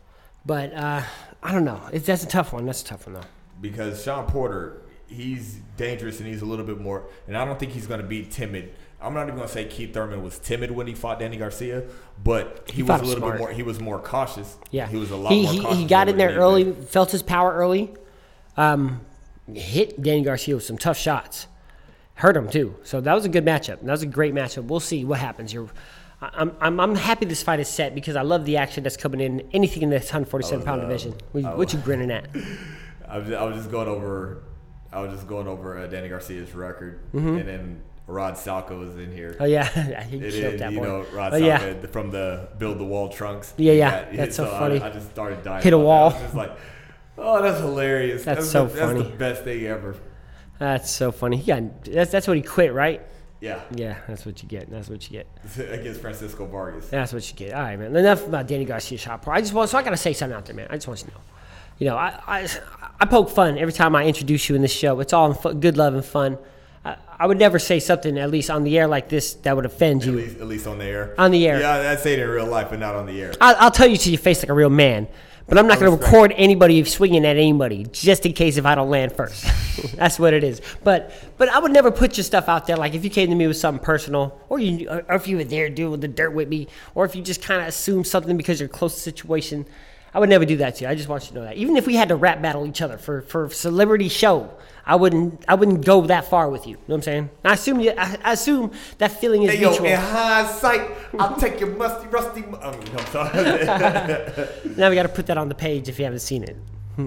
But 0.44 0.74
uh, 0.74 1.02
I 1.42 1.52
don't 1.52 1.64
know. 1.64 1.80
It's, 1.92 2.06
that's 2.06 2.24
a 2.24 2.28
tough 2.28 2.52
one. 2.52 2.66
That's 2.66 2.82
a 2.82 2.86
tough 2.86 3.06
one 3.06 3.14
though. 3.14 3.20
because 3.60 4.02
Sean 4.02 4.26
Porter, 4.26 4.82
he's 5.06 5.60
dangerous 5.76 6.18
and 6.18 6.28
he's 6.28 6.42
a 6.42 6.46
little 6.46 6.64
bit 6.64 6.80
more, 6.80 7.04
and 7.28 7.36
I 7.36 7.44
don't 7.44 7.58
think 7.58 7.72
he's 7.72 7.86
going 7.86 8.00
to 8.00 8.06
be 8.06 8.24
timid. 8.24 8.74
I'm 9.00 9.14
not 9.14 9.24
even 9.24 9.36
going 9.36 9.46
to 9.46 9.54
say 9.54 9.64
Keith 9.66 9.94
Thurman 9.94 10.24
was 10.24 10.40
timid 10.40 10.72
when 10.72 10.88
he 10.88 10.94
fought 10.94 11.20
Danny 11.20 11.36
Garcia, 11.36 11.84
but 12.24 12.64
he, 12.68 12.78
He 12.78 12.82
was 12.82 13.00
a 13.00 13.04
little 13.04 13.20
smart. 13.20 13.34
bit 13.34 13.38
more. 13.38 13.52
He 13.52 13.62
was 13.62 13.78
more 13.78 14.00
cautious. 14.00 14.56
Yeah, 14.72 14.88
he 14.88 14.96
was 14.96 15.12
a 15.12 15.16
lot 15.16 15.32
He 15.32 15.44
more 15.44 15.52
he, 15.52 15.60
cautious. 15.60 15.78
he 15.78 15.84
got 15.86 16.08
in 16.08 16.16
there 16.16 16.30
early, 16.36 16.72
felt 16.72 17.12
his 17.12 17.22
power 17.22 17.52
early. 17.54 17.94
Um, 18.56 19.02
hit 19.54 20.02
Danny 20.02 20.22
Garcia 20.22 20.56
with 20.56 20.64
some 20.64 20.76
tough 20.78 20.98
shots. 20.98 21.46
Hurt 22.18 22.36
him 22.36 22.48
too. 22.48 22.74
So 22.84 23.00
that 23.00 23.14
was 23.14 23.24
a 23.24 23.28
good 23.28 23.44
matchup. 23.44 23.80
That 23.80 23.90
was 23.92 24.02
a 24.02 24.06
great 24.06 24.34
matchup. 24.34 24.64
We'll 24.66 24.80
see 24.80 25.04
what 25.04 25.18
happens 25.20 25.52
here. 25.52 25.66
I- 26.20 26.30
I'm, 26.34 26.52
I'm, 26.60 26.80
I'm 26.80 26.94
happy 26.96 27.26
this 27.26 27.42
fight 27.42 27.60
is 27.60 27.68
set 27.68 27.94
because 27.94 28.16
I 28.16 28.22
love 28.22 28.44
the 28.44 28.56
action 28.56 28.82
that's 28.82 28.96
coming 28.96 29.20
in. 29.20 29.48
Anything 29.52 29.82
in 29.84 29.90
this 29.90 30.06
147 30.06 30.64
pound 30.64 30.80
division. 30.80 31.14
What, 31.32 31.44
I 31.44 31.54
what 31.54 31.72
you 31.72 31.78
grinning 31.78 32.10
at? 32.10 32.28
I 33.08 33.18
was, 33.18 33.32
I 33.32 33.44
was 33.44 33.56
just 33.56 33.70
going 33.70 33.88
over. 33.88 34.42
I 34.92 35.00
was 35.00 35.12
just 35.12 35.28
going 35.28 35.46
over 35.46 35.78
uh, 35.78 35.86
Danny 35.86 36.08
Garcia's 36.08 36.54
record, 36.54 37.00
Mm-hmm. 37.14 37.36
and 37.36 37.48
then 37.48 37.82
Rod 38.06 38.34
Salka 38.34 38.76
was 38.78 38.96
in 38.98 39.12
here. 39.12 39.36
Oh 39.38 39.44
yeah, 39.44 39.64
he 40.04 40.16
It 40.16 40.32
killed 40.32 40.58
that 40.60 40.72
you 40.72 40.78
boy. 40.80 40.84
know, 40.86 41.06
Rod 41.12 41.34
oh 41.34 41.40
Salka 41.40 41.82
yeah, 41.82 41.86
from 41.90 42.10
the 42.10 42.48
Build 42.58 42.78
the 42.78 42.84
Wall 42.84 43.10
trunks. 43.10 43.52
Yeah, 43.58 43.72
yeah, 43.74 43.90
got- 44.06 44.12
that's 44.16 44.36
so 44.36 44.46
I- 44.46 44.58
funny. 44.58 44.80
I, 44.80 44.90
just 44.90 45.10
started 45.10 45.44
dying. 45.44 45.62
Hit 45.62 45.72
a 45.72 45.76
that. 45.76 45.82
wall. 45.84 46.10
I 46.10 46.12
was 46.14 46.22
just 46.22 46.34
like, 46.34 46.52
oh, 47.18 47.42
that's 47.42 47.60
hilarious. 47.60 48.24
That's 48.24 48.48
so 48.50 48.66
the, 48.66 48.74
That's 48.74 48.92
funny. 48.92 49.02
the 49.04 49.16
best 49.16 49.44
thing 49.44 49.64
ever. 49.66 49.94
That's 50.58 50.90
so 50.90 51.12
funny. 51.12 51.36
He 51.36 51.46
got 51.46 51.84
that's 51.84 52.10
that's 52.10 52.26
what 52.26 52.36
he 52.36 52.42
quit, 52.42 52.72
right? 52.72 53.02
Yeah, 53.40 53.60
Yeah, 53.72 53.98
that's 54.08 54.26
what 54.26 54.42
you 54.42 54.48
get. 54.48 54.68
That's 54.68 54.88
what 54.88 55.08
you 55.08 55.18
get. 55.18 55.26
against 55.72 56.00
Francisco 56.00 56.44
Vargas. 56.46 56.88
That's 56.88 57.12
what 57.12 57.28
you 57.30 57.36
get. 57.36 57.54
All 57.54 57.62
right, 57.62 57.78
man. 57.78 57.94
Enough 57.94 58.26
about 58.26 58.48
Danny 58.48 58.64
Garcia 58.64 58.98
shot 58.98 59.22
pour. 59.22 59.32
I 59.32 59.40
just 59.40 59.52
want 59.52 59.70
so 59.70 59.78
I 59.78 59.82
gotta 59.82 59.96
say 59.96 60.12
something 60.12 60.36
out 60.36 60.44
there, 60.46 60.56
man. 60.56 60.66
I 60.70 60.74
just 60.74 60.88
want 60.88 61.00
you 61.00 61.06
to 61.06 61.12
know. 61.12 61.20
You 61.78 61.86
know, 61.86 61.96
I 61.96 62.20
I, 62.26 62.48
I 63.00 63.06
poke 63.06 63.30
fun 63.30 63.56
every 63.56 63.72
time 63.72 63.94
I 63.94 64.06
introduce 64.06 64.48
you 64.48 64.56
in 64.56 64.62
this 64.62 64.72
show. 64.72 64.98
It's 64.98 65.12
all 65.12 65.32
good 65.34 65.76
love 65.76 65.94
and 65.94 66.04
fun. 66.04 66.38
I, 66.84 66.96
I 67.18 67.26
would 67.26 67.38
never 67.38 67.60
say 67.60 67.78
something, 67.78 68.18
at 68.18 68.30
least 68.30 68.50
on 68.50 68.64
the 68.64 68.76
air 68.78 68.88
like 68.88 69.08
this, 69.08 69.34
that 69.34 69.54
would 69.54 69.66
offend 69.66 70.04
you. 70.04 70.12
At 70.12 70.24
least, 70.24 70.38
at 70.38 70.46
least 70.46 70.66
on 70.66 70.78
the 70.78 70.84
air. 70.84 71.14
On 71.18 71.30
the 71.30 71.46
air. 71.46 71.60
Yeah, 71.60 71.90
I'd 71.92 72.00
say 72.00 72.14
it 72.14 72.18
in 72.18 72.28
real 72.28 72.46
life, 72.46 72.68
but 72.70 72.78
not 72.80 72.94
on 72.94 73.06
the 73.06 73.20
air. 73.20 73.34
I'll, 73.40 73.56
I'll 73.58 73.70
tell 73.70 73.88
you 73.88 73.96
to 73.96 74.10
your 74.10 74.18
face 74.18 74.42
like 74.42 74.50
a 74.50 74.54
real 74.54 74.70
man, 74.70 75.06
but 75.48 75.56
I'm 75.56 75.66
not 75.66 75.80
going 75.80 75.90
to 75.90 76.04
record 76.04 76.34
anybody 76.36 76.84
swinging 76.84 77.24
at 77.24 77.36
anybody 77.36 77.86
just 77.90 78.26
in 78.26 78.34
case 78.34 78.58
if 78.58 78.66
I 78.66 78.74
don't 78.74 78.90
land 78.90 79.12
first. 79.12 79.46
That's 79.96 80.18
what 80.18 80.34
it 80.34 80.44
is. 80.44 80.60
But 80.84 81.12
but 81.38 81.48
I 81.48 81.58
would 81.58 81.72
never 81.72 81.90
put 81.90 82.18
your 82.18 82.24
stuff 82.24 82.48
out 82.48 82.66
there. 82.66 82.76
Like 82.76 82.94
if 82.94 83.02
you 83.02 83.10
came 83.10 83.30
to 83.30 83.34
me 83.34 83.46
with 83.46 83.56
something 83.56 83.82
personal, 83.82 84.38
or 84.50 84.58
you 84.58 84.88
or 84.90 85.14
if 85.14 85.26
you 85.26 85.38
were 85.38 85.44
there 85.44 85.70
doing 85.70 86.00
the 86.00 86.08
dirt 86.08 86.34
with 86.34 86.48
me, 86.48 86.68
or 86.94 87.06
if 87.06 87.16
you 87.16 87.22
just 87.22 87.42
kind 87.42 87.62
of 87.62 87.68
assume 87.68 88.04
something 88.04 88.36
because 88.36 88.60
you're 88.60 88.68
close 88.68 88.92
to 88.92 88.98
the 88.98 89.16
situation. 89.16 89.66
I 90.18 90.20
would 90.20 90.30
never 90.30 90.44
do 90.44 90.56
that 90.56 90.74
to 90.74 90.84
you. 90.84 90.90
I 90.90 90.96
just 90.96 91.08
want 91.08 91.22
you 91.22 91.28
to 91.28 91.34
know 91.36 91.42
that. 91.44 91.56
Even 91.58 91.76
if 91.76 91.86
we 91.86 91.94
had 91.94 92.08
to 92.08 92.16
rap 92.16 92.42
battle 92.42 92.66
each 92.66 92.82
other 92.82 92.98
for 92.98 93.22
for 93.22 93.48
celebrity 93.50 94.08
show, 94.08 94.50
I 94.84 94.96
wouldn't 94.96 95.44
I 95.46 95.54
wouldn't 95.54 95.84
go 95.84 96.00
that 96.08 96.24
far 96.28 96.50
with 96.50 96.66
you. 96.66 96.72
You 96.72 96.76
know 96.78 96.82
what 96.86 96.94
I'm 96.96 97.02
saying? 97.02 97.30
I 97.44 97.52
assume 97.52 97.78
you. 97.78 97.92
I, 97.96 98.18
I 98.24 98.32
assume 98.32 98.72
that 98.98 99.12
feeling 99.12 99.44
is 99.44 99.52
Hey, 99.52 99.60
yo, 99.60 99.68
mutual. 99.70 99.86
in 99.86 99.96
hindsight, 100.00 100.90
I'll 101.20 101.36
take 101.36 101.60
your 101.60 101.68
musty, 101.76 102.08
rusty. 102.08 102.40
mu- 102.42 102.58
no, 102.58 102.98
sorry. 103.12 103.30
Now 104.76 104.88
we 104.90 104.96
got 104.96 105.04
to 105.04 105.08
put 105.08 105.26
that 105.26 105.38
on 105.38 105.48
the 105.48 105.54
page 105.54 105.88
if 105.88 106.00
you 106.00 106.04
haven't 106.04 106.18
seen 106.18 106.42
it. 106.42 106.56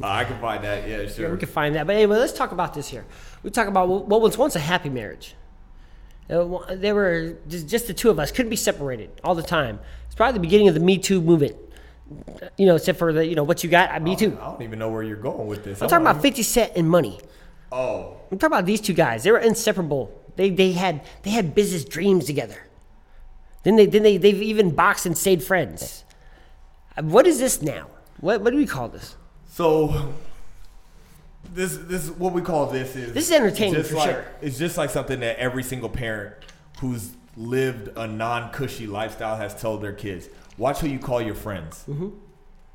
I 0.01 0.23
can 0.23 0.39
find 0.39 0.63
that. 0.63 0.87
Yeah, 0.87 1.01
Yeah, 1.01 1.09
sure. 1.09 1.31
we 1.33 1.37
can 1.37 1.49
find 1.49 1.75
that. 1.75 1.85
But 1.85 1.97
anyway, 1.97 2.15
let's 2.15 2.31
talk 2.31 2.53
about 2.53 2.73
this 2.73 2.87
here. 2.87 3.03
We 3.43 3.49
talk 3.49 3.67
about 3.67 3.89
what 3.89 4.21
was 4.21 4.37
once 4.37 4.55
a 4.55 4.59
happy 4.59 4.87
marriage. 4.89 5.35
Uh, 6.29 6.59
They 6.75 6.93
were 6.93 7.35
just, 7.49 7.67
just 7.67 7.87
the 7.87 7.93
two 7.93 8.09
of 8.09 8.17
us, 8.17 8.31
couldn't 8.31 8.51
be 8.51 8.55
separated 8.55 9.09
all 9.21 9.35
the 9.35 9.43
time. 9.43 9.79
It's 10.05 10.15
probably 10.15 10.31
the 10.35 10.39
beginning 10.47 10.69
of 10.69 10.75
the 10.75 10.79
Me 10.79 10.97
Too 10.97 11.19
movement. 11.21 11.57
You 12.57 12.65
know, 12.65 12.75
except 12.75 12.99
for 12.99 13.13
the, 13.13 13.25
you 13.25 13.35
know, 13.35 13.43
what 13.43 13.63
you 13.63 13.69
got, 13.69 14.01
Me 14.01 14.15
Too. 14.15 14.37
I 14.41 14.45
don't 14.45 14.61
even 14.61 14.79
know 14.79 14.89
where 14.89 15.03
you're 15.03 15.17
going 15.17 15.47
with 15.47 15.63
this. 15.63 15.81
I'm 15.81 15.89
talking 15.89 16.05
about 16.05 16.21
50 16.21 16.43
Cent 16.43 16.73
and 16.75 16.89
Money. 16.89 17.19
Oh, 17.71 18.17
I'm 18.31 18.37
talking 18.37 18.53
about 18.53 18.65
these 18.65 18.81
two 18.81 18.93
guys. 18.93 19.23
They 19.23 19.31
were 19.31 19.39
inseparable. 19.39 20.11
They 20.35 20.49
they 20.49 20.73
had 20.73 21.01
they 21.23 21.29
had 21.29 21.55
business 21.55 21.85
dreams 21.85 22.25
together. 22.25 22.67
Then 23.63 23.75
they 23.75 23.85
then 23.85 24.03
they 24.03 24.17
they've 24.17 24.41
even 24.41 24.75
boxed 24.75 25.05
and 25.05 25.17
stayed 25.17 25.43
friends. 25.43 26.03
What 26.99 27.27
is 27.27 27.39
this 27.39 27.61
now? 27.61 27.87
What 28.19 28.41
what 28.41 28.51
do 28.51 28.57
we 28.57 28.65
call 28.65 28.89
this? 28.89 29.15
so 29.51 30.13
this 31.53 31.77
this 31.77 32.09
what 32.09 32.33
we 32.33 32.41
call 32.41 32.67
this 32.67 32.95
is 32.95 33.13
This 33.13 33.25
is 33.29 33.31
entertaining 33.35 33.83
for 33.83 33.95
like, 33.95 34.09
sure. 34.09 34.25
It's 34.41 34.57
just 34.57 34.77
like 34.77 34.89
something 34.89 35.19
that 35.19 35.37
every 35.37 35.63
single 35.63 35.89
parent 35.89 36.35
who's 36.79 37.11
lived 37.35 37.89
a 37.97 38.07
non-cushy 38.07 38.87
lifestyle 38.87 39.37
has 39.37 39.59
told 39.59 39.81
their 39.81 39.93
kids. 39.93 40.29
Watch 40.61 40.79
who 40.81 40.87
you 40.87 40.99
call 40.99 41.19
your 41.23 41.33
friends. 41.33 41.83
Mm-hmm. 41.89 42.09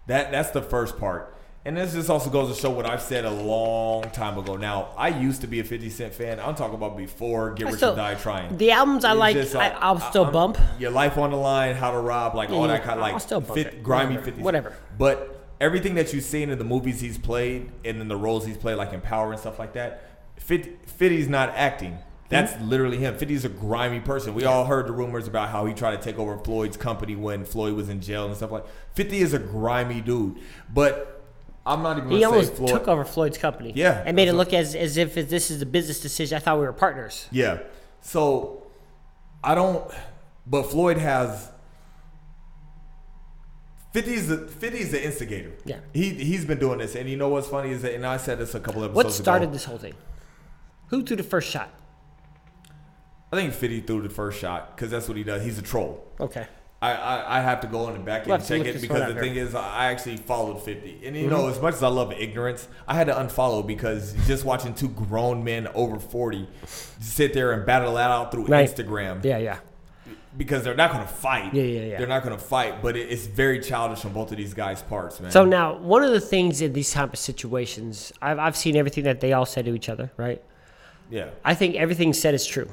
That 0.08 0.32
that's 0.32 0.50
the 0.50 0.60
first 0.60 0.98
part. 0.98 1.32
And 1.64 1.76
this 1.76 1.94
just 1.94 2.10
also 2.10 2.30
goes 2.30 2.52
to 2.54 2.60
show 2.60 2.68
what 2.70 2.84
I've 2.84 3.00
said 3.02 3.24
a 3.24 3.30
long 3.30 4.02
time 4.10 4.36
ago. 4.38 4.56
Now, 4.56 4.88
I 4.96 5.08
used 5.08 5.40
to 5.42 5.46
be 5.46 5.60
a 5.60 5.64
50 5.64 5.90
Cent 5.90 6.12
fan. 6.14 6.40
I'm 6.40 6.56
talking 6.56 6.74
about 6.74 6.96
before 6.96 7.54
Get 7.54 7.66
Rich 7.72 7.82
or 7.84 7.94
Die 7.96 8.14
Trying. 8.16 8.56
the 8.56 8.72
albums 8.72 9.04
I 9.04 9.12
like, 9.12 9.34
just 9.36 9.54
I- 9.54 9.68
I'll 9.70 10.00
still 10.00 10.24
I'm- 10.24 10.32
bump. 10.32 10.58
Your 10.80 10.90
Life 10.90 11.16
on 11.16 11.30
the 11.30 11.36
Line, 11.36 11.76
How 11.76 11.92
to 11.92 11.98
Rob, 11.98 12.34
like 12.34 12.50
all 12.50 12.66
that 12.66 12.82
kind 12.82 12.98
of 12.98 13.02
like 13.02 13.14
I'll 13.14 13.20
still 13.20 13.40
bump 13.40 13.54
fit, 13.54 13.66
it. 13.68 13.82
grimy 13.84 14.16
Whatever. 14.16 14.30
50s. 14.32 14.42
Whatever. 14.42 14.76
But 14.98 15.46
everything 15.60 15.94
that 15.94 16.12
you've 16.12 16.24
seen 16.24 16.50
in 16.50 16.58
the 16.58 16.64
movies 16.64 17.00
he's 17.00 17.18
played 17.18 17.70
and 17.84 18.00
in 18.00 18.08
the 18.08 18.16
roles 18.16 18.46
he's 18.46 18.56
played, 18.56 18.74
like 18.74 18.92
in 18.92 19.00
Power 19.00 19.30
and 19.30 19.40
stuff 19.40 19.58
like 19.60 19.72
that, 19.74 20.02
50, 20.38 20.76
50's 20.98 21.28
not 21.28 21.50
acting. 21.50 21.98
That's 22.28 22.60
literally 22.60 22.98
him. 22.98 23.14
50's 23.16 23.44
a 23.44 23.48
grimy 23.48 24.00
person. 24.00 24.34
We 24.34 24.44
all 24.44 24.64
heard 24.64 24.86
the 24.88 24.92
rumors 24.92 25.26
about 25.28 25.50
how 25.50 25.64
he 25.66 25.74
tried 25.74 25.96
to 25.96 26.02
take 26.02 26.18
over 26.18 26.36
Floyd's 26.38 26.76
company 26.76 27.14
when 27.14 27.44
Floyd 27.44 27.74
was 27.74 27.88
in 27.88 28.00
jail 28.00 28.26
and 28.26 28.36
stuff 28.36 28.50
like 28.50 28.64
50 28.94 29.18
is 29.18 29.32
a 29.32 29.38
grimy 29.38 30.00
dude. 30.00 30.36
But 30.72 31.24
I'm 31.64 31.82
not 31.82 31.98
even 31.98 32.10
He 32.10 32.20
going 32.20 32.22
to 32.22 32.28
say 32.28 32.34
almost 32.34 32.54
Floyd. 32.54 32.70
took 32.70 32.88
over 32.88 33.04
Floyd's 33.04 33.38
company. 33.38 33.72
Yeah, 33.76 34.02
and 34.04 34.16
made 34.16 34.28
it 34.28 34.34
look 34.34 34.52
as 34.52 34.74
as 34.74 34.96
if 34.96 35.14
this 35.14 35.50
is 35.50 35.62
a 35.62 35.66
business 35.66 36.00
decision. 36.00 36.36
I 36.36 36.40
thought 36.40 36.58
we 36.58 36.64
were 36.66 36.72
partners. 36.72 37.28
Yeah. 37.30 37.58
So 38.00 38.66
I 39.42 39.54
don't 39.54 39.88
but 40.46 40.64
Floyd 40.64 40.98
has 40.98 41.50
50's 43.94 44.28
the 44.28 44.36
50's 44.36 44.90
the 44.90 45.04
instigator. 45.04 45.52
Yeah. 45.64 45.78
He 45.92 46.10
he's 46.10 46.44
been 46.44 46.58
doing 46.58 46.78
this 46.78 46.94
and 46.94 47.08
you 47.08 47.16
know 47.16 47.28
what's 47.28 47.48
funny 47.48 47.70
is 47.70 47.82
that 47.82 47.94
and 47.94 48.06
I 48.06 48.16
said 48.16 48.38
this 48.38 48.54
a 48.54 48.60
couple 48.60 48.84
of 48.84 48.94
What 48.94 49.12
started 49.12 49.44
ago. 49.46 49.52
this 49.54 49.64
whole 49.64 49.78
thing? 49.78 49.94
Who 50.88 51.02
threw 51.02 51.16
the 51.16 51.22
first 51.22 51.50
shot? 51.50 51.70
I 53.36 53.40
think 53.42 53.52
50 53.54 53.80
threw 53.82 54.02
the 54.02 54.08
first 54.08 54.38
shot 54.38 54.76
cuz 54.76 54.90
that's 54.90 55.08
what 55.08 55.16
he 55.16 55.24
does. 55.24 55.42
He's 55.44 55.58
a 55.58 55.62
troll. 55.62 56.04
Okay. 56.20 56.46
I, 56.82 56.92
I, 56.92 57.38
I 57.38 57.40
have 57.40 57.60
to 57.62 57.66
go 57.66 57.88
in 57.88 57.94
and 57.96 58.04
back 58.04 58.26
We'll 58.26 58.34
and 58.36 58.44
check 58.44 58.60
it 58.66 58.80
because 58.82 58.98
the 59.08 59.14
up 59.14 59.18
thing 59.18 59.34
is 59.36 59.54
I 59.54 59.86
actually 59.86 60.18
followed 60.18 60.62
50. 60.62 61.00
And 61.06 61.16
you 61.16 61.22
Mm-hmm. 61.22 61.30
know, 61.30 61.48
as 61.48 61.60
much 61.60 61.74
as 61.74 61.82
I 61.82 61.88
love 61.88 62.12
ignorance, 62.12 62.68
I 62.86 62.94
had 62.94 63.06
to 63.06 63.14
unfollow 63.14 63.66
because 63.66 64.14
just 64.26 64.44
watching 64.44 64.74
two 64.74 64.88
grown 64.90 65.42
men 65.42 65.68
over 65.74 65.98
40 65.98 66.46
sit 66.66 67.32
there 67.32 67.52
and 67.52 67.64
battle 67.64 67.94
that 67.94 68.10
out 68.10 68.30
through 68.30 68.44
Right. 68.46 68.68
Instagram. 68.68 69.24
Yeah, 69.24 69.38
yeah. 69.38 69.58
because 70.36 70.64
they're 70.64 70.74
not 70.74 70.92
going 70.92 71.02
to 71.02 71.08
fight. 71.08 71.54
Yeah, 71.54 71.62
yeah, 71.62 71.80
yeah. 71.80 71.98
They're 71.98 72.06
not 72.06 72.22
going 72.22 72.36
to 72.36 72.42
fight, 72.44 72.82
but 72.82 72.94
it, 72.94 73.10
it's 73.10 73.24
very 73.26 73.58
childish 73.58 74.04
on 74.04 74.12
both 74.12 74.30
of 74.30 74.36
these 74.36 74.52
guys' 74.52 74.82
parts, 74.82 75.18
man. 75.18 75.30
So 75.30 75.46
now, 75.46 75.78
one 75.78 76.02
of 76.04 76.10
the 76.12 76.20
things 76.20 76.60
in 76.60 76.74
these 76.74 76.92
type 76.92 77.14
of 77.14 77.18
situations, 77.18 78.12
I've, 78.20 78.38
I've 78.38 78.56
seen 78.56 78.76
everything 78.76 79.04
that 79.04 79.20
they 79.20 79.32
all 79.32 79.46
said 79.46 79.64
to 79.64 79.74
each 79.74 79.88
other, 79.88 80.12
right? 80.18 80.42
yeah, 81.08 81.30
I 81.42 81.54
think 81.54 81.76
everything 81.76 82.12
said 82.12 82.34
is 82.34 82.44
true. 82.46 82.68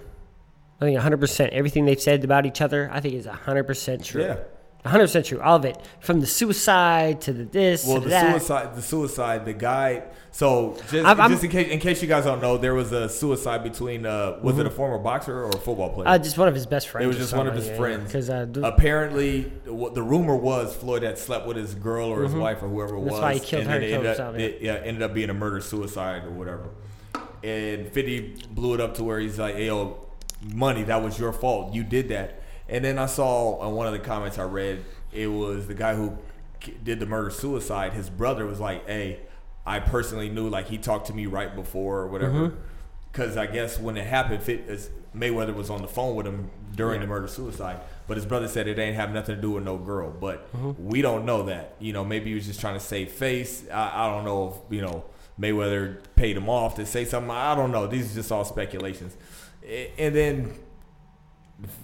I 0.84 0.88
think 0.88 1.00
100%. 1.00 1.50
Everything 1.50 1.86
they've 1.86 2.02
said 2.02 2.24
about 2.24 2.46
each 2.46 2.62
other, 2.62 2.90
I 2.92 3.00
think 3.00 3.16
is 3.16 3.26
100% 3.26 4.04
true. 4.04 4.24
Yeah. 4.24 4.38
100% 4.86 5.26
true. 5.26 5.40
All 5.42 5.56
of 5.56 5.64
it. 5.64 5.78
From 6.02 6.20
the 6.20 6.28
suicide 6.28 7.22
to 7.22 7.32
the 7.32 7.46
this 7.46 7.86
well, 7.88 8.02
the 8.02 8.10
that. 8.10 8.32
suicide, 8.32 8.76
the 8.76 8.82
suicide, 8.82 9.46
the 9.46 9.54
guy. 9.54 10.04
So 10.32 10.76
just, 10.90 11.18
just 11.18 11.44
in 11.46 11.50
case, 11.52 11.72
in 11.72 11.80
case 11.80 12.02
you 12.02 12.08
guys 12.10 12.26
don't 12.26 12.42
know, 12.42 12.58
there 12.58 12.74
was 12.74 12.92
a 12.92 13.08
suicide 13.08 13.64
between. 13.64 14.06
Uh, 14.06 14.40
was 14.42 14.60
it 14.60 14.66
a 14.66 14.70
former 14.70 14.98
boxer 14.98 15.46
or 15.46 15.50
a 15.52 15.58
football 15.58 15.94
player? 15.94 16.10
Uh, 16.10 16.18
just 16.18 16.38
one 16.38 16.50
of 16.50 16.54
his 16.56 16.66
best 16.66 16.90
friends. 16.90 17.06
it 17.06 17.08
was 17.08 17.18
just 17.18 17.34
one 17.34 17.48
of 17.48 17.56
his 17.56 17.70
friends. 17.78 18.08
Because 18.08 18.30
uh, 18.30 18.46
Apparently, 18.62 19.44
what 19.68 19.94
the 19.96 20.04
rumor 20.04 20.36
was 20.36 20.76
Floyd 20.76 21.04
had 21.04 21.18
slept 21.18 21.48
with 21.48 21.56
his 21.56 21.76
girl 21.76 22.10
or 22.10 22.24
his 22.24 22.34
wife 22.34 22.62
or 22.62 22.68
whoever 22.68 22.96
it 22.98 23.00
Mm-hmm. 23.00 23.06
That's 23.06 23.14
was. 23.14 23.22
why 23.22 23.34
he 23.36 23.40
killed 23.40 23.62
and 23.64 23.72
her 23.72 23.80
then 23.80 23.84
and 23.84 23.94
it 23.94 23.96
ended 23.96 24.20
up, 24.20 24.34
himself, 24.36 24.36
it, 24.38 24.62
yeah, 24.62 24.74
ended 24.84 25.02
up 25.04 25.14
being 25.14 25.30
a 25.30 25.34
murder 25.34 25.62
suicide 25.62 26.26
or 26.26 26.32
whatever. 26.32 26.70
And 27.42 27.90
50 27.92 28.48
blew 28.52 28.74
it 28.74 28.82
up 28.82 28.96
to 28.96 29.04
where 29.04 29.20
he's 29.20 29.38
like, 29.40 29.56
"Hey, 29.56 29.68
yo, 29.68 30.03
money, 30.44 30.84
that 30.84 31.02
was 31.04 31.20
your 31.20 31.34
fault. 31.34 31.74
You 31.74 31.84
did 31.84 32.10
that." 32.10 32.42
And 32.70 32.84
then 32.84 32.98
I 32.98 33.06
saw 33.06 33.58
on 33.60 33.74
one 33.74 33.88
of 33.88 33.94
the 33.94 34.00
comments 34.00 34.38
I 34.40 34.44
read, 34.44 34.84
it 35.12 35.28
was 35.28 35.68
the 35.68 35.74
guy 35.74 35.96
who 35.96 36.18
did 36.84 37.00
the 37.00 37.06
murder 37.06 37.30
suicide. 37.30 37.94
His 37.94 38.10
brother 38.10 38.46
was 38.46 38.60
like, 38.60 38.88
"Hey, 38.88 39.20
I 39.66 39.80
personally 39.80 40.30
knew 40.30 40.50
like 40.50 40.68
he 40.68 40.78
talked 40.78 41.08
to 41.08 41.14
me 41.14 41.26
right 41.26 41.54
before 41.56 42.00
or 42.00 42.08
whatever." 42.08 42.50
Mm-hmm. 42.50 42.56
Because 43.12 43.38
I 43.38 43.46
guess 43.46 43.80
when 43.80 43.96
it 43.96 44.08
happened, 44.08 44.42
Fit, 44.42 44.68
Mayweather 45.16 45.54
was 45.54 45.70
on 45.70 45.84
the 45.84 45.88
phone 45.88 46.16
with 46.16 46.26
him 46.26 46.50
during 46.76 47.00
the 47.00 47.06
murder 47.06 47.28
suicide. 47.28 47.80
But 48.08 48.18
his 48.18 48.26
brother 48.26 48.48
said 48.48 48.68
it 48.68 48.80
ain't 48.80 48.96
have 48.96 49.12
nothing 49.14 49.36
to 49.36 49.42
do 49.42 49.52
with 49.52 49.64
no 49.64 49.78
girl. 49.78 50.10
But 50.10 50.52
Mm-hmm. 50.54 50.88
we 50.88 51.04
don't 51.04 51.24
know 51.24 51.44
that. 51.44 51.76
You 51.80 51.94
know, 51.94 52.04
maybe 52.04 52.30
he 52.30 52.34
was 52.36 52.48
just 52.48 52.60
trying 52.60 52.74
to 52.74 52.80
save 52.80 53.12
face. 53.12 53.66
I, 53.72 54.06
I 54.08 54.10
don't 54.10 54.26
know 54.26 54.48
if, 54.68 54.74
you 54.76 54.82
know, 54.82 55.04
Mayweather 55.40 55.98
paid 56.16 56.36
him 56.38 56.50
off 56.50 56.74
to 56.78 56.88
say 56.88 57.06
something. 57.06 57.30
I 57.30 57.54
don't 57.54 57.72
know. 57.72 57.86
These 57.86 58.12
are 58.12 58.16
just 58.16 58.32
all 58.32 58.46
speculations. 58.46 59.16
A- 59.66 59.92
And 59.98 60.16
then 60.16 60.54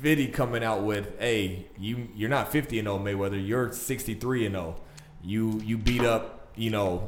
Viddy 0.04 0.32
coming 0.32 0.64
out 0.64 0.84
with, 0.84 1.20
"Hey, 1.20 1.68
you 1.78 2.10
you're 2.16 2.30
not 2.30 2.52
50 2.52 2.80
and 2.80 2.88
0 2.88 3.00
Mayweather. 3.00 3.46
You're 3.46 3.72
63 3.72 4.46
and 4.46 4.56
0. 4.56 4.76
You 5.24 5.62
you 5.64 5.78
beat 5.78 6.04
up, 6.04 6.50
you 6.56 6.70
know, 6.70 7.08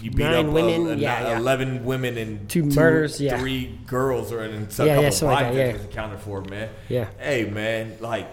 you 0.00 0.10
beat 0.10 0.24
Nine 0.24 0.46
up 0.46 0.52
women, 0.52 0.86
uh, 0.86 0.94
yeah, 0.94 0.94
ni- 0.94 1.28
yeah. 1.30 1.36
11 1.38 1.84
women 1.84 2.16
and 2.18 2.48
Two 2.48 2.64
murders, 2.64 3.20
yeah. 3.20 3.38
three 3.38 3.78
girls, 3.86 4.30
or 4.32 4.40
and 4.40 4.70
some 4.72 4.86
Yeah, 4.86 4.94
couple 4.96 5.02
yeah, 5.04 5.08
of 5.16 5.22
like 5.22 5.54
that, 5.54 5.54
yeah. 5.66 5.72
was 5.72 5.84
accounted 5.84 6.20
for, 6.20 6.42
man. 6.42 6.68
Yeah. 6.88 7.06
Hey, 7.18 7.44
man, 7.44 7.96
like 8.00 8.28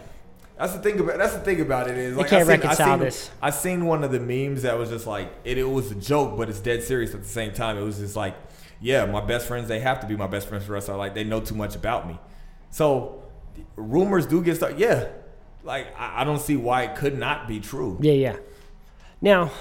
that's 0.57 0.73
the 0.73 0.79
thing 0.79 0.99
about 0.99 1.17
that's 1.17 1.33
the 1.33 1.39
thing 1.39 1.61
about 1.61 1.87
it 1.89 1.97
is 1.97 2.15
like 2.17 2.27
can't 2.29 2.41
I 2.41 2.43
seen, 2.43 2.49
reconcile 2.61 2.87
I 2.87 2.91
seen, 2.95 2.99
this. 2.99 3.31
I 3.41 3.49
seen 3.51 3.85
one 3.85 4.03
of 4.03 4.11
the 4.11 4.19
memes 4.19 4.63
that 4.63 4.77
was 4.77 4.89
just 4.89 5.07
like 5.07 5.31
it, 5.43 5.57
it 5.57 5.63
was 5.69 5.91
a 5.91 5.95
joke, 5.95 6.37
but 6.37 6.49
it's 6.49 6.59
dead 6.59 6.83
serious 6.83 7.13
at 7.15 7.21
the 7.23 7.27
same 7.29 7.53
time. 7.53 7.77
It 7.77 7.83
was 7.83 7.97
just 7.99 8.15
like, 8.15 8.35
yeah, 8.81 9.05
my 9.05 9.21
best 9.21 9.47
friends 9.47 9.67
they 9.67 9.79
have 9.79 9.99
to 10.01 10.07
be 10.07 10.15
my 10.15 10.27
best 10.27 10.47
friends 10.47 10.65
for 10.65 10.75
us. 10.75 10.87
rest 10.89 10.95
like. 10.97 11.13
They 11.13 11.23
know 11.23 11.39
too 11.39 11.55
much 11.55 11.75
about 11.75 12.07
me, 12.07 12.17
so 12.69 13.23
rumors 13.75 14.25
do 14.25 14.41
get 14.43 14.55
started. 14.57 14.79
Yeah, 14.79 15.07
like 15.63 15.87
I, 15.97 16.21
I 16.21 16.23
don't 16.23 16.39
see 16.41 16.55
why 16.57 16.83
it 16.83 16.95
could 16.95 17.17
not 17.17 17.47
be 17.47 17.59
true. 17.59 17.97
Yeah, 18.01 18.13
yeah. 18.13 18.35
Now, 19.21 19.51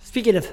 speaking 0.00 0.34
of 0.36 0.52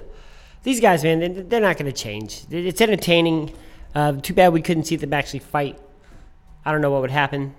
these 0.63 0.79
guys, 0.79 1.03
man, 1.03 1.19
they- 1.19 1.27
they're 1.29 1.61
not 1.61 1.77
going 1.77 1.91
to 1.91 1.97
change. 1.97 2.43
It's 2.51 2.81
entertaining. 2.81 3.51
Uh, 3.93 4.13
too 4.13 4.33
bad 4.33 4.51
we 4.51 4.61
couldn't 4.61 4.83
see 4.83 4.97
them 4.97 5.13
actually 5.13 5.39
fight. 5.39 5.79
I 6.65 6.71
don't 6.71 6.81
know 6.81 6.91
what 6.91 7.01
would 7.01 7.11
happen. 7.11 7.55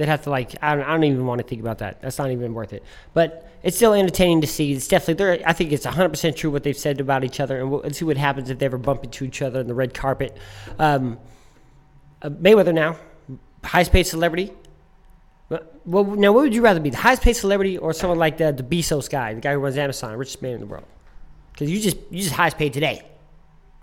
They'd 0.00 0.08
have 0.08 0.22
to 0.22 0.30
like. 0.30 0.54
I 0.62 0.74
don't, 0.74 0.84
I 0.86 0.92
don't 0.92 1.04
even 1.04 1.26
want 1.26 1.42
to 1.42 1.46
think 1.46 1.60
about 1.60 1.80
that. 1.80 2.00
That's 2.00 2.16
not 2.16 2.30
even 2.30 2.54
worth 2.54 2.72
it. 2.72 2.82
But 3.12 3.52
it's 3.62 3.76
still 3.76 3.92
entertaining 3.92 4.40
to 4.40 4.46
see. 4.46 4.72
It's 4.72 4.88
definitely. 4.88 5.22
They're, 5.22 5.42
I 5.46 5.52
think 5.52 5.72
it's 5.72 5.84
100 5.84 6.08
percent 6.08 6.38
true 6.38 6.50
what 6.50 6.62
they've 6.62 6.74
said 6.74 7.00
about 7.00 7.22
each 7.22 7.38
other, 7.38 7.60
and 7.60 7.70
we'll 7.70 7.80
let's 7.80 7.98
see 7.98 8.06
what 8.06 8.16
happens 8.16 8.48
if 8.48 8.58
they 8.58 8.64
ever 8.64 8.78
bump 8.78 9.04
into 9.04 9.26
each 9.26 9.42
other 9.42 9.60
on 9.60 9.66
the 9.66 9.74
red 9.74 9.92
carpet. 9.92 10.38
Um, 10.78 11.18
uh, 12.22 12.30
Mayweather 12.30 12.72
now, 12.72 12.96
highest 13.62 13.92
paid 13.92 14.04
celebrity. 14.04 14.54
Well, 15.84 16.04
now 16.04 16.32
what 16.32 16.44
would 16.44 16.54
you 16.54 16.62
rather 16.62 16.80
be, 16.80 16.88
the 16.88 16.96
highest 16.96 17.20
paid 17.20 17.34
celebrity 17.34 17.76
or 17.76 17.92
someone 17.92 18.18
like 18.18 18.38
the 18.38 18.52
the 18.52 18.62
Bezos 18.62 19.10
guy, 19.10 19.34
the 19.34 19.42
guy 19.42 19.52
who 19.52 19.58
runs 19.58 19.76
Amazon, 19.76 20.16
richest 20.16 20.40
man 20.40 20.54
in 20.54 20.60
the 20.60 20.66
world? 20.66 20.86
Because 21.52 21.70
you 21.70 21.78
just 21.78 21.98
you 22.08 22.22
just 22.22 22.34
highest 22.34 22.56
paid 22.56 22.72
today, 22.72 23.04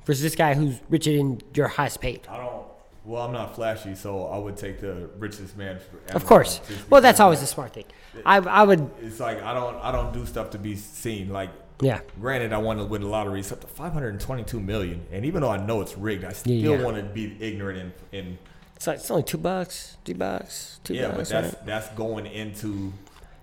versus 0.04 0.24
this 0.24 0.36
guy 0.36 0.56
who's 0.56 0.80
richer 0.90 1.16
than 1.16 1.42
your 1.54 1.68
highest 1.68 2.02
paid. 2.02 2.22
I 2.28 2.38
don't. 2.38 2.67
Well, 3.08 3.22
I'm 3.24 3.32
not 3.32 3.56
flashy, 3.56 3.96
so 3.96 4.26
I 4.28 4.38
would 4.38 4.58
take 4.58 4.82
the 4.82 5.10
richest 5.18 5.56
man. 5.58 5.80
For 5.80 6.14
Of 6.14 6.26
course. 6.26 6.60
Well, 6.90 7.00
that's 7.02 7.22
always 7.22 7.40
the 7.40 7.48
smart 7.48 7.74
thing. 7.74 7.86
I 8.26 8.38
I 8.38 8.64
would 8.64 8.90
It's 9.02 9.20
like 9.22 9.42
I 9.42 9.54
don't 9.54 9.78
I 9.82 9.92
don't 9.94 10.12
do 10.14 10.26
stuff 10.26 10.50
to 10.52 10.60
be 10.60 10.76
seen. 10.76 11.30
Like 11.32 11.50
yeah 11.82 12.02
Granted, 12.20 12.52
I 12.52 12.58
want 12.58 12.80
to 12.80 12.86
win 12.86 13.02
the 13.02 13.08
lottery. 13.08 13.40
It's 13.40 13.52
up 13.52 13.62
to 13.62 13.68
522 13.68 14.60
million, 14.60 15.06
and 15.12 15.24
even 15.26 15.42
though 15.42 15.50
I 15.52 15.58
know 15.66 15.80
it's 15.82 15.98
rigged, 15.98 16.26
I 16.26 16.34
still 16.34 16.54
Yeah, 16.54 16.72
yeah. 16.78 16.84
want 16.84 16.98
to 16.98 17.04
be 17.04 17.38
ignorant 17.40 17.80
and, 17.80 17.92
and 18.12 18.38
It's 18.76 18.88
like 18.88 18.98
it's 18.98 19.10
only 19.12 19.24
two 19.24 19.38
bucks, 19.38 19.96
three 20.04 20.16
bucks, 20.16 20.80
two 20.84 20.94
yeah. 20.96 21.08
But 21.10 21.18
bucks. 21.18 21.30
that's 21.30 21.54
right? 21.56 21.66
that's 21.66 21.88
going 21.90 22.26
into 22.26 22.92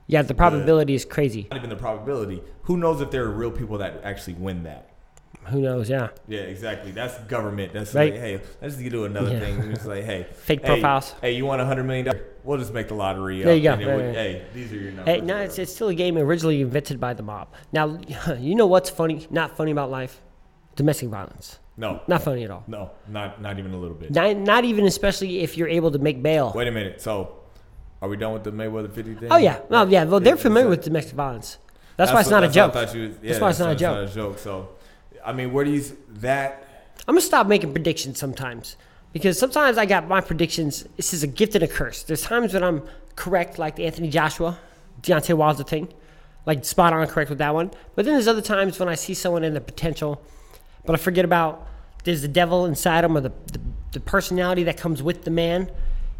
Yeah, 0.08 0.22
the 0.22 0.34
probability 0.34 0.94
is 0.94 1.04
crazy. 1.06 1.46
not 1.50 1.56
even 1.58 1.70
the 1.70 1.76
probability. 1.76 2.42
Who 2.64 2.76
knows 2.76 3.00
if 3.00 3.10
there 3.10 3.24
are 3.24 3.30
real 3.30 3.50
people 3.52 3.78
that 3.78 4.00
actually 4.04 4.34
win 4.34 4.64
that? 4.64 4.90
Who 5.46 5.60
knows? 5.60 5.88
Yeah, 5.90 6.08
Yeah, 6.28 6.40
exactly. 6.40 6.90
That's 6.92 7.18
government. 7.24 7.72
That's 7.72 7.94
Right. 7.94 8.12
like, 8.12 8.20
hey, 8.20 8.40
let's 8.62 8.76
just 8.76 8.90
do 8.90 9.04
another 9.04 9.32
Yeah. 9.32 9.40
thing. 9.40 9.58
It's 9.60 9.74
just 9.78 9.86
like, 9.86 10.04
hey, 10.04 10.26
Fake 10.34 10.60
hey, 10.62 10.66
profiles. 10.66 11.14
Hey, 11.20 11.32
you 11.32 11.44
want 11.46 11.60
a 11.60 11.64
hundred 11.64 11.84
million 11.84 12.06
dollars? 12.06 12.22
We'll 12.44 12.58
just 12.58 12.72
make 12.74 12.88
the 12.88 12.94
lottery. 12.94 13.42
There 13.42 13.52
up, 13.72 13.80
you 13.80 13.84
go. 13.86 13.90
Right, 13.92 13.98
we- 13.98 14.06
right. 14.06 14.14
Hey, 14.14 14.42
these 14.54 14.72
are 14.72 14.76
your 14.76 14.92
numbers. 14.92 15.14
Hey, 15.14 15.20
no, 15.20 15.36
it's, 15.38 15.58
it's 15.58 15.74
still 15.74 15.88
a 15.88 15.94
game 15.94 16.16
originally 16.18 16.60
invented 16.60 17.00
by 17.00 17.14
the 17.14 17.22
mob. 17.22 17.48
Now, 17.72 17.98
you 18.38 18.54
know 18.54 18.66
what's 18.66 18.90
funny? 18.90 19.26
Not 19.30 19.56
funny 19.56 19.70
about 19.72 19.90
life? 19.90 20.20
Domestic 20.76 21.08
violence. 21.08 21.58
No, 21.76 22.00
Not 22.06 22.22
funny 22.22 22.44
at 22.44 22.50
all. 22.52 22.62
no, 22.68 22.92
not 23.08 23.42
not 23.42 23.58
even 23.58 23.72
a 23.74 23.76
little 23.76 23.96
bit. 23.96 24.12
Not, 24.12 24.36
not 24.36 24.64
even 24.64 24.86
especially 24.86 25.40
if 25.40 25.56
you're 25.58 25.66
able 25.68 25.90
to 25.90 25.98
make 25.98 26.22
bail. 26.22 26.52
Wait 26.54 26.68
a 26.68 26.70
minute. 26.70 27.00
So, 27.00 27.34
are 28.00 28.08
we 28.08 28.16
done 28.16 28.32
with 28.32 28.44
the 28.44 28.52
Mayweather 28.52 28.92
50 28.92 29.14
thing? 29.14 29.28
Oh 29.32 29.36
yeah, 29.38 29.58
no, 29.70 29.84
yeah. 29.84 30.04
Well, 30.04 30.20
they're 30.20 30.36
familiar 30.36 30.68
with 30.68 30.84
domestic 30.84 31.14
violence. 31.14 31.58
That's, 31.96 32.12
why 32.12 32.20
it's 32.20 32.30
not 32.30 32.44
a 32.44 32.48
joke. 32.48 32.76
I 32.76 32.86
thought 32.86 32.94
you 32.94 33.08
was- 33.08 33.16
yeah, 33.22 33.28
That's 33.30 33.40
why 33.40 33.50
it's 33.50 33.58
not 33.58 33.72
a 33.72 33.74
joke. 33.76 33.94
Not 33.96 34.10
a 34.10 34.14
joke. 34.14 34.38
So, 34.38 34.68
I 35.24 35.32
mean, 35.32 35.52
where 35.52 35.64
do 35.64 35.70
you 35.70 35.80
s- 35.80 35.92
that? 36.16 36.66
I'm 37.06 37.14
gonna 37.14 37.20
stop 37.22 37.46
making 37.46 37.72
predictions 37.72 38.18
sometimes 38.18 38.76
because 39.12 39.38
sometimes 39.38 39.78
I 39.78 39.86
got 39.86 40.08
my 40.08 40.20
predictions. 40.20 40.84
This 40.96 41.14
is 41.14 41.22
a 41.22 41.26
gift 41.26 41.54
and 41.54 41.64
a 41.64 41.68
curse. 41.68 42.02
There's 42.02 42.22
times 42.22 42.54
when 42.54 42.62
I'm 42.62 42.82
correct, 43.16 43.58
like 43.58 43.76
the 43.76 43.86
Anthony 43.86 44.08
Joshua, 44.10 44.58
Deontay 45.02 45.34
Wilder 45.34 45.64
thing, 45.64 45.88
like 46.46 46.64
spot 46.64 46.92
on 46.92 47.06
correct 47.06 47.30
with 47.30 47.38
that 47.38 47.54
one. 47.54 47.70
But 47.94 48.04
then 48.04 48.14
there's 48.14 48.28
other 48.28 48.42
times 48.42 48.78
when 48.78 48.88
I 48.88 48.94
see 48.94 49.14
someone 49.14 49.44
in 49.44 49.54
the 49.54 49.60
potential, 49.60 50.22
but 50.84 50.94
I 50.94 50.96
forget 50.96 51.24
about 51.24 51.66
there's 52.04 52.22
the 52.22 52.28
devil 52.28 52.66
inside 52.66 53.02
them 53.02 53.16
or 53.16 53.20
the, 53.20 53.32
the, 53.52 53.60
the 53.92 54.00
personality 54.00 54.64
that 54.64 54.76
comes 54.76 55.02
with 55.02 55.24
the 55.24 55.30
man, 55.30 55.70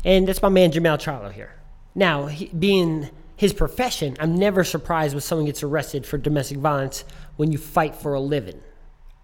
and 0.05 0.27
that's 0.27 0.41
my 0.43 0.49
man 0.49 0.73
Jermell 0.73 0.99
Charlo 0.99 1.31
here. 1.33 1.55
Now, 1.95 2.27
he, 2.27 2.47
being 2.47 3.11
his 3.37 3.53
profession, 3.53 4.17
I'm 4.19 4.35
never 4.37 4.65
surprised 4.65 5.15
when 5.15 5.21
someone 5.21 5.47
gets 5.47 5.63
arrested 5.63 6.07
for 6.07 6.17
domestic 6.19 6.59
violence 6.59 7.05
when 7.37 7.53
you 7.53 7.59
fight 7.59 7.95
for 7.95 8.15
a 8.15 8.21
living. 8.21 8.61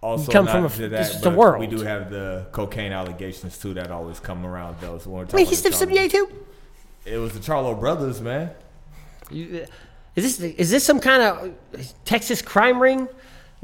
Also, 0.01 0.31
come 0.31 0.47
from 0.47 0.65
a- 0.65 0.69
this 0.69 0.89
that, 0.89 1.15
is 1.15 1.21
the 1.21 1.29
world. 1.29 1.59
We 1.59 1.67
do 1.67 1.81
have 1.81 2.09
the 2.09 2.47
cocaine 2.51 2.91
allegations 2.91 3.57
too 3.59 3.73
that 3.75 3.91
always 3.91 4.19
come 4.19 4.45
around. 4.45 4.77
Though, 4.81 4.97
so 4.97 5.11
when 5.11 5.27
Wait, 5.27 5.47
he 5.47 5.53
sniffed 5.55 5.77
some 5.77 5.91
yay 5.91 6.07
too? 6.07 6.27
It 7.05 7.17
was 7.17 7.33
the 7.33 7.39
Charlo 7.39 7.79
brothers, 7.79 8.19
man. 8.19 8.49
You, 9.29 9.65
is 10.15 10.37
this 10.39 10.39
is 10.55 10.71
this 10.71 10.83
some 10.83 10.99
kind 10.99 11.21
of 11.21 11.93
Texas 12.03 12.41
crime 12.41 12.81
ring? 12.81 13.07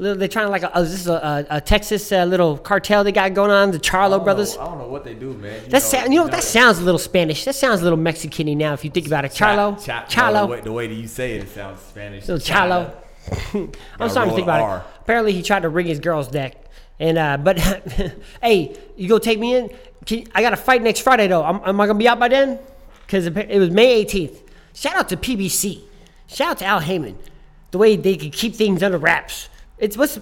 Little- 0.00 0.16
They're 0.16 0.28
trying 0.28 0.46
to 0.46 0.50
like, 0.50 0.62
a, 0.62 0.78
is 0.78 0.92
this 0.92 1.06
a, 1.08 1.46
a, 1.50 1.56
a 1.56 1.60
Texas 1.60 2.12
uh, 2.12 2.24
little 2.24 2.56
cartel 2.56 3.02
they 3.02 3.10
got 3.10 3.34
going 3.34 3.50
on? 3.50 3.72
The 3.72 3.80
Charlo 3.80 4.10
don't 4.10 4.24
brothers. 4.24 4.54
know- 4.56 4.62
I 4.62 4.66
don't 4.66 4.78
know 4.78 4.88
what 4.88 5.02
they 5.04 5.14
do, 5.14 5.34
man. 5.34 5.54
You 5.54 5.60
That 5.62 5.72
know, 5.72 5.78
sound, 5.80 6.14
you 6.14 6.20
know, 6.20 6.28
that 6.28 6.44
sounds 6.44 6.78
a 6.78 6.82
little 6.84 7.00
Spanish. 7.00 7.44
That 7.44 7.56
sounds 7.56 7.80
a 7.80 7.82
little 7.82 7.98
Mexican-y 7.98 8.54
now 8.54 8.74
if 8.74 8.84
you 8.84 8.90
think 8.90 9.08
about 9.08 9.24
it. 9.24 9.32
Charlo, 9.32 9.84
Cha- 9.84 10.04
cha- 10.06 10.30
Charlo, 10.30 10.32
no, 10.34 10.40
the, 10.46 10.52
way, 10.52 10.60
the 10.60 10.72
way 10.72 10.86
that 10.86 10.94
you 10.94 11.08
say 11.08 11.34
it, 11.34 11.42
it 11.42 11.48
sounds 11.48 11.80
Spanish. 11.80 12.28
little 12.28 12.38
Charlo. 12.38 12.94
I'm 13.98 14.08
starting 14.08 14.30
to 14.30 14.36
think 14.36 14.46
about 14.46 14.82
it. 14.82 14.86
Apparently, 15.08 15.32
he 15.32 15.42
tried 15.42 15.62
to 15.62 15.70
wring 15.70 15.86
his 15.86 16.00
girl's 16.00 16.30
neck, 16.34 16.54
and 17.00 17.16
uh, 17.16 17.38
but 17.38 17.58
hey, 18.42 18.76
you 18.94 19.08
go 19.08 19.18
take 19.18 19.38
me 19.38 19.54
in. 19.54 19.70
Can, 20.04 20.26
I 20.34 20.42
got 20.42 20.52
a 20.52 20.56
fight 20.56 20.82
next 20.82 21.00
Friday 21.00 21.26
though. 21.28 21.42
Am, 21.42 21.62
am 21.64 21.80
I 21.80 21.86
gonna 21.86 21.98
be 21.98 22.06
out 22.06 22.20
by 22.20 22.28
then? 22.28 22.58
Because 23.06 23.26
it 23.26 23.58
was 23.58 23.70
May 23.70 24.04
18th. 24.04 24.42
Shout 24.74 24.96
out 24.96 25.08
to 25.08 25.16
PBC. 25.16 25.80
Shout 26.26 26.50
out 26.50 26.58
to 26.58 26.66
Al 26.66 26.80
Haymon. 26.80 27.16
The 27.70 27.78
way 27.78 27.96
they 27.96 28.18
could 28.18 28.34
keep 28.34 28.54
things 28.54 28.82
under 28.82 28.98
wraps. 28.98 29.48
It's 29.78 29.96
what's 29.96 30.20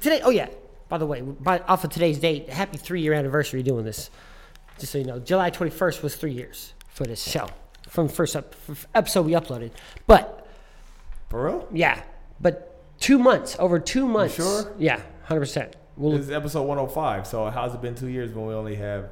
today. 0.00 0.22
Oh 0.24 0.30
yeah. 0.30 0.48
By 0.88 0.96
the 0.96 1.06
way, 1.06 1.20
by, 1.20 1.58
off 1.58 1.84
of 1.84 1.90
today's 1.90 2.18
date, 2.18 2.48
happy 2.48 2.78
three-year 2.78 3.12
anniversary 3.12 3.62
doing 3.62 3.84
this. 3.84 4.08
Just 4.78 4.92
so 4.92 4.98
you 4.98 5.04
know, 5.04 5.18
July 5.18 5.50
21st 5.50 6.02
was 6.02 6.16
three 6.16 6.32
years 6.32 6.72
for 6.88 7.04
this 7.04 7.22
show 7.22 7.50
from 7.86 8.06
the 8.06 8.14
first 8.14 8.34
up, 8.34 8.54
episode 8.94 9.26
we 9.26 9.32
uploaded. 9.32 9.72
But 10.06 10.48
For 11.28 11.44
real? 11.44 11.68
yeah, 11.70 12.02
but 12.40 12.75
two 12.98 13.18
months, 13.18 13.56
over 13.58 13.78
two 13.78 14.06
months. 14.06 14.34
sure? 14.36 14.72
Yeah, 14.78 15.00
hundred 15.24 15.40
percent. 15.40 15.76
Well, 15.96 16.12
This 16.12 16.26
is 16.26 16.30
episode 16.30 16.62
105. 16.64 17.26
So 17.26 17.46
how's 17.50 17.74
it 17.74 17.80
been 17.80 17.94
two 17.94 18.08
years 18.08 18.32
when 18.32 18.46
we 18.46 18.54
only 18.54 18.74
have? 18.76 19.10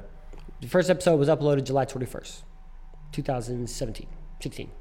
the 0.61 0.67
first 0.67 0.89
episode 0.89 1.17
was 1.17 1.27
uploaded 1.27 1.63
July 1.65 1.85
twenty 1.85 2.05
first, 2.05 2.43
2017, 3.11 4.07
16. 4.41 4.71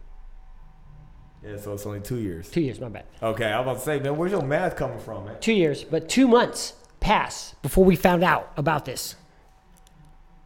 Yeah, 1.42 1.56
so 1.58 1.74
it's 1.74 1.84
only 1.84 2.00
two 2.00 2.18
years. 2.20 2.48
Two 2.50 2.60
years, 2.62 2.80
my 2.80 2.88
bad. 2.88 3.04
Okay, 3.22 3.44
I 3.46 3.58
was 3.60 3.64
about 3.64 3.78
to 3.78 3.84
say, 3.84 3.98
man, 4.00 4.16
where's 4.16 4.32
your 4.32 4.42
math 4.42 4.76
coming 4.76 4.98
from, 4.98 5.26
man? 5.26 5.36
Two 5.40 5.52
years, 5.52 5.84
but 5.84 6.08
two 6.08 6.26
months 6.26 6.72
passed 7.00 7.60
before 7.60 7.84
we 7.84 7.96
found 7.96 8.24
out 8.24 8.50
about 8.56 8.84
this. 8.86 9.14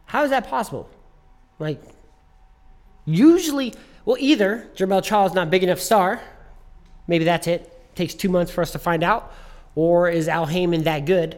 How 0.05 0.23
is 0.23 0.29
that 0.31 0.47
possible? 0.49 0.89
Like, 1.57 1.81
usually, 3.05 3.73
well, 4.05 4.17
either 4.19 4.67
Jermell 4.75 5.03
Charlo's 5.03 5.33
not 5.33 5.49
big 5.49 5.63
enough 5.63 5.79
star, 5.79 6.21
maybe 7.07 7.23
that's 7.25 7.47
it. 7.47 7.73
Takes 7.99 8.13
two 8.13 8.29
months 8.29 8.49
for 8.49 8.61
us 8.61 8.71
to 8.71 8.79
find 8.79 9.03
out, 9.03 9.33
or 9.75 10.07
is 10.09 10.29
Al 10.29 10.45
Haymon 10.45 10.83
that 10.83 11.03
good 11.03 11.37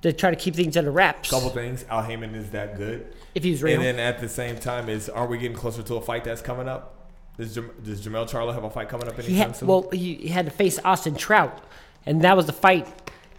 to 0.00 0.10
try 0.10 0.30
to 0.30 0.36
keep 0.36 0.54
things 0.54 0.74
under 0.74 0.90
wraps? 0.90 1.28
Couple 1.28 1.50
things. 1.50 1.84
Al 1.90 2.02
Haymon 2.02 2.34
is 2.34 2.50
that 2.52 2.78
good. 2.78 3.12
If 3.34 3.44
he's 3.44 3.62
real. 3.62 3.74
And 3.74 3.84
then 3.84 3.98
at 3.98 4.18
the 4.18 4.26
same 4.30 4.56
time, 4.56 4.88
is 4.88 5.10
are 5.10 5.26
we 5.26 5.36
getting 5.36 5.54
closer 5.54 5.82
to 5.82 5.96
a 5.96 6.00
fight 6.00 6.24
that's 6.24 6.40
coming 6.40 6.66
up? 6.66 7.10
Does, 7.36 7.54
Jam- 7.54 7.72
does 7.84 8.00
Jermell 8.00 8.26
Charlo 8.26 8.54
have 8.54 8.64
a 8.64 8.70
fight 8.70 8.88
coming 8.88 9.06
up 9.06 9.18
anytime 9.18 9.30
He 9.34 9.38
had, 9.38 9.54
soon? 9.54 9.68
well, 9.68 9.90
he, 9.92 10.14
he 10.14 10.28
had 10.28 10.46
to 10.46 10.50
face 10.50 10.78
Austin 10.82 11.14
Trout, 11.14 11.62
and 12.06 12.22
that 12.22 12.34
was 12.38 12.46
the 12.46 12.54
fight 12.54 12.88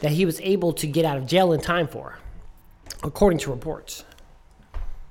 that 0.01 0.11
he 0.11 0.28
was 0.28 0.39
able 0.41 0.72
to 0.74 0.86
get 0.86 1.05
out 1.05 1.17
of 1.17 1.26
jail 1.26 1.51
in 1.53 1.61
time 1.61 1.88
for, 1.88 2.20
according 3.01 3.39
to 3.39 3.49
reports. 3.49 4.03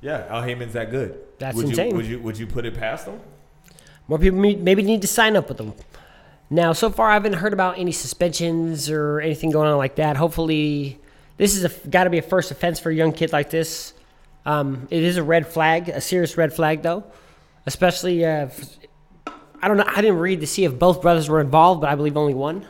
yeah, 0.00 0.26
Al 0.30 0.42
Haymon's 0.42 0.74
that 0.74 0.92
good. 0.92 1.18
That's 1.40 1.56
would 1.56 1.70
insane. 1.70 1.90
You, 1.90 1.96
would 1.96 2.06
you 2.06 2.18
would 2.20 2.38
you 2.38 2.46
put 2.46 2.64
it 2.66 2.78
past 2.78 3.08
him? 3.08 3.18
More 4.06 4.20
people 4.20 4.38
maybe 4.38 4.84
need 4.84 5.02
to 5.02 5.08
sign 5.08 5.34
up 5.34 5.48
with 5.48 5.58
them. 5.58 5.74
Now, 6.50 6.72
so 6.72 6.90
far, 6.90 7.10
I 7.10 7.14
haven't 7.14 7.34
heard 7.34 7.52
about 7.52 7.78
any 7.78 7.92
suspensions 7.92 8.88
or 8.88 9.20
anything 9.20 9.50
going 9.50 9.68
on 9.68 9.76
like 9.76 9.96
that. 9.96 10.16
Hopefully, 10.16 10.98
this 11.36 11.56
is 11.56 11.64
a, 11.64 11.88
got 11.88 12.04
to 12.04 12.10
be 12.10 12.18
a 12.18 12.22
first 12.22 12.50
offense 12.50 12.80
for 12.80 12.90
a 12.90 12.94
young 12.94 13.12
kid 13.12 13.32
like 13.32 13.50
this. 13.50 13.92
Um, 14.46 14.88
it 14.90 15.02
is 15.02 15.18
a 15.18 15.22
red 15.22 15.46
flag, 15.46 15.90
a 15.90 16.00
serious 16.00 16.36
red 16.38 16.52
flag, 16.52 16.82
though. 16.82 17.04
Especially, 17.66 18.24
uh, 18.24 18.46
if- 18.46 18.78
I 19.60 19.66
don't 19.66 19.76
know. 19.76 19.84
I 19.86 20.00
didn't 20.00 20.18
read 20.18 20.40
to 20.40 20.46
see 20.46 20.64
if 20.64 20.78
both 20.78 21.02
brothers 21.02 21.28
were 21.28 21.40
involved, 21.40 21.80
but 21.80 21.90
I 21.90 21.96
believe 21.96 22.16
only 22.16 22.34
one. 22.34 22.64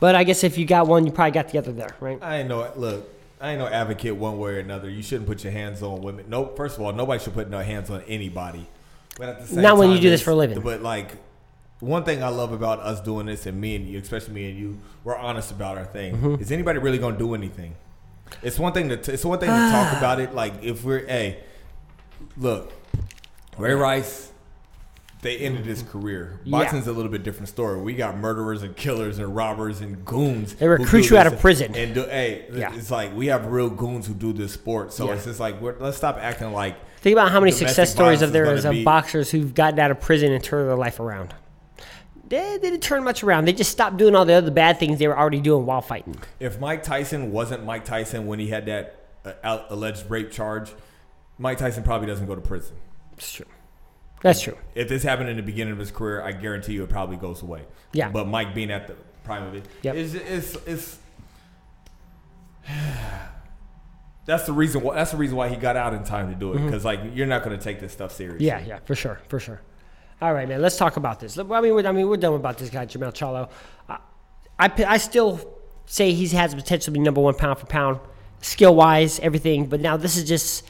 But 0.00 0.14
I 0.14 0.24
guess 0.24 0.44
if 0.44 0.58
you 0.58 0.66
got 0.66 0.86
one, 0.86 1.06
you 1.06 1.12
probably 1.12 1.32
got 1.32 1.48
the 1.50 1.58
other 1.58 1.72
there, 1.72 1.94
right? 2.00 2.18
I 2.20 2.38
ain't 2.38 2.48
no 2.48 2.70
look. 2.76 3.08
I 3.40 3.50
ain't 3.50 3.60
no 3.60 3.68
advocate 3.68 4.16
one 4.16 4.38
way 4.38 4.56
or 4.56 4.58
another. 4.58 4.90
You 4.90 5.02
shouldn't 5.02 5.28
put 5.28 5.44
your 5.44 5.52
hands 5.52 5.82
on 5.82 6.02
women. 6.02 6.24
No, 6.28 6.46
first 6.46 6.76
of 6.76 6.82
all, 6.82 6.92
nobody 6.92 7.22
should 7.22 7.34
put 7.34 7.48
no 7.48 7.60
hands 7.60 7.90
on 7.90 8.02
anybody. 8.08 8.66
But 9.16 9.28
at 9.28 9.40
the 9.40 9.46
same 9.46 9.62
Not 9.62 9.78
when 9.78 9.90
you 9.92 10.00
do 10.00 10.10
this 10.10 10.20
for 10.20 10.30
a 10.30 10.34
living. 10.34 10.60
But 10.60 10.82
like, 10.82 11.12
one 11.80 12.04
thing 12.04 12.22
I 12.22 12.28
love 12.28 12.52
about 12.52 12.80
us 12.80 13.00
doing 13.00 13.26
this, 13.26 13.46
and 13.46 13.60
me 13.60 13.76
and 13.76 13.86
you, 13.88 13.98
especially 13.98 14.34
me 14.34 14.50
and 14.50 14.58
you, 14.58 14.78
we're 15.04 15.16
honest 15.16 15.50
about 15.50 15.78
our 15.78 15.84
thing. 15.84 16.14
Mm-hmm. 16.16 16.42
Is 16.42 16.50
anybody 16.52 16.78
really 16.78 16.98
gonna 16.98 17.18
do 17.18 17.34
anything? 17.34 17.74
It's 18.42 18.58
one 18.58 18.72
thing 18.72 18.88
to 18.90 18.96
t- 18.96 19.12
it's 19.12 19.24
one 19.24 19.38
thing 19.38 19.48
to 19.48 19.70
talk 19.70 19.96
about 19.98 20.20
it. 20.20 20.34
Like 20.34 20.62
if 20.62 20.84
we're 20.84 21.06
hey, 21.06 21.38
look, 22.36 22.72
Ray 23.56 23.74
Rice. 23.74 24.32
They 25.20 25.36
ended 25.38 25.66
his 25.66 25.82
career. 25.82 26.38
Yeah. 26.44 26.60
Boxing's 26.60 26.86
a 26.86 26.92
little 26.92 27.10
bit 27.10 27.24
different 27.24 27.48
story. 27.48 27.80
We 27.80 27.94
got 27.94 28.16
murderers 28.16 28.62
and 28.62 28.76
killers 28.76 29.18
and 29.18 29.34
robbers 29.34 29.80
and 29.80 30.04
goons. 30.04 30.54
They 30.54 30.68
recruit 30.68 31.10
you 31.10 31.18
out 31.18 31.26
of 31.26 31.40
prison. 31.40 31.74
And 31.74 31.92
do, 31.92 32.02
hey, 32.04 32.46
Yeah. 32.52 32.72
it's 32.72 32.88
like 32.92 33.16
we 33.16 33.26
have 33.26 33.46
real 33.46 33.68
goons 33.68 34.06
who 34.06 34.14
do 34.14 34.32
this 34.32 34.52
sport. 34.52 34.92
So 34.92 35.08
Yeah. 35.08 35.14
it's 35.14 35.24
just 35.24 35.40
like 35.40 35.60
we're, 35.60 35.74
let's 35.80 35.96
stop 35.96 36.18
acting 36.20 36.52
like 36.52 36.76
Think 37.00 37.14
about 37.14 37.32
how 37.32 37.40
many 37.40 37.50
success 37.50 37.90
stories 37.90 38.22
of 38.22 38.30
there 38.32 38.44
is 38.54 38.64
of 38.64 38.76
boxers 38.84 39.28
who've 39.32 39.52
gotten 39.52 39.80
out 39.80 39.90
of 39.90 39.98
prison 40.00 40.30
and 40.32 40.42
turned 40.42 40.68
their 40.68 40.76
life 40.76 41.00
around. 41.00 41.34
They, 42.28 42.58
didn't 42.58 42.80
turn 42.80 43.04
much 43.04 43.22
around. 43.22 43.46
They 43.46 43.52
just 43.52 43.70
stopped 43.72 43.96
doing 43.96 44.14
all 44.14 44.24
the 44.24 44.34
other 44.34 44.50
bad 44.50 44.78
things 44.78 44.98
they 44.98 45.08
were 45.08 45.18
already 45.18 45.40
doing 45.40 45.64
while 45.66 45.80
fighting. 45.82 46.16
if 46.40 46.60
Mike 46.60 46.82
Tyson 46.82 47.32
wasn't 47.32 47.64
Mike 47.64 47.84
Tyson 47.84 48.26
when 48.26 48.38
he 48.38 48.48
had 48.48 48.66
that 48.66 49.06
uh, 49.42 49.64
alleged 49.70 50.10
rape 50.10 50.30
charge, 50.30 50.72
Mike 51.38 51.58
Tyson 51.58 51.82
probably 51.82 52.06
doesn't 52.06 52.26
go 52.26 52.34
to 52.34 52.40
prison. 52.40 52.76
It's 53.16 53.32
true. 53.32 53.46
That's 54.20 54.40
true. 54.40 54.56
If 54.74 54.88
this 54.88 55.02
happened 55.04 55.28
in 55.30 55.36
the 55.36 55.42
beginning 55.42 55.72
of 55.72 55.78
his 55.78 55.90
career, 55.90 56.20
I 56.22 56.32
guarantee 56.32 56.72
you 56.72 56.82
it 56.82 56.90
probably 56.90 57.16
goes 57.16 57.42
away. 57.42 57.64
Yeah. 57.92 58.10
But 58.10 58.26
Mike 58.26 58.54
being 58.54 58.70
at 58.70 58.88
the 58.88 58.96
prime 59.24 59.44
of 59.44 59.54
it, 59.54 59.64
Yep. 59.82 59.94
it's, 59.94 60.14
it's, 60.14 60.56
it's 60.66 60.98
that's 64.26 64.44
the 64.44 64.52
reason 64.52 64.82
why 64.82 64.94
that's 64.94 65.12
the 65.12 65.16
reason 65.16 65.36
why 65.36 65.48
he 65.48 65.56
got 65.56 65.76
out 65.76 65.94
in 65.94 66.04
time 66.04 66.28
to 66.28 66.34
do 66.34 66.52
it 66.52 66.62
because 66.64 66.84
like 66.84 67.00
you're 67.14 67.26
not 67.26 67.44
going 67.44 67.56
to 67.56 67.62
take 67.62 67.80
this 67.80 67.92
stuff 67.92 68.12
seriously. 68.12 68.46
Mm-hmm. 68.46 68.66
Yeah, 68.66 68.74
yeah, 68.74 68.78
for 68.84 68.94
sure, 68.94 69.20
for 69.28 69.40
sure. 69.40 69.60
All 70.20 70.34
right, 70.34 70.48
man. 70.48 70.60
Let's 70.60 70.76
talk 70.76 70.96
about 70.96 71.20
this. 71.20 71.38
I 71.38 71.42
mean, 71.60 71.74
we're, 71.74 71.86
I 71.86 71.92
mean, 71.92 72.08
we're 72.08 72.16
done 72.16 72.34
about 72.34 72.58
this 72.58 72.70
guy, 72.70 72.86
Jermell 72.86 73.12
Charlo. 73.12 73.48
I, 73.88 73.98
I, 74.58 74.70
I 74.86 74.98
still 74.98 75.40
say 75.86 76.12
he 76.12 76.26
has 76.28 76.50
the 76.50 76.56
potential 76.56 76.86
to 76.86 76.90
be 76.90 76.98
number 77.00 77.20
one 77.20 77.34
pound 77.34 77.58
for 77.58 77.66
pound, 77.66 78.00
skill 78.40 78.74
wise, 78.74 79.20
everything. 79.20 79.66
But 79.66 79.80
now 79.80 79.96
this 79.96 80.16
is 80.16 80.28
just 80.28 80.64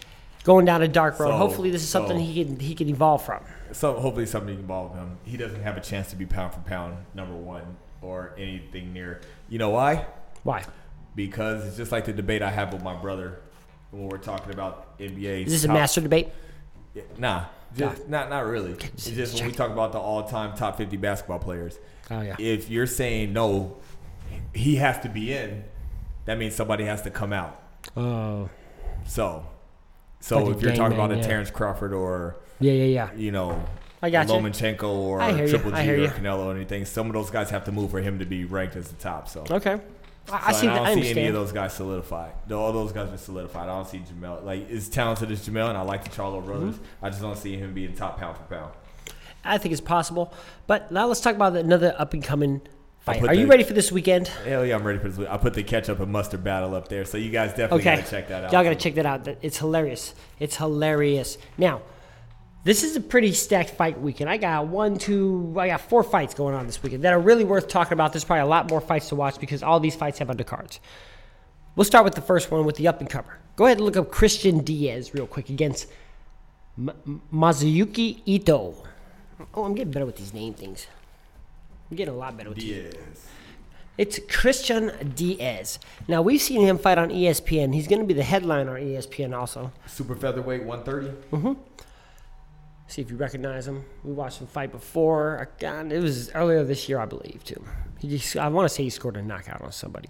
going 0.45 0.67
down 0.67 0.83
a 0.83 0.89
dark 0.89 1.19
road. 1.19 1.29
So- 1.31 1.37
Hopefully, 1.37 1.71
this 1.71 1.83
is 1.83 1.89
something 1.89 2.19
so- 2.19 2.23
he 2.25 2.45
can 2.45 2.61
he 2.61 2.75
can 2.75 2.89
evolve 2.89 3.25
from. 3.25 3.43
So 3.73 3.95
hopefully 3.95 4.25
somebody 4.27 4.55
can 4.55 4.63
involve 4.63 4.95
him. 4.95 5.19
He 5.25 5.37
doesn't 5.37 5.63
have 5.63 5.77
a 5.77 5.81
chance 5.81 6.09
to 6.11 6.17
be 6.17 6.25
pound 6.27 6.55
for 6.55 6.61
pound 6.61 6.97
number 7.15 7.35
one 7.35 7.77
or 8.01 8.35
anything 8.39 8.93
near. 8.95 9.21
You 9.51 9.59
know 9.59 9.71
why? 9.71 10.07
Why? 10.43 10.65
Because 11.15 11.67
it's 11.67 11.77
just 11.77 11.93
like 11.93 12.05
the 12.07 12.13
debate 12.15 12.43
I 12.43 12.51
have 12.51 12.73
with 12.73 12.83
my 12.83 12.95
brother 12.95 13.41
when 13.91 14.09
we're 14.09 14.19
talking 14.19 14.53
about 14.53 14.99
NBA. 14.99 15.47
Is 15.47 15.53
this 15.53 15.65
a 15.65 15.69
master 15.69 16.01
debate? 16.01 16.29
Yeah, 16.95 17.03
Nah, 17.19 17.45
just, 17.77 18.09
not 18.09 18.31
not 18.31 18.47
really. 18.47 18.73
It's 18.73 19.11
just 19.11 19.35
when 19.35 19.47
we 19.47 19.53
talk 19.53 19.71
about 19.71 19.93
the 19.93 19.99
all-time 19.99 20.57
top 20.57 20.77
50 20.77 20.97
basketball 20.97 21.39
players. 21.39 21.79
Oh 22.11 22.21
yeah. 22.21 22.37
If 22.39 22.71
you're 22.71 22.87
saying 22.87 23.33
no, 23.33 23.77
he 24.55 24.77
has 24.77 24.99
to 25.01 25.09
be 25.09 25.33
in. 25.33 25.65
That 26.25 26.39
means 26.39 26.55
somebody 26.55 26.85
has 26.85 27.03
to 27.03 27.11
come 27.11 27.33
out. 27.33 27.61
Oh. 27.97 28.49
So, 29.07 29.47
so 30.21 30.43
Like 30.45 30.57
if 30.57 30.63
you're 30.63 30.75
talking 30.75 30.97
man, 30.97 31.07
about 31.07 31.13
a 31.19 31.21
yeah. 31.21 31.27
Terrence 31.27 31.51
Crawford 31.51 31.93
or 31.93 32.37
Yeah, 32.61 32.73
yeah, 32.73 32.85
yeah. 32.85 33.15
you 33.15 33.31
know, 33.33 33.63
I 34.03 34.11
got 34.11 34.29
you. 34.29 34.35
Lomachenko 34.35 34.83
or 34.85 35.21
I 35.21 35.33
hear 35.33 35.45
you. 35.45 35.51
Triple 35.51 35.71
G 35.73 35.77
or. 35.79 36.09
Canelo 36.09 36.47
or 36.47 36.55
anything, 36.55 36.85
some 36.85 37.07
of 37.07 37.15
those 37.15 37.31
guys 37.31 37.51
have 37.51 37.65
to 37.65 37.73
move 37.73 37.91
for 37.91 38.01
him 38.01 38.19
to 38.19 38.27
be 38.27 38.45
ranked 38.45 38.77
as 38.77 38.89
the 38.89 38.97
top. 38.97 39.29
So 39.29 39.45
Okay. 39.51 39.79
I, 40.31 40.49
I 40.49 40.53
So, 40.53 40.61
see. 40.61 40.69
I 40.69 40.83
I 40.83 40.95
don't 40.95 41.03
see 41.03 41.11
any 41.11 41.27
of 41.29 41.35
those 41.35 41.53
guys 41.53 41.73
solidified. 41.75 42.33
All 42.53 42.73
those 42.73 42.93
guys 42.93 43.11
are 43.13 43.17
solidified. 43.19 43.69
I 43.69 43.73
don't 43.77 43.89
see 43.89 43.99
Jermell 44.01 44.45
like 44.45 44.71
as 44.71 44.89
talented 44.89 45.31
as 45.31 45.47
Jermell, 45.49 45.69
and 45.69 45.79
I 45.79 45.83
like 45.83 46.05
the 46.05 46.11
Charlo 46.11 46.45
brothers. 46.45 46.75
Mm-hmm. 46.77 47.05
I 47.05 47.11
just 47.11 47.23
don't 47.23 47.37
see 47.37 47.57
him 47.57 47.75
being 47.75 47.95
top 47.95 48.19
pound 48.19 48.37
for 48.37 48.43
pound. 48.45 48.73
I 49.45 49.59
think 49.59 49.73
it's 49.73 49.81
possible. 49.81 50.33
But 50.67 50.91
now 50.93 51.07
let's 51.07 51.21
talk 51.21 51.35
about 51.35 51.57
another 51.57 51.95
up 51.99 52.13
and 52.13 52.23
coming 52.23 52.61
fight. 53.01 53.23
Are 53.25 53.33
you 53.35 53.47
ready 53.47 53.63
for 53.65 53.73
this 53.73 53.91
weekend? 53.91 54.29
Hell 54.29 54.67
yeah, 54.67 54.75
I'm 54.75 54.85
ready 54.85 54.99
for 54.99 55.09
this. 55.09 55.27
I 55.29 55.37
put 55.39 55.55
the 55.55 55.63
ketchup 55.63 56.01
and 56.01 56.13
mustard 56.13 56.45
battle 56.45 56.75
up 56.75 56.89
there, 56.89 57.05
so 57.05 57.17
you 57.17 57.31
guys 57.31 57.51
definitely 57.51 57.81
Okay. 57.81 57.97
gotta 57.97 58.11
check 58.11 58.29
that 58.29 58.45
out. 58.45 58.53
Y'all 58.53 58.65
gotta 58.65 58.75
check 58.77 58.95
that 58.97 59.07
out. 59.07 59.27
It's 59.41 59.59
hilarious. 59.59 60.15
It's 60.39 60.57
hilarious. 60.57 61.39
Now, 61.57 61.81
this 62.69 62.85
is 62.85 62.97
a 62.97 63.01
pretty 63.01 63.33
stacked 63.33 63.71
fight 63.71 63.99
weekend. 63.99 64.29
I 64.29 64.37
got 64.37 64.67
one, 64.67 64.99
two, 64.99 65.55
I 65.59 65.69
got 65.69 65.81
four 65.81 66.03
fights 66.03 66.35
going 66.35 66.55
on 66.55 66.67
this 66.67 66.83
weekend 66.83 67.03
that 67.05 67.15
are 67.15 67.19
really 67.19 67.43
worth 67.43 67.67
talking 67.67 67.95
about. 67.95 68.13
There's 68.13 68.25
probably 68.25 68.43
a 68.43 68.47
lot 68.47 68.69
more 68.69 68.83
fights 68.83 69.09
to 69.09 69.15
watch 69.15 69.41
because 69.41 69.63
all 69.63 69.81
these 69.81 69.97
fights 69.97 70.19
have 70.19 70.29
undercards. 70.29 70.79
We'll 71.77 71.87
start 71.87 72.05
with 72.05 72.15
the 72.15 72.21
first 72.21 72.51
one 72.51 72.67
with 72.67 72.77
the 72.77 72.87
up 72.87 73.01
and 73.01 73.09
comer. 73.09 73.39
Go 73.57 73.65
ahead 73.65 73.79
and 73.79 73.87
look 73.87 73.97
up 73.97 74.11
Christian 74.11 74.59
Diaz 74.59 75.15
real 75.15 75.27
quick 75.27 75.49
against 75.49 75.87
M- 76.77 77.23
Masayuki 77.33 78.21
Ito. 78.27 78.85
Oh, 79.55 79.65
I'm 79.65 79.75
getting 79.75 79.91
better 79.91 80.05
with 80.05 80.17
these 80.17 80.35
name 80.35 80.53
things. 80.53 80.89
I'm 81.91 81.97
getting 81.97 82.13
a 82.13 82.19
lot 82.19 82.37
better 82.37 82.51
with 82.51 82.59
these. 82.59 82.93
Diaz. 82.93 83.27
It's 83.97 84.21
Christian 84.29 85.15
Diaz. 85.15 85.79
Now 86.07 86.21
we've 86.21 86.43
seen 86.43 86.61
him 86.61 86.77
fight 86.77 86.99
on 86.99 87.09
ESPN. 87.09 87.73
He's 87.73 87.89
going 87.89 88.01
to 88.01 88.07
be 88.07 88.13
the 88.13 88.25
headline 88.25 88.69
on 88.69 88.77
ESPN 88.77 89.35
also. 89.35 89.73
Super 89.87 90.15
featherweight 90.15 90.65
130. 90.65 91.17
Mm-hmm. 91.31 91.63
See 92.89 93.03
if 93.03 93.11
you 93.11 93.17
recognize 93.17 93.69
him. 93.69 93.85
We 94.03 94.13
watched 94.13 94.41
him 94.41 94.47
fight 94.47 94.73
before. 94.73 95.51
God, 95.61 95.93
it 95.93 96.03
was 96.03 96.31
earlier 96.33 96.65
this 96.65 96.89
year, 96.89 96.99
I 96.99 97.05
believe, 97.05 97.45
too. 97.45 97.63
He 97.99 98.09
just, 98.09 98.37
I 98.37 98.49
want 98.49 98.67
to 98.67 98.75
say 98.75 98.83
he 98.83 98.91
scored 98.91 99.17
a 99.17 99.23
knockout 99.23 99.61
on 99.61 99.73
somebody. 99.73 100.09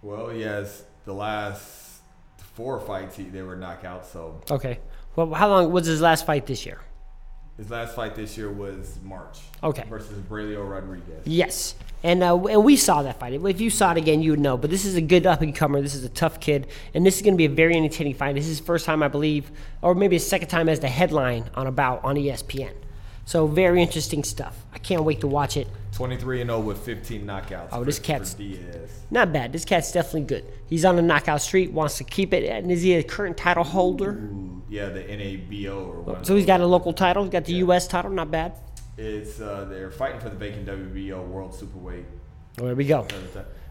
Well, 0.00 0.32
yes, 0.32 0.84
the 1.04 1.12
last 1.12 2.00
four 2.38 2.80
fights. 2.80 3.16
He, 3.16 3.24
they 3.24 3.42
were 3.42 3.56
knockouts. 3.56 4.06
So 4.06 4.40
Okay. 4.50 4.80
Well, 5.16 5.34
how 5.34 5.48
long 5.48 5.70
was 5.70 5.86
his 5.86 6.00
last 6.00 6.24
fight 6.24 6.46
this 6.46 6.64
year? 6.64 6.80
His 7.58 7.70
last 7.70 7.96
fight 7.96 8.14
this 8.14 8.38
year 8.38 8.50
was 8.50 8.98
March. 9.02 9.40
Okay. 9.64 9.84
Versus 9.90 10.16
Braulio 10.20 10.68
Rodriguez. 10.68 11.26
Yes, 11.26 11.74
and 12.04 12.22
uh, 12.22 12.40
and 12.46 12.64
we 12.64 12.76
saw 12.76 13.02
that 13.02 13.18
fight. 13.18 13.34
If 13.34 13.60
you 13.60 13.68
saw 13.68 13.90
it 13.90 13.98
again, 13.98 14.22
you 14.22 14.30
would 14.30 14.40
know. 14.40 14.56
But 14.56 14.70
this 14.70 14.84
is 14.84 14.94
a 14.94 15.00
good 15.00 15.26
up 15.26 15.42
and 15.42 15.54
comer. 15.54 15.82
This 15.82 15.96
is 15.96 16.04
a 16.04 16.08
tough 16.08 16.38
kid, 16.38 16.68
and 16.94 17.04
this 17.04 17.16
is 17.16 17.22
going 17.22 17.34
to 17.34 17.38
be 17.38 17.46
a 17.46 17.50
very 17.50 17.76
entertaining 17.76 18.14
fight. 18.14 18.36
This 18.36 18.44
is 18.44 18.58
his 18.58 18.60
first 18.60 18.86
time, 18.86 19.02
I 19.02 19.08
believe, 19.08 19.50
or 19.82 19.96
maybe 19.96 20.14
his 20.14 20.26
second 20.26 20.48
time 20.48 20.68
as 20.68 20.78
the 20.78 20.88
headline 20.88 21.50
on 21.54 21.66
a 21.66 21.72
bout 21.72 22.04
on 22.04 22.14
ESPN. 22.14 22.72
So 23.28 23.46
very 23.46 23.82
interesting 23.82 24.24
stuff. 24.24 24.56
I 24.72 24.78
can't 24.78 25.04
wait 25.04 25.20
to 25.20 25.26
watch 25.26 25.58
it. 25.58 25.68
23 25.92 26.40
and 26.40 26.48
0 26.48 26.60
with 26.60 26.78
15 26.78 27.26
knockouts. 27.26 27.68
Oh, 27.72 27.84
this 27.84 27.98
cat's-. 27.98 28.34
Not 29.10 29.34
bad. 29.34 29.52
This 29.52 29.66
cat's 29.66 29.92
definitely 29.92 30.22
good. 30.22 30.46
He's 30.66 30.82
on 30.86 30.98
a 30.98 31.02
knockout 31.02 31.42
street, 31.42 31.70
wants 31.70 31.98
to 31.98 32.04
keep 32.04 32.32
it, 32.32 32.48
and 32.48 32.72
is 32.72 32.80
he 32.80 32.94
a 32.94 33.02
current 33.02 33.36
title 33.36 33.64
holder? 33.64 34.12
Ooh, 34.12 34.62
yeah, 34.70 34.88
the 34.88 35.00
NABO 35.00 35.88
or 35.88 36.00
one. 36.00 36.24
So 36.24 36.36
he's 36.36 36.46
got 36.46 36.62
a 36.62 36.66
local 36.66 36.94
title. 36.94 37.22
He's 37.24 37.30
got 37.30 37.44
the 37.44 37.52
U.S. 37.64 37.86
title. 37.86 38.10
Not 38.10 38.30
bad. 38.30 38.54
It's 38.96 39.42
uh, 39.42 39.66
they're 39.68 39.90
fighting 39.90 40.20
for 40.20 40.30
the 40.30 40.36
vacant 40.36 40.66
WBO 40.66 41.28
World 41.28 41.52
Superweight. 41.52 42.06
Well, 42.56 42.68
there 42.68 42.74
we 42.74 42.86
go. 42.86 43.06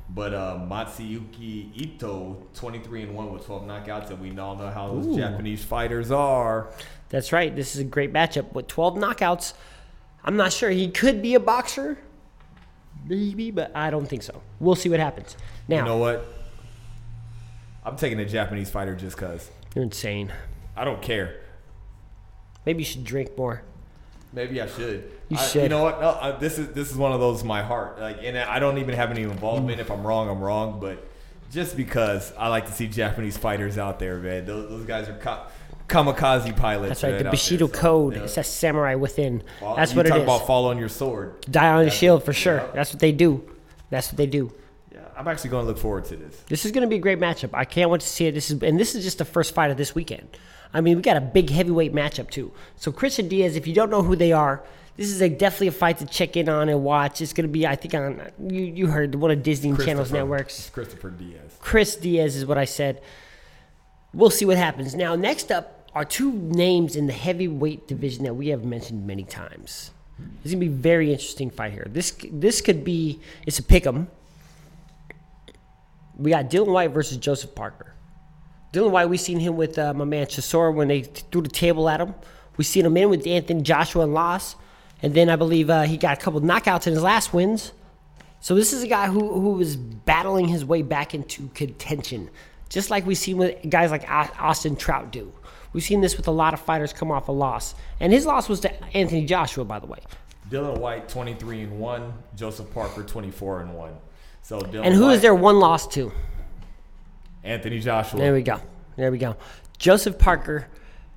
But 0.09 0.33
uh, 0.33 0.59
Masayuki 0.69 1.75
Ito, 1.75 2.47
23 2.53 3.03
and 3.03 3.15
1 3.15 3.33
with 3.33 3.45
12 3.45 3.63
knockouts, 3.63 4.09
and 4.09 4.21
we 4.21 4.37
all 4.39 4.55
know 4.55 4.69
how 4.69 4.93
those 4.93 5.15
Japanese 5.17 5.63
fighters 5.63 6.11
are. 6.11 6.69
That's 7.09 7.31
right. 7.31 7.55
This 7.55 7.75
is 7.75 7.81
a 7.81 7.83
great 7.85 8.11
matchup 8.13 8.51
with 8.53 8.67
12 8.67 8.95
knockouts. 8.95 9.53
I'm 10.23 10.35
not 10.35 10.51
sure. 10.51 10.69
He 10.69 10.89
could 10.89 11.21
be 11.21 11.35
a 11.35 11.39
boxer, 11.39 11.97
maybe, 13.07 13.51
but 13.51 13.71
I 13.75 13.89
don't 13.89 14.05
think 14.07 14.23
so. 14.23 14.41
We'll 14.59 14.75
see 14.75 14.89
what 14.89 14.99
happens. 14.99 15.37
Now, 15.67 15.77
You 15.77 15.83
know 15.85 15.97
what? 15.97 16.25
I'm 17.85 17.95
taking 17.95 18.19
a 18.19 18.25
Japanese 18.25 18.69
fighter 18.69 18.95
just 18.95 19.15
because. 19.15 19.49
you're 19.73 19.83
insane. 19.83 20.33
I 20.75 20.83
don't 20.83 21.01
care. 21.01 21.39
Maybe 22.65 22.79
you 22.79 22.85
should 22.85 23.05
drink 23.05 23.37
more. 23.37 23.61
Maybe 24.33 24.61
I 24.61 24.67
should. 24.67 25.09
You 25.29 25.37
I- 25.37 25.51
You 25.53 25.69
know 25.69 25.83
what? 25.83 26.01
No, 26.01 26.09
I, 26.21 26.31
this 26.33 26.59
is 26.59 26.67
this 26.73 26.91
is 26.91 26.97
one 26.97 27.13
of 27.13 27.21
those 27.21 27.45
my 27.45 27.61
heart. 27.63 27.99
Like, 27.99 28.17
and 28.21 28.37
I 28.37 28.59
don't 28.59 28.77
even 28.77 28.93
have 28.95 29.09
any 29.09 29.21
involvement. 29.23 29.79
If 29.79 29.89
I'm 29.89 30.05
wrong, 30.05 30.29
I'm 30.29 30.41
wrong. 30.41 30.79
But 30.81 31.07
just 31.49 31.77
because 31.77 32.33
I 32.37 32.49
like 32.49 32.65
to 32.65 32.73
see 32.73 32.87
Japanese 32.89 33.37
fighters 33.37 33.77
out 33.77 33.99
there, 33.99 34.17
man. 34.17 34.45
Those, 34.45 34.69
those 34.69 34.85
guys 34.85 35.07
are 35.07 35.13
ka- 35.17 35.47
kamikaze 35.87 36.55
pilots. 36.55 37.01
That's 37.01 37.03
right. 37.03 37.23
The 37.23 37.29
Bushido 37.29 37.67
there. 37.67 37.75
So, 37.75 37.81
Code. 37.81 38.15
yeah. 38.15 38.23
It's 38.23 38.35
that 38.35 38.45
samurai 38.45 38.95
within. 38.95 39.43
Well, 39.61 39.75
That's 39.75 39.93
what 39.95 40.05
it 40.05 40.09
talk 40.09 40.19
is. 40.19 40.23
about 40.23 40.45
following 40.47 40.77
your 40.77 40.89
sword. 40.89 41.41
Die 41.49 41.67
on 41.67 41.79
the 41.79 41.83
That's- 41.85 41.99
shield 41.99 42.23
for 42.23 42.33
sure. 42.33 42.57
yeah. 42.57 42.71
That's 42.73 42.91
what 42.93 42.99
they 42.99 43.11
do. 43.11 43.43
That's 43.89 44.09
what 44.09 44.17
they 44.17 44.25
do. 44.27 44.51
Yeah, 44.93 44.99
I'm 45.15 45.27
actually 45.27 45.49
going 45.51 45.63
to 45.63 45.67
look 45.67 45.77
forward 45.77 46.05
to 46.05 46.15
this. 46.17 46.41
This 46.47 46.65
is 46.65 46.71
going 46.71 46.81
to 46.81 46.89
be 46.89 46.97
a 46.97 46.99
great 46.99 47.19
matchup. 47.19 47.51
I 47.53 47.63
can't 47.65 47.89
wait 47.89 48.01
to 48.01 48.07
see 48.07 48.25
it. 48.27 48.33
This 48.33 48.51
is 48.51 48.61
and 48.61 48.79
this 48.79 48.95
is 48.95 49.03
just 49.03 49.17
the 49.17 49.25
first 49.25 49.53
fight 49.53 49.71
of 49.71 49.77
this 49.77 49.95
weekend. 49.95 50.27
I 50.73 50.81
mean, 50.81 50.97
we 50.97 51.01
got 51.01 51.15
a 51.15 51.21
big 51.21 51.49
heavyweight 51.49 51.93
matchup 51.93 52.29
too. 52.29 52.51
So 52.75 52.91
Christian 52.91 53.29
Diaz, 53.29 53.55
if 53.55 53.65
you 53.65 53.73
don't 53.73 53.89
know 53.89 54.03
who 54.03 54.17
they 54.17 54.33
are, 54.33 54.61
this 54.97 55.07
is 55.09 55.21
a, 55.21 55.29
definitely 55.29 55.67
a 55.67 55.71
fight 55.71 55.99
to 55.99 56.05
check 56.05 56.35
in 56.35 56.49
on 56.49 56.67
and 56.67 56.83
watch. 56.83 57.21
It's 57.21 57.31
going 57.31 57.47
to 57.47 57.51
be, 57.51 57.65
I 57.65 57.75
think, 57.77 57.93
on 57.93 58.21
you, 58.49 58.63
you 58.63 58.87
heard 58.87 59.15
one 59.15 59.31
of 59.31 59.43
Disney 59.43 59.75
Channel's 59.77 60.11
networks. 60.11 60.69
Christopher 60.71 61.11
Diaz. 61.11 61.55
Chris 61.61 61.95
Diaz 61.95 62.35
is 62.35 62.45
what 62.45 62.57
I 62.57 62.65
said. 62.65 63.01
We'll 64.13 64.29
see 64.31 64.43
what 64.45 64.57
happens. 64.57 64.95
Now, 64.95 65.15
next 65.15 65.51
up 65.51 65.76
are 65.97 66.05
two 66.05 66.31
names 66.31 66.95
in 66.95 67.07
the 67.07 67.13
heavyweight 67.13 67.87
division 67.87 68.23
that 68.23 68.35
we 68.35 68.49
have 68.49 68.63
mentioned 68.63 69.07
many 69.07 69.23
times. 69.23 69.89
It's 70.43 70.53
gonna 70.53 70.59
be 70.59 70.67
a 70.67 70.69
very 70.69 71.11
interesting 71.11 71.49
fight 71.49 71.73
here. 71.73 71.87
This 71.89 72.15
this 72.31 72.61
could 72.61 72.83
be 72.83 73.19
it's 73.47 73.57
a 73.57 73.63
pick 73.63 73.87
'em. 73.87 74.07
We 76.15 76.29
got 76.29 76.51
Dillian 76.51 76.67
Whyte 76.67 76.91
versus 76.91 77.17
Joseph 77.17 77.55
Parker. 77.55 77.95
Dillian 78.73 78.91
Whyte, 78.91 79.09
we 79.09 79.17
seen 79.17 79.39
him 79.39 79.57
with 79.57 79.79
uh, 79.79 79.91
my 79.95 80.05
man 80.05 80.27
Chisora 80.27 80.71
when 80.71 80.87
they 80.87 81.01
threw 81.01 81.41
the 81.41 81.49
table 81.49 81.89
at 81.89 81.99
him. 81.99 82.13
We 82.57 82.63
seen 82.63 82.85
him 82.85 82.95
in 82.95 83.09
with 83.09 83.25
Anthony 83.25 83.63
Joshua 83.63 84.03
and 84.03 84.13
Loss, 84.13 84.55
and 85.01 85.15
then 85.15 85.31
I 85.31 85.35
believe 85.35 85.71
uh, 85.71 85.81
he 85.83 85.97
got 85.97 86.19
a 86.19 86.21
couple 86.21 86.41
knockouts 86.41 86.85
in 86.85 86.93
his 86.93 87.01
last 87.01 87.33
wins. 87.33 87.71
So 88.39 88.53
this 88.53 88.71
is 88.71 88.83
a 88.83 88.87
guy 88.87 89.07
who 89.07 89.41
who 89.41 89.59
is 89.59 89.75
battling 89.75 90.47
his 90.47 90.63
way 90.63 90.83
back 90.83 91.15
into 91.15 91.47
contention, 91.55 92.29
just 92.69 92.89
like 92.89 93.05
we've 93.05 93.17
seen 93.17 93.37
with 93.37 93.57
guys 93.69 93.91
like 93.91 94.09
Austin 94.09 94.75
Trout 94.75 95.11
do. 95.11 95.31
We've 95.73 95.83
seen 95.83 96.01
this 96.01 96.17
with 96.17 96.27
a 96.27 96.31
lot 96.31 96.53
of 96.53 96.59
fighters 96.59 96.93
come 96.93 97.11
off 97.11 97.27
a 97.27 97.31
loss, 97.31 97.75
and 97.99 98.11
his 98.11 98.25
loss 98.25 98.49
was 98.49 98.59
to 98.61 98.97
Anthony 98.97 99.25
Joshua, 99.25 99.65
by 99.65 99.79
the 99.79 99.85
way. 99.85 99.99
Dillian 100.49 100.77
Whyte 100.79 101.09
23 101.09 101.63
and 101.63 101.79
1, 101.79 102.13
Joseph 102.35 102.73
Parker 102.73 103.03
24 103.03 103.61
and 103.61 103.75
1. 103.75 103.93
So 104.41 104.59
Dylan 104.59 104.85
And 104.85 104.95
who 104.95 105.07
White, 105.07 105.15
is 105.15 105.21
their 105.21 105.35
one 105.35 105.59
loss 105.59 105.87
to? 105.89 106.11
Anthony 107.43 107.79
Joshua. 107.79 108.19
There 108.19 108.33
we 108.33 108.41
go. 108.41 108.59
There 108.95 109.11
we 109.11 109.17
go. 109.17 109.35
Joseph 109.77 110.17
Parker 110.17 110.67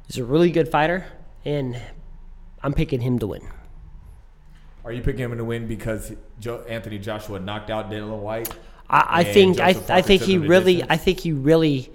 is 0.08 0.18
a 0.18 0.24
really 0.24 0.50
good 0.50 0.68
fighter, 0.68 1.06
and 1.44 1.80
I'm 2.62 2.74
picking 2.74 3.00
him 3.00 3.18
to 3.20 3.28
win. 3.28 3.42
Are 4.84 4.92
you 4.92 5.02
picking 5.02 5.20
him 5.20 5.36
to 5.36 5.44
win 5.44 5.66
because 5.68 6.12
Anthony 6.68 6.98
Joshua 6.98 7.38
knocked 7.38 7.70
out 7.70 7.90
Dillian 7.90 8.18
Whyte? 8.18 8.52
I, 8.90 9.20
I 9.20 9.24
think 9.24 9.60
I, 9.60 9.72
Joseph 9.72 9.90
I 9.90 10.02
think 10.02 10.22
he 10.22 10.36
really? 10.36 10.82
I 10.82 10.96
think 10.96 11.20
he 11.20 11.32
really 11.32 11.90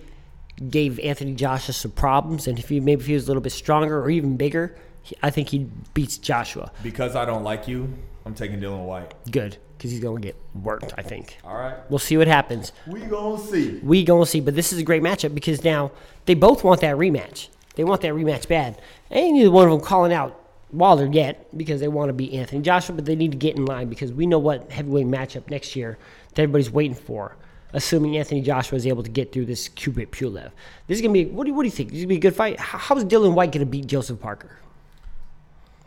gave 0.70 0.98
Anthony 1.00 1.36
Joshua 1.36 1.74
some 1.74 1.92
problems, 1.92 2.48
and 2.48 2.58
if 2.58 2.70
he 2.70 2.80
maybe 2.80 3.02
if 3.02 3.08
he 3.08 3.14
was 3.14 3.26
a 3.26 3.28
little 3.28 3.42
bit 3.42 3.52
stronger 3.52 4.00
or 4.02 4.10
even 4.10 4.38
bigger, 4.38 4.78
he, 5.04 5.16
I 5.22 5.30
think 5.30 5.50
he 5.50 5.70
beats 5.94 6.18
Joshua. 6.18 6.72
Because 6.82 7.16
I 7.16 7.26
don't 7.26 7.44
like 7.44 7.68
you, 7.68 7.94
I'm 8.26 8.34
taking 8.34 8.62
Dillian 8.62 8.86
Whyte. 8.86 9.14
Good, 9.30 9.58
because 9.78 9.92
he's 9.92 10.00
gonna 10.00 10.22
get 10.22 10.38
worked. 10.54 10.94
I 10.98 11.02
think 11.02 11.38
All 11.44 11.56
right. 11.56 11.76
we'll 11.90 12.00
see 12.00 12.16
what 12.16 12.28
happens. 12.28 12.72
We 12.88 13.02
gonna 13.02 13.42
see. 13.44 13.80
We 13.84 14.06
gonna 14.06 14.26
see, 14.26 14.40
but 14.40 14.56
this 14.56 14.72
is 14.72 14.80
a 14.80 14.84
great 14.84 15.04
matchup 15.04 15.36
because 15.36 15.66
now 15.66 15.92
they 16.26 16.34
both 16.34 16.64
want 16.64 16.80
that 16.82 16.96
rematch. 16.96 17.50
They 17.76 17.84
want 17.84 18.02
that 18.02 18.14
rematch 18.14 18.48
bad. 18.48 18.82
Ain't 19.12 19.36
neither 19.36 19.52
one 19.52 19.66
of 19.66 19.72
them 19.72 19.82
calling 19.82 20.14
out 20.14 20.42
Wilder 20.72 21.08
yet 21.08 21.56
because 21.58 21.82
they 21.82 21.90
want 21.90 22.08
to 22.08 22.14
beat 22.14 22.32
Anthony 22.34 22.62
Joshua, 22.62 22.96
but 22.96 23.06
they 23.06 23.16
need 23.18 23.32
to 23.32 23.38
get 23.38 23.58
in 23.58 23.66
line 23.66 23.90
because 23.90 24.14
we 24.14 24.26
know 24.26 24.40
what 24.40 24.72
heavyweight 24.72 25.08
matchup 25.08 25.50
next 25.50 25.76
year 25.76 25.98
that 26.36 26.44
everybody's 26.44 26.72
waiting 26.72 26.96
for. 26.96 27.36
Assuming 27.74 28.16
Anthony 28.16 28.42
Joshua 28.42 28.78
is 28.78 28.88
able 28.88 29.04
to 29.04 29.10
get 29.10 29.34
through 29.34 29.46
this 29.48 29.68
Kubrat 29.68 30.08
Pulev, 30.08 30.52
this 30.88 30.98
is 30.98 31.02
gonna 31.02 31.12
be. 31.12 31.26
What 31.26 31.44
do 31.44 31.50
you, 31.50 31.56
what 31.56 31.64
do 31.64 31.68
you 31.68 31.72
think? 31.72 31.90
This 31.90 31.98
is 31.98 32.04
gonna 32.06 32.10
be 32.10 32.16
a 32.18 32.20
good 32.20 32.36
fight. 32.36 32.58
How, 32.58 32.78
how 32.78 32.96
is 32.96 33.04
Dillian 33.04 33.34
Whyte 33.34 33.52
gonna 33.52 33.66
beat 33.66 33.88
Joseph 33.88 34.22
Parker? 34.22 34.60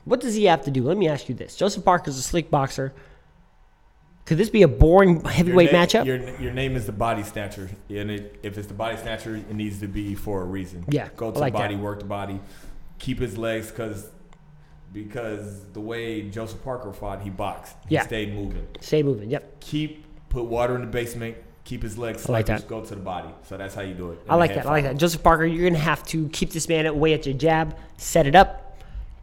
What 0.04 0.20
does 0.20 0.34
he 0.34 0.44
have 0.46 0.64
to 0.64 0.70
do? 0.70 0.82
Let 0.82 0.98
me 0.98 1.08
ask 1.08 1.30
you 1.30 1.34
this: 1.34 1.56
Joseph 1.56 1.84
Parker's 1.84 2.18
a 2.18 2.22
slick 2.22 2.50
boxer. 2.50 2.92
Could 4.26 4.36
this 4.36 4.50
be 4.50 4.60
a 4.60 4.68
boring 4.68 5.24
heavyweight 5.24 5.72
na- 5.72 5.78
matchup? 5.78 6.04
Your, 6.04 6.38
your 6.38 6.52
name 6.52 6.76
is 6.76 6.84
the 6.84 6.92
body 6.92 7.22
snatcher, 7.22 7.70
and 7.88 8.10
it, 8.10 8.38
if 8.42 8.58
it's 8.58 8.68
the 8.68 8.74
body 8.74 8.98
snatcher, 8.98 9.36
it 9.36 9.54
needs 9.54 9.80
to 9.80 9.88
be 9.88 10.14
for 10.14 10.42
a 10.42 10.44
reason. 10.44 10.84
Yeah, 10.90 11.08
go 11.16 11.30
to 11.30 11.38
like 11.38 11.54
body, 11.54 11.76
that. 11.76 11.82
work 11.82 12.00
the 12.00 12.04
body, 12.04 12.38
keep 12.98 13.18
his 13.18 13.38
legs, 13.38 13.70
because 13.70 14.10
because 14.92 15.64
the 15.72 15.80
way 15.80 16.28
Joseph 16.28 16.62
Parker 16.62 16.92
fought, 16.92 17.22
he 17.22 17.30
boxed. 17.30 17.76
He 17.88 17.94
Yeah. 17.94 18.02
stayed 18.02 18.34
moving. 18.34 18.66
Stay 18.80 19.02
moving. 19.02 19.30
Yep. 19.30 19.60
Keep 19.60 20.04
put 20.28 20.44
water 20.44 20.74
in 20.74 20.80
the 20.80 20.86
basement. 20.86 21.36
Keep 21.64 21.82
his 21.82 21.98
legs 21.98 22.28
I 22.28 22.32
like 22.32 22.46
that. 22.46 22.66
Go 22.66 22.82
to 22.82 22.94
the 22.94 23.00
body. 23.00 23.28
So 23.42 23.58
that's 23.58 23.74
how 23.74 23.82
you 23.82 23.92
do 23.92 24.12
it. 24.12 24.20
I 24.28 24.36
like 24.36 24.54
that. 24.54 24.66
I 24.66 24.70
like 24.70 24.84
that. 24.84 24.96
Joseph 24.96 25.22
Parker, 25.22 25.44
you're 25.44 25.68
gonna 25.68 25.82
have 25.82 26.02
to 26.04 26.28
keep 26.30 26.50
this 26.50 26.68
man 26.68 26.86
away 26.86 27.12
at 27.12 27.26
your 27.26 27.34
jab, 27.34 27.76
set 27.98 28.26
it 28.26 28.34
up, 28.34 28.78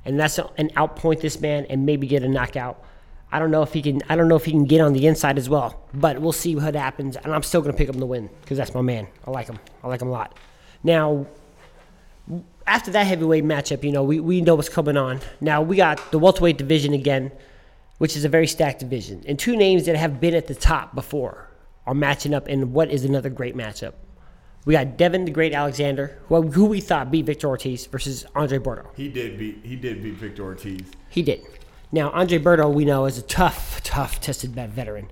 and 0.05 0.19
that's 0.19 0.39
and 0.57 0.73
outpoint 0.75 1.21
this 1.21 1.41
man 1.41 1.65
and 1.69 1.85
maybe 1.85 2.05
get 2.05 2.23
a 2.23 2.29
knockout. 2.29 2.83
I 3.31 3.39
don't 3.39 3.51
know 3.51 3.63
if 3.63 3.73
he 3.73 3.81
can. 3.81 4.01
I 4.07 4.15
don't 4.15 4.27
know 4.27 4.35
if 4.35 4.45
he 4.45 4.51
can 4.51 4.65
get 4.65 4.81
on 4.81 4.93
the 4.93 5.07
inside 5.07 5.37
as 5.37 5.49
well. 5.49 5.81
But 5.93 6.21
we'll 6.21 6.31
see 6.31 6.55
what 6.55 6.75
happens. 6.75 7.17
And 7.17 7.33
I'm 7.33 7.43
still 7.43 7.61
going 7.61 7.73
to 7.73 7.77
pick 7.77 7.89
him 7.89 7.99
to 7.99 8.05
win 8.05 8.29
because 8.41 8.57
that's 8.57 8.73
my 8.73 8.81
man. 8.81 9.07
I 9.25 9.31
like 9.31 9.47
him. 9.47 9.59
I 9.83 9.87
like 9.87 10.01
him 10.01 10.07
a 10.07 10.11
lot. 10.11 10.37
Now, 10.83 11.25
after 12.67 12.91
that 12.91 13.05
heavyweight 13.05 13.43
matchup, 13.43 13.83
you 13.83 13.91
know, 13.91 14.03
we, 14.03 14.19
we 14.19 14.41
know 14.41 14.55
what's 14.55 14.69
coming 14.69 14.97
on. 14.97 15.19
Now 15.41 15.61
we 15.61 15.75
got 15.75 16.11
the 16.11 16.19
welterweight 16.19 16.57
division 16.57 16.93
again, 16.93 17.31
which 17.97 18.15
is 18.15 18.25
a 18.25 18.29
very 18.29 18.47
stacked 18.47 18.79
division, 18.79 19.23
and 19.27 19.39
two 19.39 19.55
names 19.55 19.85
that 19.85 19.95
have 19.95 20.19
been 20.19 20.33
at 20.33 20.47
the 20.47 20.55
top 20.55 20.93
before 20.95 21.49
are 21.85 21.93
matching 21.93 22.33
up 22.33 22.49
in 22.49 22.73
what 22.73 22.89
is 22.91 23.05
another 23.05 23.29
great 23.29 23.55
matchup. 23.55 23.93
We 24.65 24.73
got 24.73 24.97
Devon 24.97 25.25
the 25.25 25.31
Great 25.31 25.53
Alexander, 25.53 26.19
who, 26.27 26.41
who 26.41 26.65
we 26.65 26.81
thought 26.81 27.11
beat 27.11 27.25
Victor 27.25 27.47
Ortiz, 27.47 27.85
versus 27.85 28.25
Andre 28.33 28.57
Berto. 28.57 28.87
He 28.95 29.09
did 29.09 29.37
beat 29.37 29.59
he 29.63 29.75
did 29.75 30.01
beat 30.01 30.15
Victor 30.15 30.43
Ortiz. 30.43 30.81
He 31.09 31.21
did. 31.21 31.45
Now, 31.91 32.09
Andre 32.09 32.39
Berto, 32.39 32.73
we 32.73 32.83
know, 32.83 33.05
is 33.05 33.17
a 33.17 33.21
tough, 33.21 33.81
tough, 33.83 34.19
tested 34.19 34.51
veteran. 34.51 35.11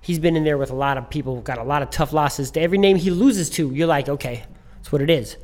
He's 0.00 0.18
been 0.18 0.36
in 0.36 0.44
there 0.44 0.56
with 0.56 0.70
a 0.70 0.74
lot 0.74 0.96
of 0.96 1.10
people, 1.10 1.40
got 1.42 1.58
a 1.58 1.64
lot 1.64 1.82
of 1.82 1.90
tough 1.90 2.12
losses. 2.12 2.52
To 2.52 2.60
every 2.60 2.78
name 2.78 2.96
he 2.96 3.10
loses 3.10 3.50
to, 3.50 3.70
you're 3.70 3.88
like, 3.88 4.08
okay, 4.08 4.44
that's 4.76 4.92
what 4.92 5.02
it 5.02 5.10
is. 5.10 5.36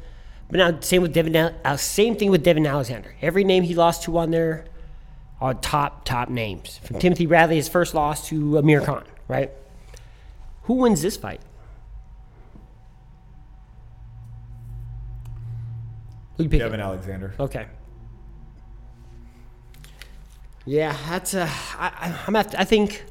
But 0.51 0.59
now, 0.59 0.80
same 0.80 1.03
with 1.03 1.12
Devon. 1.12 1.36
Uh, 1.36 1.76
same 1.76 2.16
thing 2.16 2.30
with 2.30 2.43
Devon 2.43 2.66
Alexander. 2.66 3.14
Every 3.20 3.45
name 3.45 3.64
he 3.64 3.74
lost 3.74 4.05
to 4.05 4.16
on 4.18 4.30
there 4.30 4.64
are 5.41 5.55
top, 5.55 6.05
top 6.05 6.28
names. 6.28 6.78
From 6.84 6.99
Timothy 6.99 7.26
Bradley, 7.26 7.57
his 7.57 7.68
first 7.68 7.95
loss 7.95 8.28
to 8.28 8.59
Amir 8.59 8.80
Khan, 8.80 9.05
right? 9.28 9.51
Who 10.64 10.74
wins 10.74 11.01
this 11.03 11.16
fight? 11.16 11.41
Who 16.36 16.45
you 16.45 16.49
picking? 16.49 16.66
Devon 16.66 16.80
Alexander. 16.80 17.34
Okay. 17.39 17.66
Yeah, 20.64 20.97
that's 21.09 21.34
uh, 21.34 21.49
I, 21.78 22.14
I'm 22.26 22.36
at, 22.36 22.59
I 22.59 22.64
think 22.64 23.05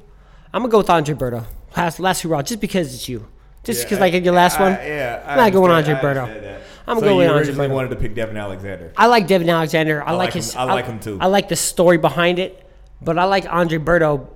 I'm 0.53 0.61
gonna 0.61 0.71
go 0.71 0.77
with 0.77 0.89
Andre 0.89 1.15
Berto. 1.15 1.45
Last 1.75 1.99
last 1.99 2.21
hurrah, 2.21 2.41
just 2.43 2.61
because 2.61 2.93
it's 2.93 3.09
you. 3.09 3.27
Just 3.63 3.83
because 3.83 3.97
I 3.97 4.09
like 4.09 4.23
your 4.23 4.33
last 4.33 4.59
I- 4.59 4.63
one. 4.63 4.71
yeah, 4.73 5.23
I 5.25 5.31
I'm 5.31 5.37
not 5.37 5.51
going 5.53 5.71
Andre 5.71 5.95
Berto. 5.95 6.59
I'm 6.87 6.99
so 6.99 7.05
going 7.05 7.17
you 7.17 7.33
Andre 7.33 7.47
originally 7.47 7.67
wanted 7.67 7.89
to 7.89 7.95
pick 7.97 8.15
Devon 8.15 8.37
Alexander. 8.37 8.93
I 8.95 9.07
like 9.07 9.27
Devon 9.27 9.49
Alexander. 9.49 10.01
I, 10.01 10.11
like 10.11 10.17
like 10.27 10.33
his. 10.33 10.53
him- 10.53 10.61
I 10.61 10.63
like 10.65 10.85
him 10.85 10.99
too. 10.99 11.17
I 11.19 11.27
like 11.27 11.49
the 11.49 11.55
story 11.55 11.97
behind 11.97 12.39
it, 12.39 12.65
but 13.01 13.19
I 13.19 13.25
like 13.25 13.45
Andre 13.51 13.77
Berto 13.77 14.27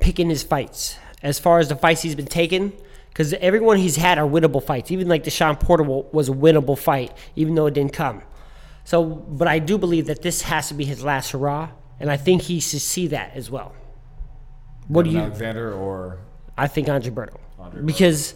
picking 0.00 0.28
his 0.28 0.42
fights 0.42 0.98
as 1.22 1.38
far 1.38 1.58
as 1.58 1.68
the 1.68 1.76
fights 1.76 2.02
he's 2.02 2.14
been 2.14 2.26
taking. 2.26 2.72
Because 3.08 3.32
everyone 3.34 3.78
he's 3.78 3.96
had 3.96 4.18
are 4.18 4.28
winnable 4.28 4.62
fights. 4.62 4.90
Even 4.90 5.08
like 5.08 5.24
the 5.24 5.30
Sean 5.30 5.56
Porter 5.56 5.84
was 5.84 6.28
a 6.28 6.32
winnable 6.32 6.76
fight, 6.78 7.16
even 7.34 7.54
though 7.54 7.64
it 7.64 7.72
didn't 7.72 7.94
come. 7.94 8.20
So, 8.84 9.04
but 9.04 9.48
I 9.48 9.58
do 9.58 9.78
believe 9.78 10.06
that 10.08 10.20
this 10.20 10.42
has 10.42 10.68
to 10.68 10.74
be 10.74 10.84
his 10.84 11.02
last 11.02 11.30
hurrah, 11.30 11.70
and 11.98 12.10
I 12.10 12.18
think 12.18 12.42
he 12.42 12.60
should 12.60 12.82
see 12.82 13.06
that 13.06 13.32
as 13.34 13.50
well. 13.50 13.74
What 14.88 15.04
Devon 15.04 15.12
do 15.12 15.18
you? 15.18 15.24
Alexander 15.24 15.72
or 15.72 16.18
I 16.58 16.66
think 16.68 16.88
Andre 16.90 17.10
Berto. 17.10 17.38
Andre 17.58 17.80
Berto. 17.80 17.86
because 17.86 18.34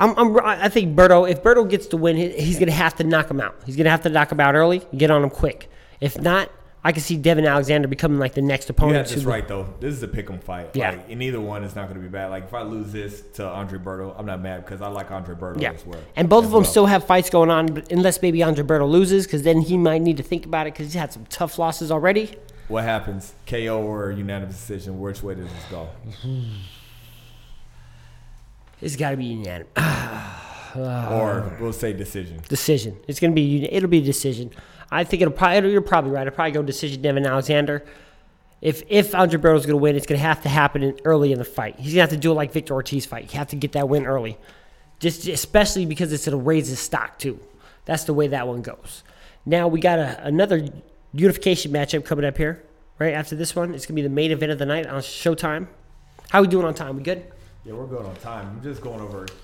I'm, 0.00 0.18
I'm, 0.18 0.40
I 0.44 0.68
think 0.68 0.96
Berto, 0.96 1.30
if 1.30 1.42
Berto 1.42 1.68
gets 1.68 1.86
to 1.88 1.96
win, 1.96 2.16
he's 2.16 2.58
going 2.58 2.68
to 2.68 2.74
have 2.74 2.96
to 2.96 3.04
knock 3.04 3.30
him 3.30 3.40
out. 3.40 3.54
He's 3.66 3.76
going 3.76 3.84
to 3.84 3.90
have 3.90 4.02
to 4.02 4.08
knock 4.08 4.32
him 4.32 4.40
out 4.40 4.54
early, 4.54 4.82
get 4.96 5.10
on 5.10 5.22
him 5.22 5.30
quick. 5.30 5.70
If 6.00 6.18
not, 6.18 6.50
I 6.82 6.92
can 6.92 7.02
see 7.02 7.18
Devon 7.18 7.44
Alexander 7.46 7.86
becoming 7.88 8.18
like 8.18 8.32
the 8.32 8.40
next 8.40 8.68
you 8.68 8.72
opponent. 8.72 8.96
had 9.08 9.14
this 9.14 9.22
to- 9.24 9.28
right 9.28 9.46
though. 9.46 9.74
This 9.80 9.92
is 9.94 10.02
a 10.02 10.08
pick 10.08 10.30
'em 10.30 10.38
fight. 10.38 10.70
Yeah. 10.74 10.92
Like, 10.92 11.10
and 11.10 11.22
either 11.22 11.38
one 11.38 11.62
is 11.62 11.76
not 11.76 11.88
going 11.88 11.96
to 11.96 12.02
be 12.02 12.08
bad. 12.08 12.28
Like 12.30 12.44
if 12.44 12.54
I 12.54 12.62
lose 12.62 12.90
this 12.90 13.20
to 13.34 13.46
Andre 13.46 13.78
Berto, 13.78 14.14
I'm 14.18 14.24
not 14.24 14.40
mad 14.40 14.64
because 14.64 14.80
I 14.80 14.88
like 14.88 15.10
Andre 15.10 15.34
Berto 15.34 15.60
Yeah. 15.60 15.72
as 15.72 15.84
well. 15.84 16.00
And 16.16 16.30
both 16.30 16.46
of 16.46 16.52
them 16.52 16.62
well. 16.62 16.70
still 16.70 16.86
have 16.86 17.04
fights 17.04 17.28
going 17.28 17.50
on, 17.50 17.66
but 17.66 17.92
unless 17.92 18.22
maybe 18.22 18.42
Andre 18.42 18.64
Berto 18.64 18.88
loses, 18.90 19.26
because 19.26 19.42
then 19.42 19.60
he 19.60 19.76
might 19.76 20.00
need 20.00 20.16
to 20.16 20.22
think 20.22 20.46
about 20.46 20.66
it 20.66 20.72
because 20.72 20.86
he's 20.86 20.94
had 20.94 21.12
some 21.12 21.26
tough 21.26 21.58
losses 21.58 21.90
already. 21.90 22.34
What 22.68 22.84
happens? 22.84 23.34
KO 23.46 23.82
or 23.82 24.10
unanimous 24.12 24.56
decision? 24.56 24.98
Which 24.98 25.22
way 25.22 25.34
does 25.34 25.48
this 25.52 25.64
go? 25.70 25.88
It's 28.80 28.96
got 28.96 29.10
to 29.10 29.16
be 29.16 29.26
unanimous. 29.26 29.72
or 30.76 31.56
we'll 31.60 31.72
say 31.72 31.92
decision. 31.92 32.40
decision. 32.48 32.96
It's 33.08 33.20
going 33.20 33.32
to 33.32 33.34
be 33.34 33.64
it'll 33.70 33.88
be 33.88 33.98
a 33.98 34.02
decision. 34.02 34.50
I 34.90 35.04
think 35.04 35.22
it'll 35.22 35.34
probably 35.34 35.72
you're 35.72 35.80
probably 35.80 36.10
right. 36.10 36.26
It'll 36.26 36.34
probably 36.34 36.52
go 36.52 36.62
decision 36.62 37.02
Devon 37.02 37.26
Alexander. 37.26 37.84
If 38.60 38.82
if 38.88 39.14
Andre 39.14 39.40
Berto's 39.40 39.66
going 39.66 39.78
to 39.78 39.82
win, 39.82 39.96
it's 39.96 40.06
going 40.06 40.18
to 40.18 40.26
have 40.26 40.42
to 40.42 40.48
happen 40.48 40.82
in, 40.82 41.00
early 41.04 41.32
in 41.32 41.38
the 41.38 41.44
fight. 41.44 41.76
He's 41.76 41.94
going 41.94 41.96
to 41.96 42.00
have 42.00 42.10
to 42.10 42.16
do 42.16 42.32
it 42.32 42.34
like 42.34 42.52
Victor 42.52 42.74
Ortiz 42.74 43.06
fight. 43.06 43.32
You 43.32 43.38
have 43.38 43.48
to 43.48 43.56
get 43.56 43.72
that 43.72 43.88
win 43.88 44.06
early, 44.06 44.38
just 44.98 45.26
especially 45.26 45.86
because 45.86 46.12
it's 46.12 46.26
going 46.26 46.38
to 46.38 46.44
raise 46.44 46.68
his 46.68 46.78
stock 46.78 47.18
too. 47.18 47.40
That's 47.84 48.04
the 48.04 48.14
way 48.14 48.28
that 48.28 48.46
one 48.46 48.62
goes. 48.62 49.02
Now 49.46 49.68
we 49.68 49.80
got 49.80 49.98
a, 49.98 50.24
another 50.24 50.68
unification 51.12 51.72
matchup 51.72 52.04
coming 52.04 52.24
up 52.24 52.36
here. 52.36 52.62
Right 52.98 53.14
after 53.14 53.34
this 53.34 53.56
one, 53.56 53.74
it's 53.74 53.86
going 53.86 53.96
to 53.96 54.02
be 54.02 54.02
the 54.02 54.14
main 54.14 54.30
event 54.30 54.52
of 54.52 54.58
the 54.58 54.66
night 54.66 54.86
on 54.86 55.00
Showtime. 55.00 55.68
How 56.28 56.42
we 56.42 56.48
doing 56.48 56.66
on 56.66 56.74
time? 56.74 56.96
We 56.96 57.02
good? 57.02 57.24
Yeah, 57.64 57.74
we're 57.74 57.86
going 57.86 58.06
on 58.06 58.16
time. 58.16 58.46
I'm 58.48 58.62
just 58.62 58.80
going 58.82 59.00
over. 59.00 59.26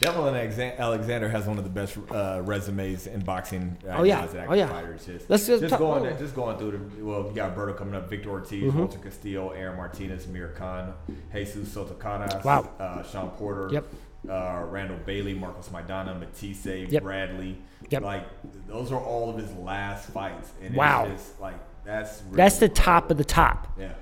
Devon 0.00 0.22
Alexa- 0.34 0.78
Alexander 0.80 1.28
has 1.28 1.46
one 1.46 1.56
of 1.56 1.62
the 1.64 1.70
best 1.70 1.96
uh, 2.10 2.40
resumes 2.44 3.06
in 3.06 3.20
boxing. 3.20 3.76
uh, 3.88 3.92
Oh, 3.98 4.02
yeah. 4.02 4.26
Oh, 4.48 4.52
yeah. 4.52 4.66
Fighters. 4.66 5.06
Just, 5.06 5.30
Let's 5.30 5.46
just 5.46 5.60
just 5.62 5.70
talk- 5.70 5.78
going, 5.78 6.02
oh. 6.04 6.08
Mm-hmm. 6.10 6.18
just 6.18 6.34
going 6.34 6.58
through 6.58 6.72
the. 6.72 7.04
Well, 7.04 7.26
you 7.28 7.32
got 7.32 7.54
Berto 7.56 7.76
coming 7.76 7.94
up, 7.94 8.10
Victor 8.10 8.30
Ortiz, 8.30 8.72
Walter 8.74 8.98
Castillo, 8.98 9.50
Aaron 9.50 9.76
Martinez, 9.76 10.26
Amir 10.26 10.48
Khan, 10.48 10.94
Jesus 11.32 11.72
Soto 11.72 11.94
Karass, 11.94 12.44
Wow. 12.44 12.68
uh, 12.78 13.02
Sean 13.04 13.30
Porter, 13.30 13.68
Yep. 13.72 13.86
uh, 14.28 14.64
Randall 14.68 14.98
Bailey, 15.06 15.32
Marcos 15.34 15.68
Maidana, 15.68 16.18
Matthysse, 16.18 16.90
Yep. 16.90 17.02
Bradley. 17.02 17.56
Yep. 17.88 18.02
Like 18.02 18.26
those 18.66 18.90
are 18.90 19.00
all 19.00 19.30
of 19.30 19.36
his 19.38 19.52
last 19.54 20.10
fights. 20.10 20.50
And 20.60 20.74
Wow. 20.74 21.04
It's 21.06 21.22
just, 21.28 21.40
like 21.40 21.54
that's 21.84 22.20
really 22.24 22.36
That's 22.36 22.58
the 22.58 22.68
top 22.68 23.10
of 23.12 23.16
the 23.16 23.24
top. 23.24 23.68
Yeah. 23.78 23.92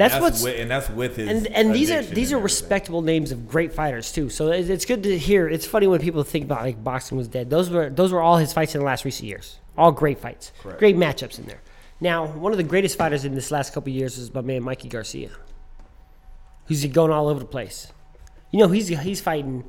That's 0.00 0.14
and 0.14 0.22
what's- 0.22 0.42
with, 0.42 0.58
and 0.58 0.70
that's 0.70 0.88
with 0.88 1.16
his 1.16 1.28
and 1.28 1.46
and 1.48 1.74
these 1.74 1.90
are 1.90 2.00
these 2.02 2.32
are 2.32 2.38
respectable 2.38 3.02
names 3.02 3.32
of 3.32 3.46
great 3.46 3.74
fighters 3.74 4.10
too. 4.10 4.30
So 4.30 4.48
it's, 4.48 4.70
it's 4.70 4.84
good 4.86 5.02
to 5.02 5.18
hear. 5.18 5.46
It's 5.46 5.66
funny 5.66 5.86
when 5.86 6.00
people 6.00 6.22
think 6.22 6.46
about 6.46 6.62
like 6.62 6.82
boxing 6.82 7.18
was 7.18 7.28
dead. 7.28 7.50
Those 7.50 7.68
were 7.68 7.90
those 7.90 8.10
were 8.10 8.22
all 8.22 8.38
his 8.38 8.52
fights 8.52 8.74
in 8.74 8.78
the 8.80 8.86
last 8.86 9.04
recent 9.04 9.28
years. 9.28 9.58
All 9.76 9.92
great 9.92 10.18
fights, 10.18 10.52
Correct. 10.62 10.78
great 10.78 10.96
matchups 10.96 11.38
in 11.38 11.44
there. 11.46 11.60
Now, 12.00 12.26
one 12.26 12.50
of 12.52 12.56
the 12.56 12.64
greatest 12.64 12.96
fighters 12.96 13.26
in 13.26 13.34
this 13.34 13.50
last 13.50 13.74
couple 13.74 13.92
years 13.92 14.16
is 14.16 14.32
my 14.32 14.40
man 14.40 14.62
Mikey 14.62 14.88
Garcia. 14.88 15.30
He's 16.66 16.84
going 16.86 17.10
all 17.12 17.28
over 17.28 17.40
the 17.40 17.44
place. 17.46 17.92
You 18.52 18.60
know, 18.60 18.68
he's 18.68 18.88
he's 18.88 19.20
fighting 19.20 19.64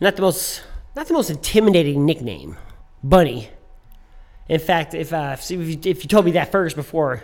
not 0.00 0.16
the 0.16 0.22
most 0.22 0.62
not 0.94 1.08
the 1.08 1.14
most 1.14 1.28
intimidating 1.30 2.06
nickname, 2.06 2.56
Bunny. 3.04 3.50
In 4.48 4.60
fact, 4.60 4.94
if 4.94 5.12
uh, 5.12 5.36
if 5.38 5.50
you, 5.50 5.60
if 5.84 6.04
you 6.04 6.08
told 6.08 6.24
me 6.24 6.30
that 6.32 6.50
first 6.52 6.74
before, 6.74 7.22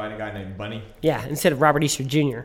Fight 0.00 0.12
a 0.12 0.16
guy 0.16 0.32
named 0.32 0.56
Bunny. 0.56 0.82
yeah, 1.02 1.26
instead 1.26 1.52
of 1.52 1.60
Robert 1.60 1.84
Easter 1.84 2.02
Jr. 2.02 2.40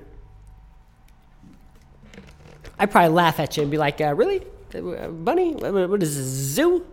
I'd 2.77 2.91
probably 2.91 3.11
laugh 3.15 3.39
at 3.39 3.55
you 3.55 3.61
and 3.63 3.71
be 3.71 3.77
like, 3.77 4.01
uh, 4.01 4.13
"Really, 4.13 4.41
Uh, 4.75 5.07
Bunny? 5.07 5.53
What 5.53 5.89
what 5.89 6.03
is 6.03 6.17
this 6.17 6.25
zoo? 6.25 6.85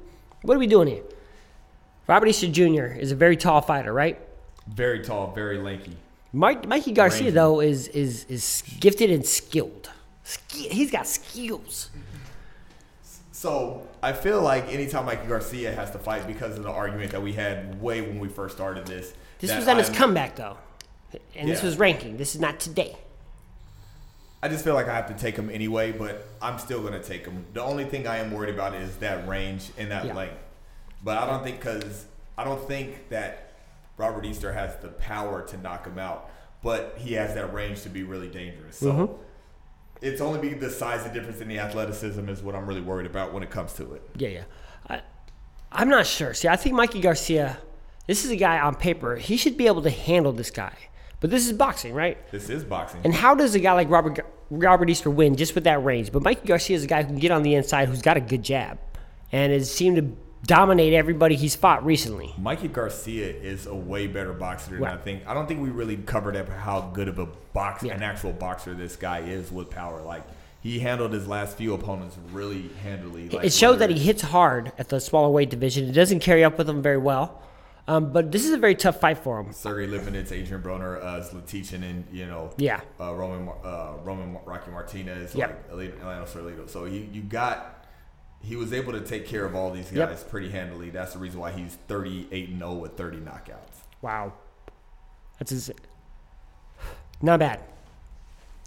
What 0.43 0.55
are 0.55 0.61
we 0.61 0.69
doing 0.69 0.87
here?" 0.87 1.03
Robert 2.07 2.29
Easter 2.29 2.47
Jr. 2.47 2.85
is 2.85 3.11
a 3.11 3.17
very 3.17 3.37
tall 3.37 3.61
fighter, 3.61 3.93
right? 3.93 4.21
Very 4.69 5.03
tall, 5.03 5.33
very 5.35 5.59
lanky. 5.59 5.97
Mike, 6.33 6.65
Mikey 6.69 6.93
Garcia 6.93 7.23
Rangy. 7.23 7.31
though 7.33 7.61
is 7.61 7.89
is 7.89 8.25
is 8.29 8.63
gifted 8.79 9.11
and 9.11 9.27
skilled. 9.27 9.91
He's 10.53 10.93
got 10.93 11.09
skills. 11.09 11.91
So 13.33 13.89
I 14.01 14.13
feel 14.13 14.41
like 14.41 14.73
anytime 14.73 15.07
Mikey 15.07 15.27
Garcia 15.27 15.75
has 15.75 15.91
to 15.91 15.99
fight 15.99 16.29
because 16.29 16.57
of 16.57 16.63
the 16.63 16.71
argument 16.71 17.11
that 17.11 17.21
we 17.21 17.33
had 17.33 17.83
way 17.83 18.01
when 18.01 18.21
we 18.21 18.29
first 18.29 18.55
started 18.55 18.87
this. 18.87 19.13
This 19.43 19.55
was 19.57 19.69
on 19.69 19.77
his 19.77 19.89
I'm- 19.89 19.97
comeback 19.97 20.37
though, 20.37 20.57
and 21.37 21.49
this 21.49 21.63
was 21.63 21.77
ranking. 21.79 22.17
This 22.17 22.35
is 22.35 22.41
not 22.41 22.59
today. 22.61 22.97
I 24.45 24.49
just 24.49 24.65
feel 24.65 24.75
like 24.75 24.89
I 24.89 24.95
have 24.95 25.07
to 25.09 25.15
take 25.15 25.37
him 25.37 25.51
anyway, 25.51 25.93
but 25.93 26.27
I'm 26.41 26.59
still 26.59 26.81
going 26.81 26.95
to 26.95 27.03
take 27.03 27.25
him. 27.25 27.45
The 27.53 27.63
only 27.63 27.85
thing 27.85 28.09
I 28.09 28.17
am 28.19 28.33
worried 28.33 28.53
about 28.53 28.75
is 28.75 28.97
that 28.97 29.29
range 29.29 29.71
and 29.79 29.91
that 29.93 30.07
Yeah. 30.07 30.15
length. 30.15 30.35
But 31.05 31.19
I 31.19 31.27
don't 31.27 31.45
think 31.45 31.61
because 31.61 32.07
I 32.37 32.43
don't 32.45 32.67
think 32.67 33.09
that 33.11 33.53
Robert 33.99 34.25
Easter 34.25 34.53
has 34.53 34.75
the 34.77 34.89
power 34.89 35.43
to 35.43 35.57
knock 35.59 35.87
him 35.87 35.99
out, 35.99 36.29
but 36.63 36.95
he 36.99 37.13
has 37.15 37.35
that 37.35 37.53
range 37.55 37.83
to 37.83 37.89
be 37.89 38.03
really 38.03 38.29
dangerous. 38.29 38.79
So 38.79 38.93
Mm-hmm. 38.93 39.13
it's 40.01 40.21
only 40.21 40.41
be 40.41 40.55
the 40.55 40.71
size 40.71 41.07
of 41.07 41.13
difference 41.13 41.41
in 41.41 41.47
the 41.49 41.59
athleticism 41.61 42.29
is 42.29 42.43
what 42.43 42.57
I'm 42.57 42.67
really 42.67 42.81
worried 42.81 43.07
about 43.07 43.33
when 43.33 43.43
it 43.45 43.51
comes 43.51 43.75
to 43.75 43.95
it. 43.95 44.03
Yeah, 44.17 44.29
yeah. 44.29 44.45
I, 44.91 45.03
I'm 45.71 45.89
not 45.89 46.05
sure. 46.07 46.35
See, 46.35 46.49
I 46.49 46.57
think 46.57 46.75
Mikey 46.75 47.01
Garcia, 47.01 47.59
this 48.07 48.25
is 48.25 48.31
a 48.31 48.37
guy 48.37 48.59
on 48.61 48.75
paper, 48.75 49.17
he 49.17 49.37
should 49.37 49.57
be 49.57 49.67
able 49.67 49.83
to 49.83 49.91
handle 49.91 50.33
this 50.33 50.51
guy. 50.51 50.75
But 51.21 51.31
this 51.31 51.47
is 51.47 51.53
boxing, 51.53 51.95
right? 51.95 52.19
This 52.33 52.51
is 52.51 52.65
boxing. 52.65 53.01
And 53.05 53.15
how 53.15 53.35
does 53.37 53.55
a 53.55 53.61
guy 53.61 53.73
like 53.73 53.89
Robert 53.89 54.27
Robert 54.51 54.91
Easter 54.91 55.09
win 55.09 55.37
just 55.37 55.55
with 55.55 55.65
that 55.65 55.83
range? 55.85 56.11
But 56.11 56.23
Mikey 56.25 56.49
Garcia 56.49 56.77
is 56.77 56.83
a 56.85 56.89
guy 56.89 57.03
who 57.03 57.09
can 57.09 57.19
get 57.19 57.31
on 57.31 57.43
the 57.43 57.55
inside, 57.55 57.89
who's 57.89 58.03
got 58.03 58.17
a 58.17 58.21
good 58.21 58.43
jab, 58.43 58.79
and 59.31 59.53
has 59.53 59.73
seemed 59.73 59.97
to 59.97 60.17
dominate 60.45 60.93
everybody 60.93 61.37
he's 61.37 61.55
fought 61.55 61.85
recently. 61.87 62.35
Mikey 62.37 62.67
Garcia 62.67 63.29
is 63.29 63.67
a 63.67 63.75
way 63.75 64.09
better 64.09 64.33
boxer 64.33 64.73
than 64.73 64.81
Right. 64.81 64.95
I 64.95 64.97
think. 64.97 65.23
I 65.25 65.33
don't 65.35 65.47
think 65.47 65.61
we 65.61 65.71
really 65.71 65.97
covered 65.97 66.35
up 66.35 66.49
how 66.49 66.91
good 66.93 67.07
of 67.07 67.21
a 67.21 67.27
box, 67.53 67.85
Yeah. 67.85 67.95
an 67.95 68.03
actual 68.03 68.33
boxer 68.33 68.75
this 68.75 68.97
guy 68.97 69.21
is 69.21 69.53
with 69.53 69.71
power. 69.71 70.03
Like 70.03 70.25
he 70.61 70.81
handled 70.81 71.13
his 71.13 71.29
last 71.29 71.57
few 71.57 71.73
opponents 71.75 72.17
really 72.33 72.69
handily. 72.83 73.29
Like, 73.29 73.45
it 73.47 73.53
showed 73.53 73.77
that 73.77 73.91
he 73.91 73.99
hits 74.01 74.23
hard 74.23 74.73
at 74.77 74.89
the 74.89 75.01
smaller 75.01 75.31
weight 75.31 75.51
division. 75.51 75.89
It 75.89 75.93
doesn't 75.93 76.19
carry 76.21 76.43
up 76.43 76.59
with 76.59 76.69
him 76.69 76.83
very 76.83 76.99
well. 76.99 77.41
Um, 77.89 78.13
but 78.13 78.31
this 78.31 78.45
is 78.45 78.53
a 78.53 78.59
very 78.59 78.77
tough 78.77 79.01
fight 79.01 79.19
for 79.19 79.41
him. 79.41 79.53
Sergey 79.53 79.89
Lipinets, 79.89 80.31
Adrian 80.31 80.63
Broner, 80.63 81.03
uh, 81.03 81.21
Zlaticanin, 81.21 81.83
and 81.83 82.05
you 82.13 82.27
know, 82.27 82.51
Yeah. 82.57 82.81
uh, 83.01 83.13
Roman 83.13 83.49
uh, 83.65 83.95
Roman 84.05 84.39
Rocky 84.45 84.71
Martinez, 84.71 85.35
Yep. 85.35 85.71
like 85.73 86.01
Serlito. 86.29 86.69
So 86.71 86.85
you 86.85 87.09
you 87.13 87.23
got 87.23 87.85
he 88.41 88.57
was 88.57 88.73
able 88.73 88.93
to 88.93 89.01
take 89.01 89.27
care 89.27 89.45
of 89.45 89.55
all 89.55 89.71
these 89.73 89.91
Yep. 89.93 90.09
guys 90.11 90.25
pretty 90.25 90.51
handily. 90.51 90.91
That's 90.91 91.13
the 91.13 91.19
reason 91.19 91.41
why 91.41 91.51
he's 91.53 91.77
38 91.89 92.49
and 92.51 92.59
0 92.59 92.75
with 92.75 92.97
30 92.97 93.19
knockouts. 93.19 93.83
Wow. 94.01 94.33
That's 95.39 95.51
his, 95.51 95.71
not 97.21 97.39
bad. 97.41 97.61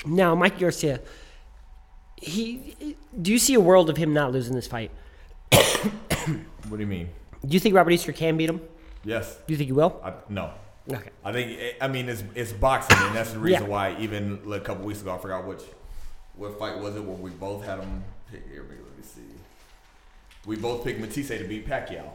Now, 0.05 0.35
Mike 0.35 0.59
Garcia, 0.59 0.99
he 2.17 2.95
do 3.21 3.31
you 3.31 3.39
see 3.39 3.53
a 3.53 3.59
world 3.61 3.89
of 3.89 3.95
him 3.97 4.13
not 4.13 4.31
losing 4.33 4.55
this 4.55 4.67
fight? 4.67 4.91
What 5.51 6.77
do 6.77 6.79
you 6.79 6.87
mean? 6.87 7.09
Do 7.45 7.53
you 7.53 7.59
think 7.59 7.75
Robert 7.75 7.91
Easter 7.91 8.11
can 8.11 8.35
beat 8.37 8.49
him? 8.49 8.61
Yes. 9.05 9.35
Do 9.47 9.53
you 9.53 9.57
think 9.57 9.67
he 9.67 9.73
will? 9.73 10.01
I, 10.03 10.13
no. 10.29 10.51
Okay. 10.91 11.09
I 11.23 11.31
think 11.31 11.59
I 11.81 11.87
mean 11.87 12.09
it's 12.09 12.23
it's 12.35 12.51
boxing, 12.51 12.97
and 12.97 13.15
that's 13.15 13.31
the 13.31 13.39
reason 13.39 13.63
Yeah. 13.63 13.69
why 13.69 13.95
even 13.99 14.39
like, 14.45 14.61
a 14.61 14.63
couple 14.65 14.85
weeks 14.85 15.01
ago 15.01 15.15
I 15.15 15.17
forgot 15.17 15.45
which 15.45 15.61
what 16.35 16.59
fight 16.59 16.77
was 16.79 16.95
it 16.95 17.03
where 17.03 17.15
we 17.15 17.29
both 17.31 17.63
had 17.65 17.79
him. 17.79 18.03
Pick, 18.31 18.47
here, 18.51 18.63
let 18.67 18.97
me 18.97 19.03
see. 19.03 19.21
We 20.45 20.55
both 20.57 20.83
picked 20.83 20.99
Matthysse 20.99 21.29
to 21.29 21.43
beat 21.47 21.67
Pacquiao. 21.67 22.09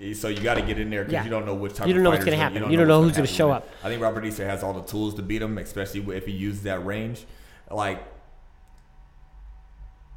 Eh, 0.00 0.14
So 0.14 0.28
you 0.28 0.40
got 0.40 0.54
to 0.54 0.62
get 0.62 0.78
in 0.78 0.90
there 0.90 1.02
because 1.04 1.12
Yeah. 1.14 1.24
you 1.24 1.30
don't 1.30 1.44
know 1.46 1.54
which 1.54 1.74
type. 1.74 1.86
You 1.88 1.94
don't 1.94 2.02
know 2.02 2.10
what's 2.10 2.24
gonna 2.24 2.36
happen. 2.36 2.70
You 2.70 2.76
don't 2.76 2.88
know 2.88 3.00
what's 3.00 3.10
who's 3.10 3.16
gonna 3.16 3.26
show 3.26 3.50
up. 3.50 3.68
I 3.82 3.88
think 3.88 4.00
Robert 4.02 4.24
Easter 4.24 4.46
has 4.46 4.62
all 4.62 4.72
the 4.74 4.82
tools 4.82 5.14
to 5.14 5.22
beat 5.22 5.42
him, 5.42 5.58
especially 5.58 6.00
if 6.16 6.26
he 6.26 6.32
uses 6.32 6.62
that 6.64 6.84
range. 6.84 7.24
Like 7.70 8.02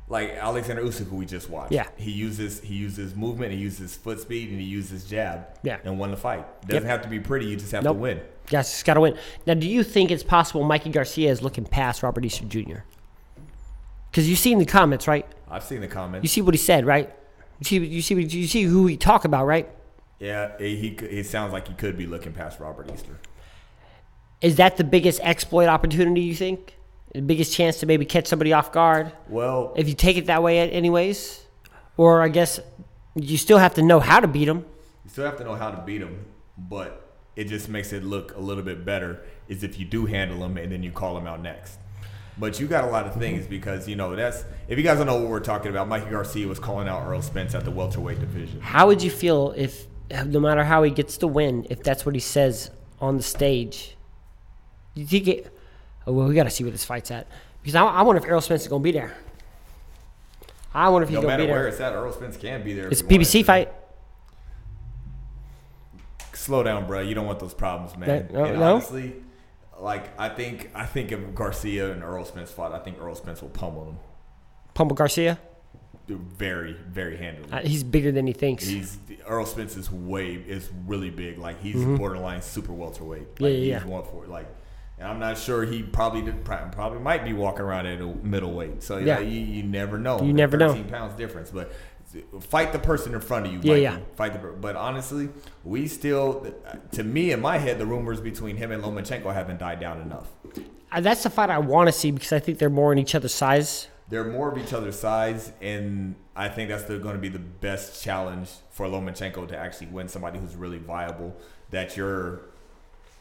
like 0.09 0.31
Alexander 0.31 0.81
Usyk, 0.83 1.07
who 1.07 1.15
we 1.17 1.25
just 1.25 1.49
watched. 1.49 1.71
Yeah. 1.71 1.87
he 1.95 2.11
uses 2.11 2.59
he 2.61 2.73
uses 2.75 3.15
movement, 3.15 3.51
he 3.53 3.57
uses 3.59 3.95
foot 3.95 4.19
speed, 4.19 4.49
and 4.49 4.59
he 4.59 4.65
uses 4.65 5.05
jab. 5.05 5.45
Yeah. 5.63 5.77
and 5.83 5.97
won 5.99 6.11
the 6.11 6.17
fight. 6.17 6.45
Doesn't 6.67 6.83
Yep. 6.83 6.89
have 6.91 7.01
to 7.03 7.07
be 7.09 7.19
pretty. 7.19 7.45
You 7.45 7.55
just 7.55 7.71
have 7.71 7.83
Nope. 7.83 7.95
to 7.97 8.01
win. 8.01 8.21
Yes, 8.49 8.73
he's 8.73 8.83
got 8.83 8.95
to 8.95 9.01
win. 9.01 9.15
Now, 9.45 9.53
do 9.53 9.67
you 9.69 9.83
think 9.83 10.09
it's 10.09 10.23
possible 10.23 10.63
Mikey 10.63 10.89
Garcia 10.89 11.29
is 11.29 11.41
looking 11.43 11.63
past 11.65 12.01
Robert 12.01 12.25
Easter 12.25 12.45
Jr.? 12.45 12.79
Because 14.09 14.27
you 14.27 14.35
see 14.35 14.51
in 14.51 14.57
the 14.57 14.65
comments, 14.65 15.07
right? 15.07 15.27
I've 15.49 15.63
seen 15.63 15.81
the 15.81 15.87
comments. 15.87 16.23
You 16.23 16.29
see 16.29 16.41
what 16.41 16.55
he 16.55 16.57
said, 16.57 16.85
right? 16.85 17.13
You 17.59 17.65
see, 17.65 17.77
you 17.85 18.01
see, 18.01 18.15
you 18.15 18.47
see 18.47 18.63
who 18.63 18.87
he 18.87 18.97
talk 18.97 19.23
about, 19.25 19.45
right? 19.45 19.69
Yeah, 20.19 20.57
he, 20.57 20.75
he 20.75 20.97
he 21.09 21.23
sounds 21.23 21.53
like 21.53 21.67
he 21.67 21.73
could 21.75 21.95
be 21.97 22.07
looking 22.07 22.33
past 22.33 22.59
Robert 22.59 22.89
Easter. 22.91 23.19
Is 24.41 24.55
that 24.55 24.77
the 24.77 24.83
biggest 24.83 25.19
exploit 25.23 25.67
opportunity 25.67 26.21
you 26.21 26.33
think? 26.33 26.75
The 27.13 27.21
biggest 27.21 27.53
chance 27.53 27.79
to 27.79 27.85
maybe 27.85 28.05
catch 28.05 28.27
somebody 28.27 28.53
off 28.53 28.71
guard? 28.71 29.11
Well, 29.27 29.73
If 29.75 29.87
you 29.89 29.95
take 29.95 30.17
it 30.17 30.27
that 30.27 30.43
way, 30.43 30.59
anyways, 30.69 31.43
or 31.97 32.21
I 32.21 32.27
guess 32.29 32.59
you 33.15 33.37
still 33.37 33.57
have 33.57 33.73
to 33.75 33.81
know 33.81 33.99
how 33.99 34.19
to 34.19 34.27
beat 34.27 34.45
them. 34.45 34.65
you 35.03 35.09
still 35.09 35.25
have 35.25 35.37
to 35.37 35.43
know 35.43 35.55
how 35.55 35.71
to 35.71 35.81
beat 35.81 35.97
them, 35.99 36.25
but 36.57 37.07
it 37.35 37.45
just 37.45 37.67
makes 37.69 37.93
it 37.93 38.03
look 38.03 38.35
a 38.35 38.39
little 38.39 38.63
bit 38.63 38.85
better 38.85 39.21
is 39.47 39.63
if 39.63 39.79
you 39.79 39.85
do 39.85 40.05
handle 40.05 40.39
them 40.39 40.57
and 40.57 40.71
then 40.71 40.83
you 40.83 40.91
call 40.91 41.15
them 41.15 41.25
out 41.25 41.41
next. 41.41 41.79
But 42.37 42.59
you 42.59 42.67
got 42.67 42.83
a 42.83 42.87
lot 42.87 43.05
of 43.07 43.15
things 43.15 43.47
because 43.47 43.87
you 43.87 43.95
know 43.95 44.15
that's 44.15 44.45
if 44.67 44.77
you 44.77 44.83
guys 44.83 44.97
don't 44.97 45.07
know 45.07 45.19
what 45.19 45.29
we're 45.29 45.39
talking 45.39 45.71
about. 45.71 45.87
Mikey 45.89 46.09
Garcia 46.11 46.47
was 46.47 46.59
calling 46.59 46.87
out 46.87 47.01
Errol 47.01 47.21
Spence 47.21 47.53
at 47.55 47.65
the 47.65 47.71
welterweight 47.71 48.19
division. 48.19 48.61
How 48.61 48.87
would 48.87 49.01
you 49.01 49.09
feel 49.11 49.53
if, 49.57 49.87
no 50.25 50.39
matter 50.39 50.63
how 50.63 50.83
he 50.83 50.91
gets 50.91 51.17
the 51.17 51.27
win, 51.27 51.65
if 51.69 51.83
that's 51.83 52.05
what 52.05 52.13
he 52.15 52.21
says 52.21 52.71
on 53.01 53.17
the 53.17 53.23
stage? 53.23 53.97
Do 54.95 55.01
you 55.01 55.07
think 55.07 55.27
it? 55.27 55.58
Oh, 56.09 56.13
well, 56.13 56.27
we 56.27 56.33
got 56.33 56.45
to 56.45 56.49
see 56.49 56.63
where 56.63 56.71
this 56.71 56.83
fight's 56.83 57.11
at 57.11 57.27
because 57.61 57.75
I, 57.75 57.83
I 57.85 58.01
wonder 58.01 58.19
if 58.19 58.27
Errol 58.27 58.41
Spence 58.41 58.63
is 58.63 58.67
going 58.67 58.81
to 58.81 58.83
be 58.83 58.91
there. 58.91 59.15
I 60.73 60.89
wonder 60.89 61.03
if 61.03 61.09
he's 61.09 61.15
No 61.17 61.21
going 61.21 61.37
to 61.37 61.43
be 61.43 61.47
there. 61.47 61.47
No 61.47 61.53
matter 61.53 61.61
where 61.61 61.67
it's 61.67 61.79
at, 61.79 61.93
Errol 61.93 62.11
Spence 62.13 62.35
can 62.35 62.63
be 62.63 62.73
there. 62.73 62.87
It's 62.87 63.01
a 63.01 63.03
PBC 63.03 63.45
fight. 63.45 63.71
Slow 66.33 66.63
down, 66.63 66.87
bro. 66.87 67.01
You 67.01 67.13
don't 67.13 67.27
want 67.27 67.39
those 67.39 67.53
problems, 67.53 67.95
man. 67.95 68.09
That- 68.09 68.33
no- 68.33 68.45
and 68.45 68.59
no? 68.59 68.75
honestly, 68.75 69.13
like 69.79 70.19
I 70.19 70.29
think 70.29 70.71
I 70.73 70.85
think 70.87 71.11
if 71.11 71.35
Garcia 71.35 71.91
and 71.91 72.01
Errol 72.01 72.25
Spence 72.25 72.51
fought, 72.51 72.71
I 72.73 72.79
think 72.79 72.97
Errol 72.97 73.13
Spence 73.15 73.41
will 73.41 73.49
pummel 73.49 73.85
him. 73.85 73.97
Pummel 74.73 74.95
Garcia. 74.95 75.39
Very, 76.07 76.73
very 76.73 77.17
handily. 77.17 77.51
Uh, 77.51 77.59
he's 77.59 77.83
bigger 77.83 78.11
than 78.11 78.25
he 78.25 78.33
thinks. 78.33 78.65
He's 78.65 78.97
Errol 79.27 79.45
Spence 79.45 79.77
is 79.77 79.91
way 79.91 80.33
is 80.33 80.71
really 80.87 81.11
big. 81.11 81.37
Like 81.37 81.61
he's 81.61 81.83
borderline 81.85 82.41
super 82.41 82.73
welterweight. 82.73 83.39
Like 83.39 83.41
Mm-hmm. 83.41 83.43
Yeah, 83.43 83.49
yeah, 83.49 83.57
he's 83.59 83.67
yeah. 83.67 83.85
one 83.85 84.03
for 84.05 84.25
like. 84.25 84.47
And 84.99 85.07
I'm 85.07 85.19
not 85.19 85.37
sure 85.37 85.63
he 85.65 85.81
probably 85.81 86.21
did, 86.21 86.43
probably 86.43 86.99
might 86.99 87.23
be 87.23 87.33
walking 87.33 87.61
around 87.61 87.85
at 87.85 88.01
a 88.01 88.05
middleweight. 88.05 88.83
So 88.83 88.97
Yeah. 88.97 89.19
you, 89.19 89.39
you 89.39 89.63
never 89.63 89.97
know. 89.97 90.21
You 90.21 90.33
never 90.33 90.57
know. 90.57 90.69
13 90.73 90.89
pounds 90.89 91.15
difference, 91.15 91.51
but 91.51 91.71
fight 92.41 92.73
the 92.73 92.79
person 92.79 93.13
in 93.13 93.21
front 93.21 93.45
of 93.47 93.53
you. 93.53 93.59
Yeah, 93.63 93.75
yeah. 93.75 93.99
Fight 94.15 94.33
the. 94.33 94.39
But 94.49 94.75
honestly, 94.75 95.29
we 95.63 95.87
still, 95.87 96.53
to 96.91 97.03
me 97.03 97.31
in 97.31 97.39
my 97.39 97.57
head, 97.59 97.79
the 97.79 97.85
rumors 97.85 98.19
between 98.19 98.57
him 98.57 98.71
and 98.71 98.83
Lomachenko 98.83 99.33
haven't 99.33 99.59
died 99.59 99.79
down 99.79 100.01
enough. 100.01 100.27
Uh, 100.91 101.01
that's 101.01 101.23
the 101.23 101.29
fight 101.29 101.49
I 101.49 101.59
want 101.59 101.87
to 101.87 101.91
see 101.93 102.11
because 102.11 102.33
I 102.33 102.39
think 102.39 102.57
they're 102.57 102.69
more 102.69 102.91
in 102.91 102.97
each 102.97 103.15
other's 103.15 103.33
size. 103.33 103.87
They're 104.09 104.25
more 104.25 104.51
of 104.51 104.57
each 104.57 104.73
other's 104.73 104.97
size, 104.99 105.51
and 105.61 106.15
I 106.35 106.49
think 106.49 106.69
that's 106.69 106.85
going 106.85 107.13
to 107.13 107.19
be 107.19 107.29
the 107.29 107.37
best 107.37 108.03
challenge 108.03 108.49
for 108.71 108.87
Lomachenko 108.87 109.47
to 109.49 109.55
actually 109.57 109.87
win 109.87 110.07
somebody 110.07 110.39
who's 110.39 110.55
really 110.55 110.79
viable. 110.79 111.37
That 111.69 111.95
you're, 111.95 112.41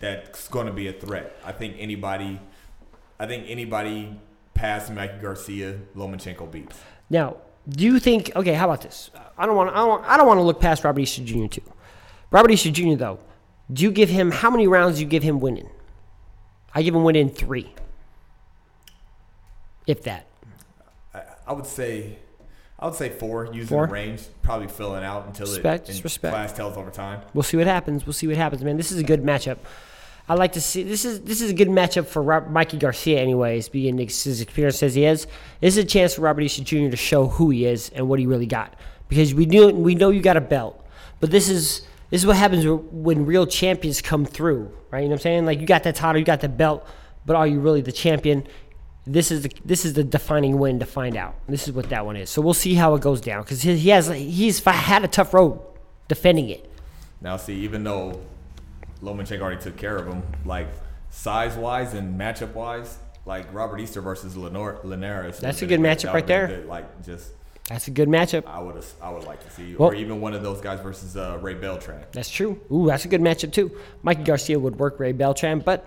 that's 0.01 0.49
going 0.49 0.67
to 0.67 0.73
be 0.73 0.89
a 0.89 0.93
threat. 0.93 1.37
I 1.45 1.53
think 1.53 1.77
anybody, 1.79 2.41
I 3.19 3.27
think 3.27 3.45
anybody 3.49 4.19
past 4.55 4.93
Mikey 4.93 5.19
Garcia, 5.21 5.79
Lomachenko 5.97 6.51
beats. 6.51 6.79
Now, 7.11 7.37
do 7.69 7.85
you 7.85 7.99
think? 7.99 8.33
Okay, 8.37 8.55
how 8.55 8.67
about 8.67 8.83
this? 8.83 9.11
I 9.37 9.47
don't 9.47 9.57
want. 9.57 9.71
I 9.71 9.75
don't. 9.85 10.05
I 10.05 10.17
don't 10.17 10.27
want 10.27 10.39
to 10.39 10.43
look 10.43 10.61
past 10.61 10.85
Robert 10.85 11.01
Easter 11.01 11.23
Jr. 11.25 11.47
too. 11.47 11.63
Robert 12.31 12.51
Easter 12.51 12.71
Jr. 12.71 12.95
though, 12.95 13.19
do 13.73 13.83
you 13.85 13.91
give 13.91 14.09
him 14.09 14.31
how 14.31 14.51
many 14.51 14.67
rounds? 14.67 14.97
Do 14.97 15.03
you 15.03 15.09
give 15.09 15.23
him 15.23 15.41
winning? 15.41 15.69
I 16.75 16.83
give 16.83 16.95
him 16.95 17.03
winning 17.05 17.31
three, 17.31 17.73
if 19.87 20.03
that. 20.05 20.27
I, 21.15 21.23
I 21.47 21.53
would 21.53 21.67
say, 21.67 22.19
I 22.79 22.87
would 22.87 22.95
say 22.95 23.09
four 23.09 23.47
using 23.47 23.69
Four? 23.69 23.87
the 23.87 23.93
range, 23.93 24.23
probably 24.43 24.69
filling 24.69 25.03
out 25.05 25.27
until 25.27 25.47
Respect, 25.47 25.89
it 25.89 25.95
and 25.97 26.05
respect. 26.05 26.33
class 26.35 26.53
tells 26.53 26.77
over 26.77 26.91
time. 26.91 27.23
We'll 27.35 27.43
see 27.43 27.57
what 27.57 27.67
happens. 27.67 28.07
We'll 28.07 28.13
see 28.13 28.27
what 28.27 28.37
happens, 28.37 28.63
man. 28.63 28.77
This 28.77 28.93
is 28.93 28.99
a 28.99 29.03
good 29.03 29.23
matchup. 29.23 29.59
I 30.29 30.35
like 30.35 30.53
to 30.53 30.61
see 30.61 30.83
this 30.83 31.07
is 31.07 31.23
this 31.23 31.41
is 31.41 31.51
a 31.51 31.55
good 31.55 31.69
matchup 31.69 32.07
for 32.07 32.41
Mikey 32.43 32.77
Garcia, 32.77 33.19
anyways. 33.19 33.71
Being 33.71 33.97
his 33.97 34.41
experience 34.41 34.83
as 34.83 34.95
he 34.95 35.07
is, 35.07 35.27
this 35.61 35.77
is 35.77 35.85
a 35.85 35.87
chance 35.87 36.15
for 36.15 36.21
Robert 36.21 36.43
Easter 36.43 36.63
Jr. 36.63 36.91
to 36.91 36.97
show 36.97 37.29
who 37.29 37.49
he 37.51 37.65
is 37.65 37.91
and 37.95 38.09
what 38.09 38.19
he 38.19 38.27
really 38.27 38.47
got. 38.47 38.75
Because 39.09 39.35
we 39.35 39.47
knew 39.47 39.71
we 39.71 39.95
know 39.95 40.11
you 40.11 40.21
got 40.21 40.37
a 40.37 40.43
belt, 40.43 40.85
but 41.21 41.31
this 41.31 41.49
is 41.49 41.81
this 42.11 42.21
is 42.23 42.27
what 42.27 42.37
happens 42.37 42.67
when 42.93 43.25
real 43.25 43.47
champions 43.47 44.03
come 44.03 44.27
through, 44.27 44.71
right? 44.91 45.01
You 45.01 45.07
know 45.07 45.13
what 45.13 45.21
I'm 45.21 45.23
saying? 45.23 45.47
Like 45.47 45.61
you 45.61 45.67
got 45.67 45.85
that 45.85 45.95
title, 45.95 46.19
you 46.19 46.27
got 46.27 46.41
the 46.41 46.49
belt, 46.49 46.87
but 47.25 47.35
are 47.35 47.47
you 47.47 47.61
really 47.61 47.81
the 47.81 47.93
champion? 47.93 48.47
This 49.07 49.31
is 49.31 49.45
the 49.45 49.53
this 49.65 49.87
is 49.87 49.95
the 49.95 50.05
defining 50.05 50.59
win 50.59 50.79
to 50.81 50.87
find 50.87 51.17
out. 51.17 51.37
This 51.49 51.67
is 51.67 51.73
what 51.73 51.89
that 51.89 52.05
one 52.05 52.17
is. 52.17 52.29
So 52.29 52.43
we'll 52.43 52.53
see 52.53 52.75
how 52.75 52.95
it 52.95 53.01
goes 53.01 53.23
down 53.23 53.45
because 53.45 53.63
he 53.63 53.89
has 53.89 54.09
he's 54.09 54.63
had 54.63 55.05
a 55.05 55.09
tough 55.09 55.33
road 55.33 55.59
defending 56.07 56.51
it. 56.51 56.71
Now, 57.23 57.39
see, 57.39 57.55
even 57.55 57.83
though 57.83 58.21
Lomachenko 59.03 59.41
already 59.41 59.61
took 59.61 59.77
care 59.77 59.97
of 59.97 60.07
him, 60.07 60.23
like 60.45 60.69
size 61.11 61.57
wise 61.57 61.95
and 61.95 62.19
matchup 62.19 62.55
wise, 62.55 62.99
like 63.27 63.53
Robert 63.55 63.79
Easter 63.81 64.01
versus 64.01 64.37
Lenore, 64.37 64.81
Linares. 64.85 65.39
That's 65.39 65.63
a 65.63 65.67
good 65.67 65.81
matchup 65.81 66.03
that 66.03 66.15
right 66.15 66.27
there. 66.27 66.47
good, 66.49 66.67
Like 66.67 67.05
just, 67.05 67.31
That's 67.69 67.89
a 67.89 67.91
good 67.91 68.09
matchup. 68.09 68.47
I 68.47 68.59
would 68.61 68.83
I 69.03 69.11
would 69.11 69.25
like 69.25 69.45
to 69.45 69.51
see, 69.51 69.75
Well- 69.77 69.91
or 69.91 69.95
even 69.95 70.21
one 70.21 70.35
of 70.35 70.43
those 70.43 70.61
guys 70.61 70.81
versus 70.81 71.17
uh, 71.17 71.39
Ray 71.41 71.55
Beltran. 71.55 72.05
That's 72.13 72.31
true. 72.31 72.61
Ooh, 72.73 72.87
that's 72.87 73.05
a 73.05 73.09
good 73.09 73.21
matchup 73.21 73.53
too. 73.53 73.71
Mikey 74.03 74.23
Garcia 74.25 74.59
would 74.59 74.79
work 74.79 74.99
Ray 74.99 75.13
Beltran, 75.13 75.61
but 75.61 75.87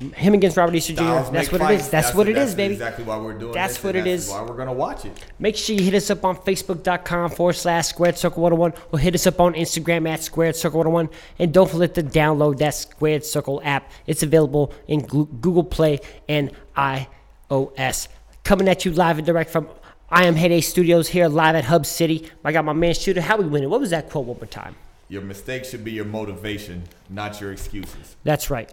him 0.00 0.34
against 0.34 0.56
Robert 0.56 0.74
Easter 0.74 0.94
Jr. 0.94 0.98
Styles 0.98 1.30
That's 1.30 1.46
make 1.46 1.52
what 1.52 1.60
it 1.60 1.64
fights. 1.64 1.84
is. 1.84 1.88
That's, 1.90 2.14
what 2.14 2.28
it 2.28 2.36
is, 2.36 2.54
baby. 2.54 2.74
Exactly 2.74 3.04
why 3.04 3.16
we're 3.18 3.34
doing 3.38 3.52
That's 3.52 3.74
this, 3.74 3.84
what 3.84 3.94
and 3.96 4.06
it 4.06 4.10
that's 4.10 4.24
is. 4.24 4.30
Why 4.30 4.42
we're 4.42 4.56
gonna 4.56 4.72
watch 4.72 5.04
it. 5.04 5.12
Make 5.38 5.56
sure 5.56 5.76
you 5.76 5.82
hit 5.84 5.94
us 5.94 6.10
up 6.10 6.24
on 6.24 6.36
Facebook.com 6.36 7.30
forward 7.30 7.52
slash 7.52 7.86
Squared 7.86 8.18
Circle 8.18 8.42
101 8.42 8.72
or 8.92 8.98
hit 8.98 9.14
us 9.14 9.26
up 9.26 9.40
on 9.40 9.54
Instagram 9.54 10.08
at 10.08 10.22
Squared 10.22 10.56
Circle 10.56 10.78
101. 10.78 11.08
And 11.38 11.52
don't 11.54 11.70
forget 11.70 11.94
to 11.94 12.02
download 12.02 12.58
that 12.58 12.74
Squared 12.74 13.24
Circle 13.24 13.60
app. 13.64 13.90
It's 14.06 14.22
available 14.24 14.72
in 14.88 15.06
Google 15.06 15.64
Play 15.64 16.00
and 16.28 16.50
iOS. 16.76 18.08
Coming 18.44 18.68
at 18.68 18.84
you 18.84 18.92
live 18.92 19.18
and 19.18 19.26
direct 19.26 19.50
from 19.50 19.68
I 20.10 20.24
Am 20.26 20.34
Heyday 20.34 20.60
Studios 20.60 21.08
here 21.08 21.28
live 21.28 21.54
at 21.54 21.64
Hub 21.64 21.86
City. 21.86 22.28
I 22.44 22.52
got 22.52 22.64
my 22.64 22.72
man 22.72 22.92
Shoota. 22.92 23.18
How 23.20 23.36
we 23.36 23.46
winning? 23.46 23.70
What 23.70 23.80
was 23.80 23.90
that 23.90 24.10
quote 24.10 24.26
one 24.26 24.36
more 24.36 24.46
time? 24.46 24.74
Your 25.08 25.22
mistakes 25.22 25.70
should 25.70 25.84
be 25.84 25.92
your 25.92 26.04
motivation, 26.06 26.84
not 27.08 27.40
your 27.40 27.52
excuses. 27.52 28.16
That's 28.24 28.50
right. 28.50 28.72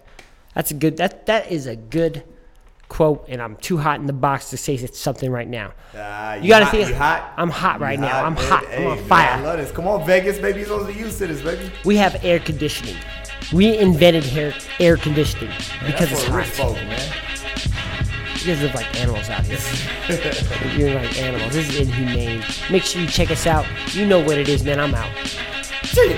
That's 0.56 0.72
a 0.72 0.74
good. 0.74 0.98
That 0.98 1.26
that 1.28 1.52
is 1.52 1.68
a 1.68 1.76
good 1.76 2.24
quote, 2.90 3.24
and 3.28 3.40
I'm 3.42 3.56
too 3.58 3.78
hot 3.78 4.00
in 4.00 4.08
the 4.08 4.14
box 4.14 4.50
to 4.50 4.58
say 4.58 4.74
it's 4.74 4.98
something 5.00 5.32
right 5.32 5.48
now. 5.48 5.74
Ah, 5.96 6.34
You 6.36 6.50
gotta 6.50 6.66
hot, 6.66 6.72
think- 6.72 6.90
You 6.90 6.96
hot? 6.96 7.34
I'm 7.38 7.50
hot 7.52 7.78
You 7.80 7.84
right 7.86 8.00
now. 8.00 8.26
I'm 8.26 8.34
man. 8.34 8.44
hot. 8.44 8.64
I'm 8.66 8.70
Hey, 8.72 8.86
on 8.88 8.98
man, 8.98 9.06
fire. 9.06 9.30
I 9.30 9.42
love 9.42 9.58
this. 9.60 9.72
Come 9.72 9.88
on, 9.88 10.06
Vegas, 10.08 10.40
baby. 10.40 10.64
To 10.66 10.84
be 10.86 10.94
to 10.96 11.04
this, 11.28 11.42
baby. 11.42 11.72
We 11.86 11.98
have 11.98 12.24
air 12.26 12.40
conditioning. 12.40 12.96
We 13.54 13.78
invented 13.78 14.26
air 14.36 14.54
air 14.80 14.98
conditioning 14.98 15.54
because 15.86 16.10
That's 16.10 16.24
it's 16.24 16.26
hot. 16.28 16.46
folk, 16.48 16.76
man. 16.76 17.14
You 18.40 18.46
guys 18.56 18.62
live 18.62 18.74
like 18.74 19.00
animals 19.00 19.30
out 19.30 19.44
here. 19.46 19.58
You're 20.78 20.96
like 20.96 21.22
animals. 21.22 21.54
This 21.54 21.70
is 21.70 21.80
inhumane. 21.88 22.44
Make 22.72 22.84
sure 22.84 23.02
you 23.02 23.08
check 23.08 23.30
us 23.32 23.46
out. 23.46 23.66
You 23.94 24.06
know 24.08 24.20
what 24.20 24.38
it 24.38 24.48
is, 24.50 24.64
man. 24.64 24.80
I'm 24.80 24.96
out. 24.96 25.12
See 25.84 26.10
ya. 26.12 26.18